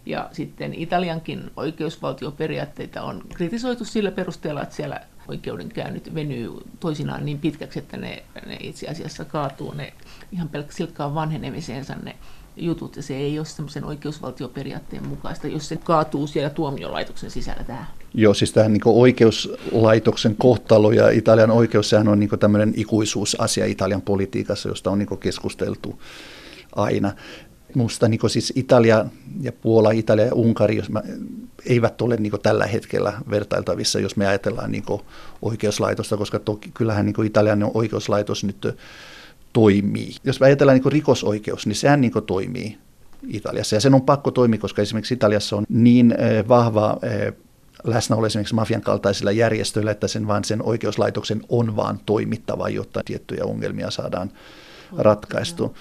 ja 0.06 0.28
sitten 0.32 0.74
Italiankin 0.74 1.50
oikeusvaltioperiaatteita 1.56 3.02
on 3.02 3.22
kritisoitu 3.34 3.84
sillä 3.84 4.10
perusteella, 4.10 4.62
että 4.62 4.74
siellä 4.74 5.00
oikeudenkäynnit 5.28 6.14
venyy 6.14 6.50
toisinaan 6.80 7.24
niin 7.24 7.38
pitkäksi, 7.38 7.78
että 7.78 7.96
ne, 7.96 8.22
ne 8.46 8.56
itse 8.60 8.88
asiassa 8.88 9.24
kaatuu 9.24 9.74
ne 9.74 9.92
ihan 10.32 10.48
pelkkä 10.48 11.14
vanhenemiseensa 11.14 11.94
ne 12.02 12.16
jutut, 12.56 12.96
ja 12.96 13.02
se 13.02 13.16
ei 13.16 13.38
ole 13.38 13.46
semmoisen 13.46 13.84
oikeusvaltioperiaatteen 13.84 15.08
mukaista, 15.08 15.46
jos 15.46 15.68
se 15.68 15.76
kaatuu 15.76 16.26
siellä 16.26 16.50
tuomiolaitoksen 16.50 17.30
sisällä 17.30 17.64
tähän. 17.64 17.86
Joo, 18.14 18.34
siis 18.34 18.52
tähän 18.52 18.72
niin 18.72 18.82
oikeuslaitoksen 18.84 20.36
kohtalo 20.36 20.92
ja 20.92 21.10
Italian 21.10 21.50
oikeus, 21.50 21.90
sehän 21.90 22.08
on 22.08 22.20
niin 22.20 22.30
tämmöinen 22.40 22.72
ikuisuusasia 22.76 23.66
Italian 23.66 24.02
politiikassa, 24.02 24.68
josta 24.68 24.90
on 24.90 24.98
niin 24.98 25.18
keskusteltu 25.18 26.02
aina. 26.76 27.12
Minusta 27.74 28.08
niin 28.08 28.30
siis 28.30 28.52
Italia 28.56 29.06
ja 29.40 29.52
Puola, 29.52 29.90
Italia 29.90 30.24
ja 30.24 30.34
Unkari 30.34 30.76
jos 30.76 30.90
mä, 30.90 31.02
eivät 31.66 32.02
ole 32.02 32.16
niin 32.16 32.32
tällä 32.42 32.66
hetkellä 32.66 33.12
vertailtavissa, 33.30 34.00
jos 34.00 34.16
me 34.16 34.26
ajatellaan 34.26 34.72
niin 34.72 34.84
oikeuslaitosta, 35.42 36.16
koska 36.16 36.38
toki, 36.38 36.70
kyllähän 36.74 37.06
niin 37.06 37.26
Italian 37.26 37.70
oikeuslaitos 37.74 38.44
nyt 38.44 38.76
toimii. 39.52 40.14
Jos 40.24 40.40
me 40.40 40.46
ajatellaan 40.46 40.78
niin 40.78 40.92
rikosoikeus, 40.92 41.66
niin 41.66 41.76
sehän 41.76 42.00
niin 42.00 42.12
toimii 42.26 42.78
Italiassa. 43.28 43.76
Ja 43.76 43.80
sen 43.80 43.94
on 43.94 44.02
pakko 44.02 44.30
toimia, 44.30 44.58
koska 44.58 44.82
esimerkiksi 44.82 45.14
Italiassa 45.14 45.56
on 45.56 45.64
niin 45.68 46.14
vahva 46.48 46.98
läsnäolo 47.84 48.26
esimerkiksi 48.26 48.54
mafian 48.54 48.82
kaltaisilla 48.82 49.32
järjestöillä, 49.32 49.90
että 49.90 50.08
sen 50.08 50.26
vaan 50.26 50.44
sen 50.44 50.62
oikeuslaitoksen 50.62 51.42
on 51.48 51.76
vaan 51.76 52.00
toimittava, 52.06 52.68
jotta 52.68 53.00
tiettyjä 53.04 53.44
ongelmia 53.44 53.90
saadaan 53.90 54.30
ratkaistu. 54.98 55.76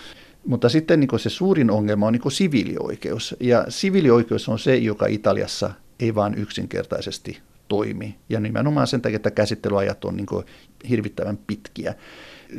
Mutta 0.45 0.69
sitten 0.69 0.99
niin 0.99 1.19
se 1.19 1.29
suurin 1.29 1.71
ongelma 1.71 2.07
on 2.07 2.13
niin 2.13 2.31
siviilioikeus. 2.31 3.35
Ja 3.39 3.65
siviilioikeus 3.69 4.49
on 4.49 4.59
se, 4.59 4.75
joka 4.75 5.05
Italiassa 5.05 5.71
ei 5.99 6.15
vaan 6.15 6.35
yksinkertaisesti 6.37 7.39
toimi. 7.67 8.15
Ja 8.29 8.39
nimenomaan 8.39 8.87
sen 8.87 9.01
takia, 9.01 9.15
että 9.15 9.31
käsittelyajat 9.31 10.05
on 10.05 10.17
niin 10.17 10.27
hirvittävän 10.89 11.37
pitkiä. 11.47 11.95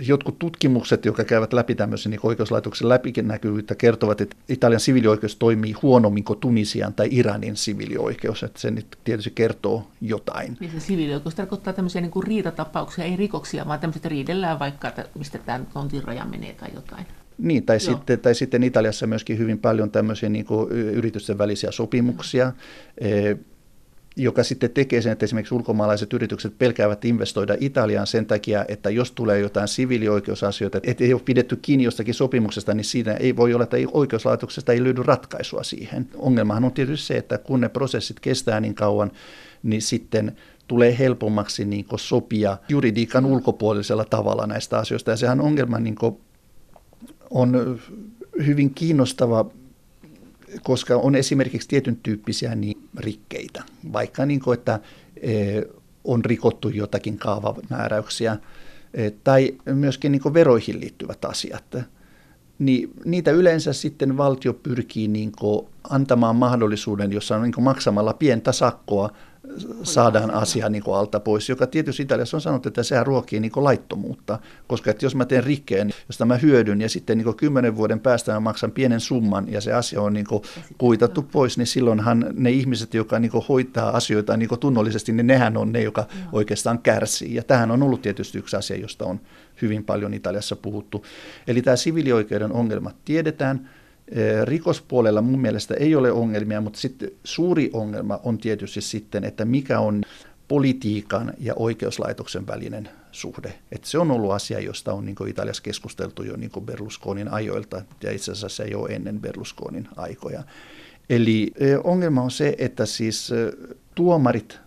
jotkut 0.07 0.39
tutkimukset, 0.39 1.05
jotka 1.05 1.25
käyvät 1.25 1.53
läpi 1.53 1.75
tämmöisen 1.75 2.11
niin 2.11 2.21
oikeuslaitoksen 2.23 2.89
läpinäkyvyyttä, 2.89 3.75
kertovat, 3.75 4.21
että 4.21 4.37
Italian 4.49 4.81
siviilioikeus 4.81 5.37
toimii 5.37 5.73
huonommin 5.73 6.25
kuin 6.25 6.39
Tunisian 6.39 6.95
tai 6.95 7.09
Iranin 7.11 7.57
siviilioikeus. 7.57 8.43
Että 8.43 8.61
se 8.61 8.71
nyt 8.71 8.99
tietysti 9.05 9.31
kertoo 9.35 9.91
jotain. 10.01 10.57
Niin 10.61 10.73
se 10.73 10.81
siviilioikeus 10.81 11.35
tarkoittaa 11.35 11.73
tämmöisiä 11.73 12.01
niin 12.01 12.11
kuin 12.11 12.27
riitatapauksia, 12.27 13.05
ei 13.05 13.17
rikoksia, 13.17 13.67
vaan 13.69 13.81
tämmöiset 13.81 14.05
riidellään 14.05 14.59
vaikka, 14.59 14.89
että 14.89 15.05
mistä 15.19 15.39
tämä 15.39 15.65
tontin 15.73 16.05
raja 16.05 16.25
menee 16.25 16.53
tai 16.53 16.69
jotain. 16.75 17.07
Niin, 17.39 17.67
tai 17.67 17.81
sitten, 17.81 18.21
tai 18.21 18.35
sitten 18.35 18.63
Italiassa 18.63 19.07
myöskin 19.07 19.39
hyvin 19.39 19.59
paljon 19.59 19.91
tämmöisiä 19.91 20.29
niin 20.29 20.45
kuin 20.45 20.73
yritysten 20.73 21.39
välisiä 21.39 21.71
sopimuksia, 21.71 22.53
mm 23.01 23.45
joka 24.17 24.43
sitten 24.43 24.71
tekee 24.71 25.03
sen, 25.03 25.13
että 25.13 25.25
esimerkiksi 25.25 25.55
ulkomaalaiset 25.55 26.13
yritykset 26.13 26.59
pelkäävät 26.59 27.05
investoida 27.05 27.57
Italiaan 27.61 28.07
sen 28.07 28.27
takia, 28.27 28.65
että 28.69 28.91
jos 28.91 29.13
tulee 29.13 29.39
jotain 29.39 29.69
siviilioikeusasioita, 29.69 30.81
että 30.83 31.05
ei 31.05 31.13
ole 31.13 31.23
pidetty 31.25 31.57
kiinni 31.57 31.85
jostakin 31.85 32.15
sopimuksesta, 32.15 32.75
niin 32.75 32.85
siinä 32.85 33.15
ei 33.15 33.37
voi 33.37 33.55
olla, 33.55 33.65
että 33.65 33.77
oikeuslaitoksesta 33.93 34.73
ei 34.73 34.85
löydy 34.85 35.03
ratkaisua 35.03 35.63
siihen. 35.63 36.09
Ongelmahan 36.17 36.65
on 36.65 36.73
tietysti 36.73 37.07
se, 37.07 37.17
että 37.17 37.39
kun 37.39 37.61
ne 37.61 37.69
prosessit 37.69 38.21
kestää 38.21 38.61
niin 38.61 38.75
kauan, 38.75 39.11
niin 39.63 39.83
sitten 39.83 40.37
tulee 40.69 40.99
helpommaksi 40.99 41.65
niin 41.65 41.87
sopia 41.97 42.59
juridiikan 42.69 43.27
ulkopuolisella 43.27 44.05
tavalla 44.05 44.47
näistä 44.47 44.79
asioista. 44.79 45.11
Ja 45.11 45.17
sehän 45.17 45.41
ongelma 45.41 45.79
niin 45.79 45.97
on 47.31 47.81
hyvin 48.47 48.75
kiinnostava 48.75 49.51
koska 50.63 50.97
on 50.97 51.15
esimerkiksi 51.15 51.69
tietyn 51.69 51.97
tyyppisiä 51.97 52.55
niin 52.55 52.89
rikkeitä, 52.99 53.63
vaikka 53.93 54.27
niin 54.27 54.41
kuin, 54.41 54.59
että 54.59 54.81
e, 55.17 55.63
on 56.05 56.25
rikottu 56.25 56.69
jotakin 56.69 57.19
kaavamääräyksiä 57.19 58.37
e, 58.95 59.11
tai 59.11 59.55
myöskin 59.65 60.13
niin 60.13 60.35
veroihin 60.35 60.81
liittyvät 60.81 61.25
asiat, 61.25 61.77
niin 62.59 62.91
niitä 63.05 63.31
yleensä 63.31 63.73
sitten 63.73 64.17
valtio 64.17 64.55
pyrkii 64.55 65.09
niin 65.09 65.33
antamaan 65.91 66.37
mahdollisuuden, 66.37 67.13
jossa 67.13 67.37
on 67.37 67.43
niin 67.43 67.65
maksamalla 67.65 68.13
pientä 68.13 68.53
sakkoa 68.53 69.11
saadaan 69.83 70.31
asia 70.31 70.69
niin 70.69 70.83
kuin 70.83 70.97
alta 70.97 71.21
pois, 71.21 71.49
joka 71.49 71.67
tietysti 71.67 72.03
Italiassa 72.03 72.37
on 72.37 72.41
sanottu, 72.41 72.69
että 72.69 72.83
sehän 72.83 73.07
ruokii 73.07 73.41
niin 73.41 73.53
kuin 73.53 73.65
laittomuutta, 73.65 74.39
koska 74.67 74.91
että 74.91 75.07
jos 75.07 75.15
mä 75.15 75.25
teen 75.25 75.45
rikkeen, 75.45 75.91
josta 76.09 76.25
mä 76.25 76.37
hyödyn 76.37 76.81
ja 76.81 76.89
sitten 76.89 77.19
niin 77.19 77.25
kuin 77.25 77.37
kymmenen 77.37 77.77
vuoden 77.77 78.01
päästä 78.01 78.33
mä 78.33 78.41
maksan 78.41 78.73
pienen 78.73 79.01
summan 79.01 79.53
ja 79.53 79.61
se 79.61 79.73
asia 79.73 80.03
on 80.03 80.13
niin 80.13 80.27
kuin 80.27 80.43
kuitattu 80.79 81.23
pois, 81.23 81.59
niin 81.59 81.67
silloinhan 81.67 82.27
ne 82.33 82.51
ihmiset, 82.51 82.95
jotka 82.95 83.19
niin 83.19 83.31
kuin 83.31 83.45
hoitaa 83.49 83.97
asioita 83.97 84.37
niin 84.37 84.49
kuin 84.49 84.61
tunnollisesti, 84.61 85.13
niin 85.13 85.27
nehän 85.27 85.57
on 85.57 85.73
ne, 85.73 85.83
joka 85.83 86.07
oikeastaan 86.33 86.79
kärsii. 86.79 87.35
Ja 87.35 87.43
tähän 87.43 87.71
on 87.71 87.83
ollut 87.83 88.03
tietysti 88.03 88.39
yksi 88.39 88.57
asia, 88.57 88.77
josta 88.77 89.05
on 89.05 89.21
hyvin 89.63 89.85
paljon 89.85 90.15
Italiassa 90.15 90.57
puhuttu. 90.57 91.05
Eli 91.47 91.63
tämä 91.63 91.77
sivilioikeuden 91.77 92.53
ongelmat 92.53 92.97
tiedetään, 93.05 93.69
Rikospuolella 94.45 95.23
mun 95.23 95.41
mielestä 95.41 95.75
ei 95.75 95.95
ole 95.95 96.13
ongelmia, 96.13 96.61
mutta 96.61 96.79
sitten 96.79 97.11
suuri 97.25 97.71
ongelma 97.73 98.21
on 98.25 98.39
tietysti 98.39 98.81
sitten, 98.81 99.25
että 99.25 99.45
mikä 99.45 99.81
on 99.81 100.03
politiikan 100.49 101.35
ja 101.39 101.55
oikeuslaitoksen 101.57 102.47
välinen 102.47 102.89
suhde. 103.13 103.55
Et 103.73 103.85
se 103.85 103.99
on 103.99 104.11
ollut 104.11 104.33
asia, 104.33 104.61
josta 104.61 104.93
on 104.93 105.07
niin 105.07 105.29
Italiassa 105.29 105.63
keskusteltu 105.63 106.23
jo 106.23 106.37
niin 106.37 106.51
Berlusconin 106.65 107.29
ajoilta, 107.29 107.83
ja 108.03 108.13
itse 108.13 108.33
asiassa 108.33 108.65
ole 108.77 108.91
ennen 108.91 109.21
Berlusconin 109.21 109.89
aikoja. 109.97 110.43
Eli 111.11 111.53
ongelma 111.85 112.23
on 112.23 112.31
se, 112.31 112.55
että 112.59 112.87
siis 112.87 113.31
tuomarit 113.95 114.59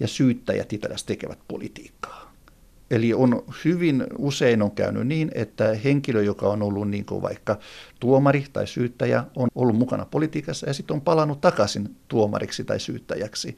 ja 0.00 0.08
syyttäjät 0.08 0.72
Italiassa 0.72 1.06
tekevät 1.06 1.38
politiikkaa. 1.48 2.21
Eli 2.92 3.14
on 3.14 3.44
hyvin 3.64 4.06
usein 4.18 4.62
on 4.62 4.70
käynyt 4.70 5.06
niin, 5.06 5.30
että 5.34 5.74
henkilö, 5.84 6.22
joka 6.22 6.48
on 6.48 6.62
ollut 6.62 6.90
niin 6.90 7.04
kuin 7.04 7.22
vaikka 7.22 7.58
tuomari 8.00 8.44
tai 8.52 8.66
syyttäjä, 8.66 9.24
on 9.36 9.48
ollut 9.54 9.76
mukana 9.76 10.04
politiikassa 10.04 10.66
ja 10.66 10.74
sitten 10.74 10.94
on 10.94 11.00
palannut 11.00 11.40
takaisin 11.40 11.96
tuomariksi 12.08 12.64
tai 12.64 12.80
syyttäjäksi. 12.80 13.56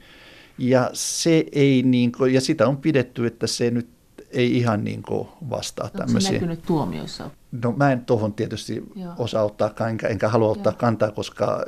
Ja, 0.57 0.89
se 0.93 1.45
ei 1.51 1.83
niin 1.83 2.11
kuin, 2.11 2.33
ja 2.33 2.41
sitä 2.41 2.67
on 2.67 2.77
pidetty, 2.77 3.27
että 3.27 3.47
se 3.47 3.71
nyt 3.71 3.87
ei 4.31 4.57
ihan 4.57 4.83
niin 4.83 5.03
kuin 5.03 5.27
vastaa 5.49 5.85
Onko 5.85 5.97
tämmöisiä. 5.97 6.29
Onko 6.29 6.39
se 6.39 6.45
näkynyt 6.45 6.65
tuomioissa? 6.65 7.29
No 7.63 7.71
mä 7.71 7.91
en 7.91 8.05
tuohon 8.05 8.33
tietysti 8.33 8.83
Joo. 8.95 9.13
osaa 9.17 9.43
ottaa, 9.43 9.71
enkä, 9.89 10.07
enkä 10.07 10.29
halua 10.29 10.51
ottaa 10.51 10.73
Joo. 10.73 10.79
kantaa, 10.79 11.11
koska 11.11 11.65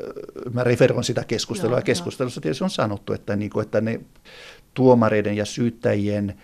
mä 0.53 0.63
referoin 0.63 1.03
sitä 1.03 1.24
keskustelua. 1.24 1.72
Joo, 1.72 1.80
ja 1.80 1.84
keskustelussa 1.84 2.41
tietysti 2.41 2.63
on 2.63 2.70
sanottu, 2.70 3.13
että, 3.13 3.36
niin 3.36 3.51
kuin, 3.51 3.65
että 3.65 3.82
ne 3.82 3.99
tuomareiden 4.74 5.38
ja 5.38 5.45
syyttäjien– 5.45 6.34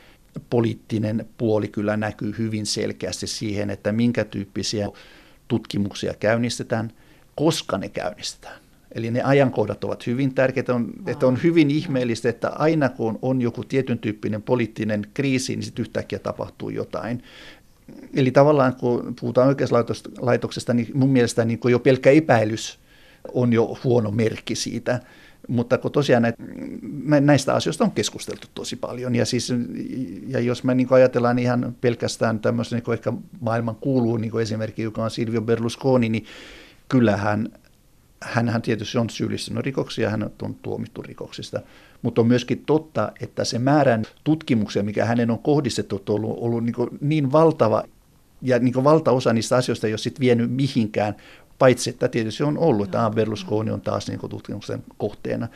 poliittinen 0.49 1.25
puoli 1.37 1.67
kyllä 1.67 1.97
näkyy 1.97 2.35
hyvin 2.37 2.65
selkeästi 2.65 3.27
siihen, 3.27 3.69
että 3.69 3.91
minkä 3.91 4.25
tyyppisiä 4.25 4.89
tutkimuksia 5.47 6.13
käynnistetään, 6.13 6.91
koska 7.35 7.77
ne 7.77 7.89
käynnistetään. 7.89 8.63
Eli 8.91 9.11
ne 9.11 9.21
ajankohdat 9.21 9.83
ovat 9.83 10.07
hyvin 10.07 10.35
tärkeitä. 10.35 10.75
On, 10.75 10.93
että 11.07 11.27
on 11.27 11.43
hyvin 11.43 11.71
ihmeellistä, 11.71 12.29
että 12.29 12.49
aina 12.49 12.89
kun 12.89 13.19
on 13.21 13.41
joku 13.41 13.63
tietyn 13.63 13.99
tyyppinen 13.99 14.41
poliittinen 14.41 15.07
kriisi, 15.13 15.55
niin 15.55 15.63
sitten 15.63 15.83
yhtäkkiä 15.83 16.19
tapahtuu 16.19 16.69
jotain. 16.69 17.23
Eli 18.15 18.31
tavallaan 18.31 18.75
kun 18.75 19.15
puhutaan 19.19 19.47
oikeuslaitoksesta, 19.47 20.73
niin 20.73 20.87
mun 20.93 21.09
mielestä 21.09 21.45
niin 21.45 21.59
jo 21.69 21.79
pelkkä 21.79 22.11
epäilys 22.11 22.79
on 23.33 23.53
jo 23.53 23.77
huono 23.83 24.11
merkki 24.11 24.55
siitä, 24.55 24.99
mutta 25.47 25.77
kun 25.77 25.91
tosiaan 25.91 26.23
näistä 27.21 27.53
asioista 27.53 27.83
on 27.83 27.91
keskusteltu 27.91 28.47
tosi 28.53 28.75
paljon. 28.75 29.15
Ja, 29.15 29.25
siis, 29.25 29.53
ja 30.27 30.39
jos 30.39 30.63
me 30.63 30.75
niin 30.75 30.87
ajatellaan 30.91 31.39
ihan 31.39 31.75
pelkästään 31.81 32.39
tämmöisen 32.39 32.81
niin 32.85 32.93
ehkä 32.93 33.13
maailman 33.39 33.75
kuuluu 33.75 34.17
niin 34.17 34.39
esimerkki, 34.41 34.81
joka 34.81 35.03
on 35.03 35.11
Silvio 35.11 35.41
Berlusconi, 35.41 36.09
niin 36.09 36.25
kyllähän 36.89 37.49
hänhän 38.23 38.61
tietysti 38.61 38.97
on 38.97 39.09
syyllistynyt 39.09 39.65
rikoksia, 39.65 40.09
hän 40.09 40.31
on 40.41 40.55
tuomittu 40.61 41.01
rikoksista, 41.01 41.61
mutta 42.01 42.21
on 42.21 42.27
myöskin 42.27 42.63
totta, 42.65 43.11
että 43.19 43.43
se 43.43 43.59
määrän 43.59 44.03
tutkimuksia, 44.23 44.83
mikä 44.83 45.05
hänen 45.05 45.31
on 45.31 45.39
kohdistettu, 45.39 45.95
on 45.95 46.15
ollut, 46.15 46.37
ollut 46.39 46.63
niin, 46.63 46.75
niin 47.01 47.31
valtava, 47.31 47.83
ja 48.41 48.59
niin 48.59 48.83
valtaosa 48.83 49.33
niistä 49.33 49.55
asioista 49.55 49.87
ei 49.87 49.93
ole 49.93 49.97
sitten 49.97 50.21
vienyt 50.21 50.51
mihinkään, 50.51 51.15
paitsi 51.59 51.89
että 51.89 52.07
tietysti 52.07 52.43
on 52.43 52.57
ollut, 52.57 52.85
että 52.85 53.11
Berlusconi 53.15 53.71
on 53.71 53.81
taas 53.81 54.07
niin 54.07 54.19
tutkimuksen 54.29 54.83
kohteena. 54.97 55.47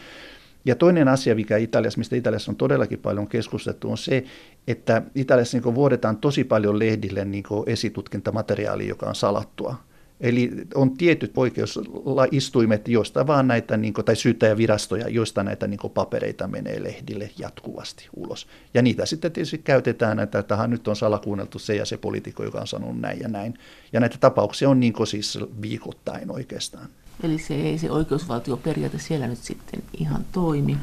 Ja 0.65 0.75
toinen 0.75 1.07
asia, 1.07 1.35
mikä 1.35 1.57
Italiassa, 1.57 1.97
mistä 1.97 2.15
Italiassa 2.15 2.51
on 2.51 2.55
todellakin 2.55 2.99
paljon 2.99 3.27
keskusteltu, 3.27 3.91
on 3.91 3.97
se, 3.97 4.23
että 4.67 5.01
Italiassa 5.15 5.57
niin 5.57 5.75
vuodetaan 5.75 6.17
tosi 6.17 6.43
paljon 6.43 6.79
lehdille 6.79 7.25
niin 7.25 7.43
esitutkintamateriaalia, 7.65 8.87
joka 8.87 9.05
on 9.05 9.15
salattua. 9.15 9.75
Eli 10.21 10.51
on 10.75 10.97
tietyt 10.97 11.33
poikkeusistuimet, 11.33 12.87
joista 12.87 13.27
vaan 13.27 13.47
näitä, 13.47 13.77
niin 13.77 13.93
kuin, 13.93 14.05
tai 14.05 14.15
syyttäjävirastoja, 14.15 15.09
joista 15.09 15.43
näitä 15.43 15.67
niin 15.67 15.79
kuin, 15.79 15.93
papereita 15.93 16.47
menee 16.47 16.83
lehdille 16.83 17.29
jatkuvasti 17.37 18.07
ulos. 18.15 18.47
Ja 18.73 18.81
niitä 18.81 19.05
sitten 19.05 19.31
tietysti 19.31 19.57
käytetään, 19.57 20.19
että 20.19 20.43
tähän 20.43 20.69
nyt 20.69 20.87
on 20.87 20.95
salakuunneltu 20.95 21.59
se 21.59 21.75
ja 21.75 21.85
se 21.85 21.97
poliitikko, 21.97 22.43
joka 22.43 22.59
on 22.59 22.67
sanonut 22.67 23.01
näin 23.01 23.19
ja 23.19 23.27
näin. 23.27 23.53
Ja 23.93 23.99
näitä 23.99 24.17
tapauksia 24.19 24.69
on 24.69 24.79
niin 24.79 24.93
kuin, 24.93 25.07
siis 25.07 25.39
viikoittain 25.61 26.31
oikeastaan. 26.31 26.87
Eli 27.23 27.37
se 27.37 27.55
ei 27.55 27.77
se 27.77 27.91
oikeusvaltioperiaate 27.91 28.99
siellä 28.99 29.27
nyt 29.27 29.39
sitten 29.39 29.83
ihan 29.99 30.25
toimi. 30.31 30.77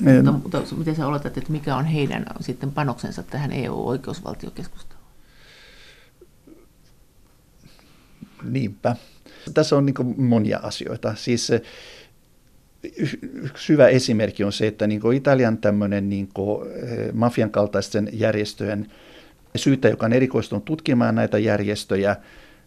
Mutta, 0.00 0.32
mutta 0.32 0.74
miten 0.76 0.96
sä 0.96 1.06
oletat, 1.06 1.38
että 1.38 1.52
mikä 1.52 1.76
on 1.76 1.84
heidän 1.84 2.26
sitten 2.40 2.72
panoksensa 2.72 3.22
tähän 3.22 3.52
EU-oikeusvaltiokeskusteluun? 3.52 4.91
Niinpä. 8.44 8.96
Tässä 9.54 9.76
on 9.76 9.86
niin 9.86 10.14
monia 10.16 10.58
asioita. 10.62 11.14
Siis 11.14 11.50
yksi 13.42 13.68
hyvä 13.68 13.88
esimerkki 13.88 14.44
on 14.44 14.52
se, 14.52 14.66
että 14.66 14.86
niin 14.86 15.12
Italian 15.14 15.58
tämmöinen 15.58 16.08
niin 16.08 16.28
eh, 16.36 17.12
mafian 17.12 17.50
kaltaisten 17.50 18.08
järjestöjen 18.12 18.86
syytä, 19.56 19.88
joka 19.88 20.06
on 20.06 20.12
erikoistunut 20.12 20.64
tutkimaan 20.64 21.14
näitä 21.14 21.38
järjestöjä, 21.38 22.16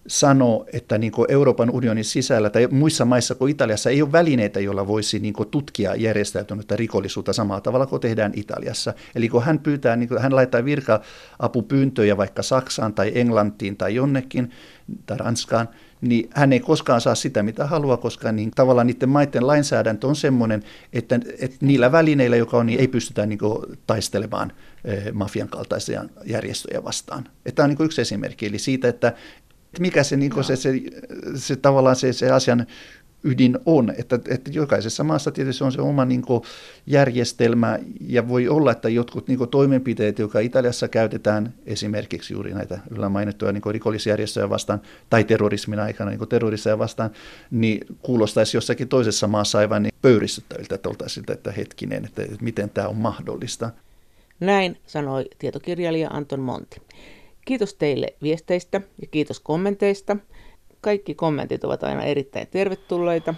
sanoo, 0.07 0.65
että 0.73 0.97
niin 0.97 1.11
Euroopan 1.27 1.69
unionin 1.69 2.05
sisällä 2.05 2.49
tai 2.49 2.67
muissa 2.67 3.05
maissa 3.05 3.35
kuin 3.35 3.51
Italiassa 3.51 3.89
ei 3.89 4.01
ole 4.01 4.11
välineitä, 4.11 4.59
joilla 4.59 4.87
voisi 4.87 5.19
niin 5.19 5.33
tutkia 5.51 5.95
järjestäytynyttä 5.95 6.75
rikollisuutta 6.75 7.33
samalla 7.33 7.61
tavalla 7.61 7.85
kuin 7.85 8.01
tehdään 8.01 8.31
Italiassa. 8.35 8.93
Eli 9.15 9.29
kun 9.29 9.43
hän 9.43 9.59
pyytää, 9.59 9.95
niin 9.95 10.09
hän 10.19 10.35
laittaa 10.35 10.65
virka-apupyyntöjä 10.65 12.17
vaikka 12.17 12.43
Saksaan 12.43 12.93
tai 12.93 13.11
Englantiin 13.15 13.77
tai 13.77 13.95
jonnekin 13.95 14.51
tai 15.05 15.17
Ranskaan, 15.17 15.69
niin 16.01 16.29
hän 16.33 16.53
ei 16.53 16.59
koskaan 16.59 17.01
saa 17.01 17.15
sitä, 17.15 17.43
mitä 17.43 17.67
haluaa, 17.67 17.97
koska 17.97 18.31
niin 18.31 18.51
tavallaan 18.51 18.87
niiden 18.87 19.09
maiden 19.09 19.47
lainsäädäntö 19.47 20.07
on 20.07 20.15
sellainen, 20.15 20.63
että, 20.93 21.19
että 21.39 21.57
niillä 21.61 21.91
välineillä, 21.91 22.35
joka 22.35 22.57
on, 22.57 22.65
niin 22.65 22.79
ei 22.79 22.87
pystytä 22.87 23.25
niin 23.25 23.39
taistelemaan 23.87 24.51
eh, 24.83 25.13
mafian 25.13 25.49
kaltaisia 25.49 26.05
järjestöjä 26.25 26.83
vastaan. 26.83 27.27
Tämä 27.55 27.63
on 27.63 27.69
niin 27.69 27.85
yksi 27.85 28.01
esimerkki, 28.01 28.45
eli 28.45 28.59
siitä, 28.59 28.87
että 28.87 29.13
mikä 29.79 30.03
se, 30.03 30.17
niin 30.17 30.43
se, 30.43 30.55
se, 30.55 30.73
se, 31.35 31.55
tavallaan 31.55 31.95
se, 31.95 32.13
se 32.13 32.31
asian 32.31 32.67
ydin 33.25 33.59
on, 33.65 33.93
että, 33.97 34.19
että 34.29 34.51
jokaisessa 34.53 35.03
maassa 35.03 35.31
tietysti 35.31 35.63
on 35.63 35.71
se 35.71 35.81
oma 35.81 36.05
niin 36.05 36.21
kuin, 36.21 36.43
järjestelmä 36.87 37.79
ja 38.01 38.27
voi 38.27 38.47
olla, 38.47 38.71
että 38.71 38.89
jotkut 38.89 39.27
niin 39.27 39.37
kuin, 39.37 39.49
toimenpiteet, 39.49 40.19
jotka 40.19 40.39
Italiassa 40.39 40.87
käytetään 40.87 41.53
esimerkiksi 41.65 42.33
juuri 42.33 42.53
näitä 42.53 42.79
yllä 42.91 43.09
mainittuja 43.09 43.51
niin 43.51 43.63
rikollisjärjestöjä 43.71 44.49
vastaan 44.49 44.81
tai 45.09 45.23
terrorismin 45.23 45.79
aikana 45.79 46.11
niin 46.11 46.29
terroristeja 46.29 46.79
vastaan, 46.79 47.09
niin 47.51 47.85
kuulostaisi 48.01 48.57
jossakin 48.57 48.87
toisessa 48.87 49.27
maassa 49.27 49.57
aivan 49.57 49.83
niin 49.83 49.93
pöyristyttäviltä, 50.01 50.75
että 50.75 50.89
oltaisiin 50.89 51.15
siltä, 51.15 51.33
että 51.33 51.51
hetkinen, 51.51 52.05
että, 52.05 52.21
että 52.21 52.37
miten 52.41 52.69
tämä 52.69 52.87
on 52.87 52.97
mahdollista. 52.97 53.69
Näin 54.39 54.77
sanoi 54.87 55.25
tietokirjailija 55.39 56.09
Anton 56.09 56.39
Monti. 56.39 56.81
Kiitos 57.45 57.73
teille 57.73 58.13
viesteistä 58.21 58.81
ja 59.01 59.07
kiitos 59.07 59.39
kommenteista. 59.39 60.17
Kaikki 60.81 61.15
kommentit 61.15 61.63
ovat 61.63 61.83
aina 61.83 62.03
erittäin 62.03 62.47
tervetulleita. 62.47 63.35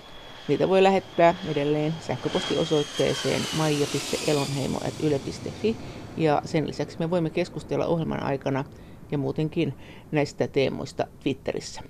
Niitä 0.48 0.70
voi 0.70 0.84
lähettää 0.84 1.36
edelleen 1.52 1.94
sähköpostiosoitteeseen 2.00 3.42
maija.elonheimo.yle.fi 3.58 5.76
ja 6.18 6.42
sen 6.46 6.68
lisäksi 6.68 7.00
me 7.00 7.10
voimme 7.10 7.30
keskustella 7.30 7.86
ohjelman 7.86 8.24
aikana 8.24 8.66
ja 9.12 9.18
muutenkin 9.18 9.74
näistä 10.12 10.48
teemoista 10.48 11.08
Twitterissä. 11.24 11.82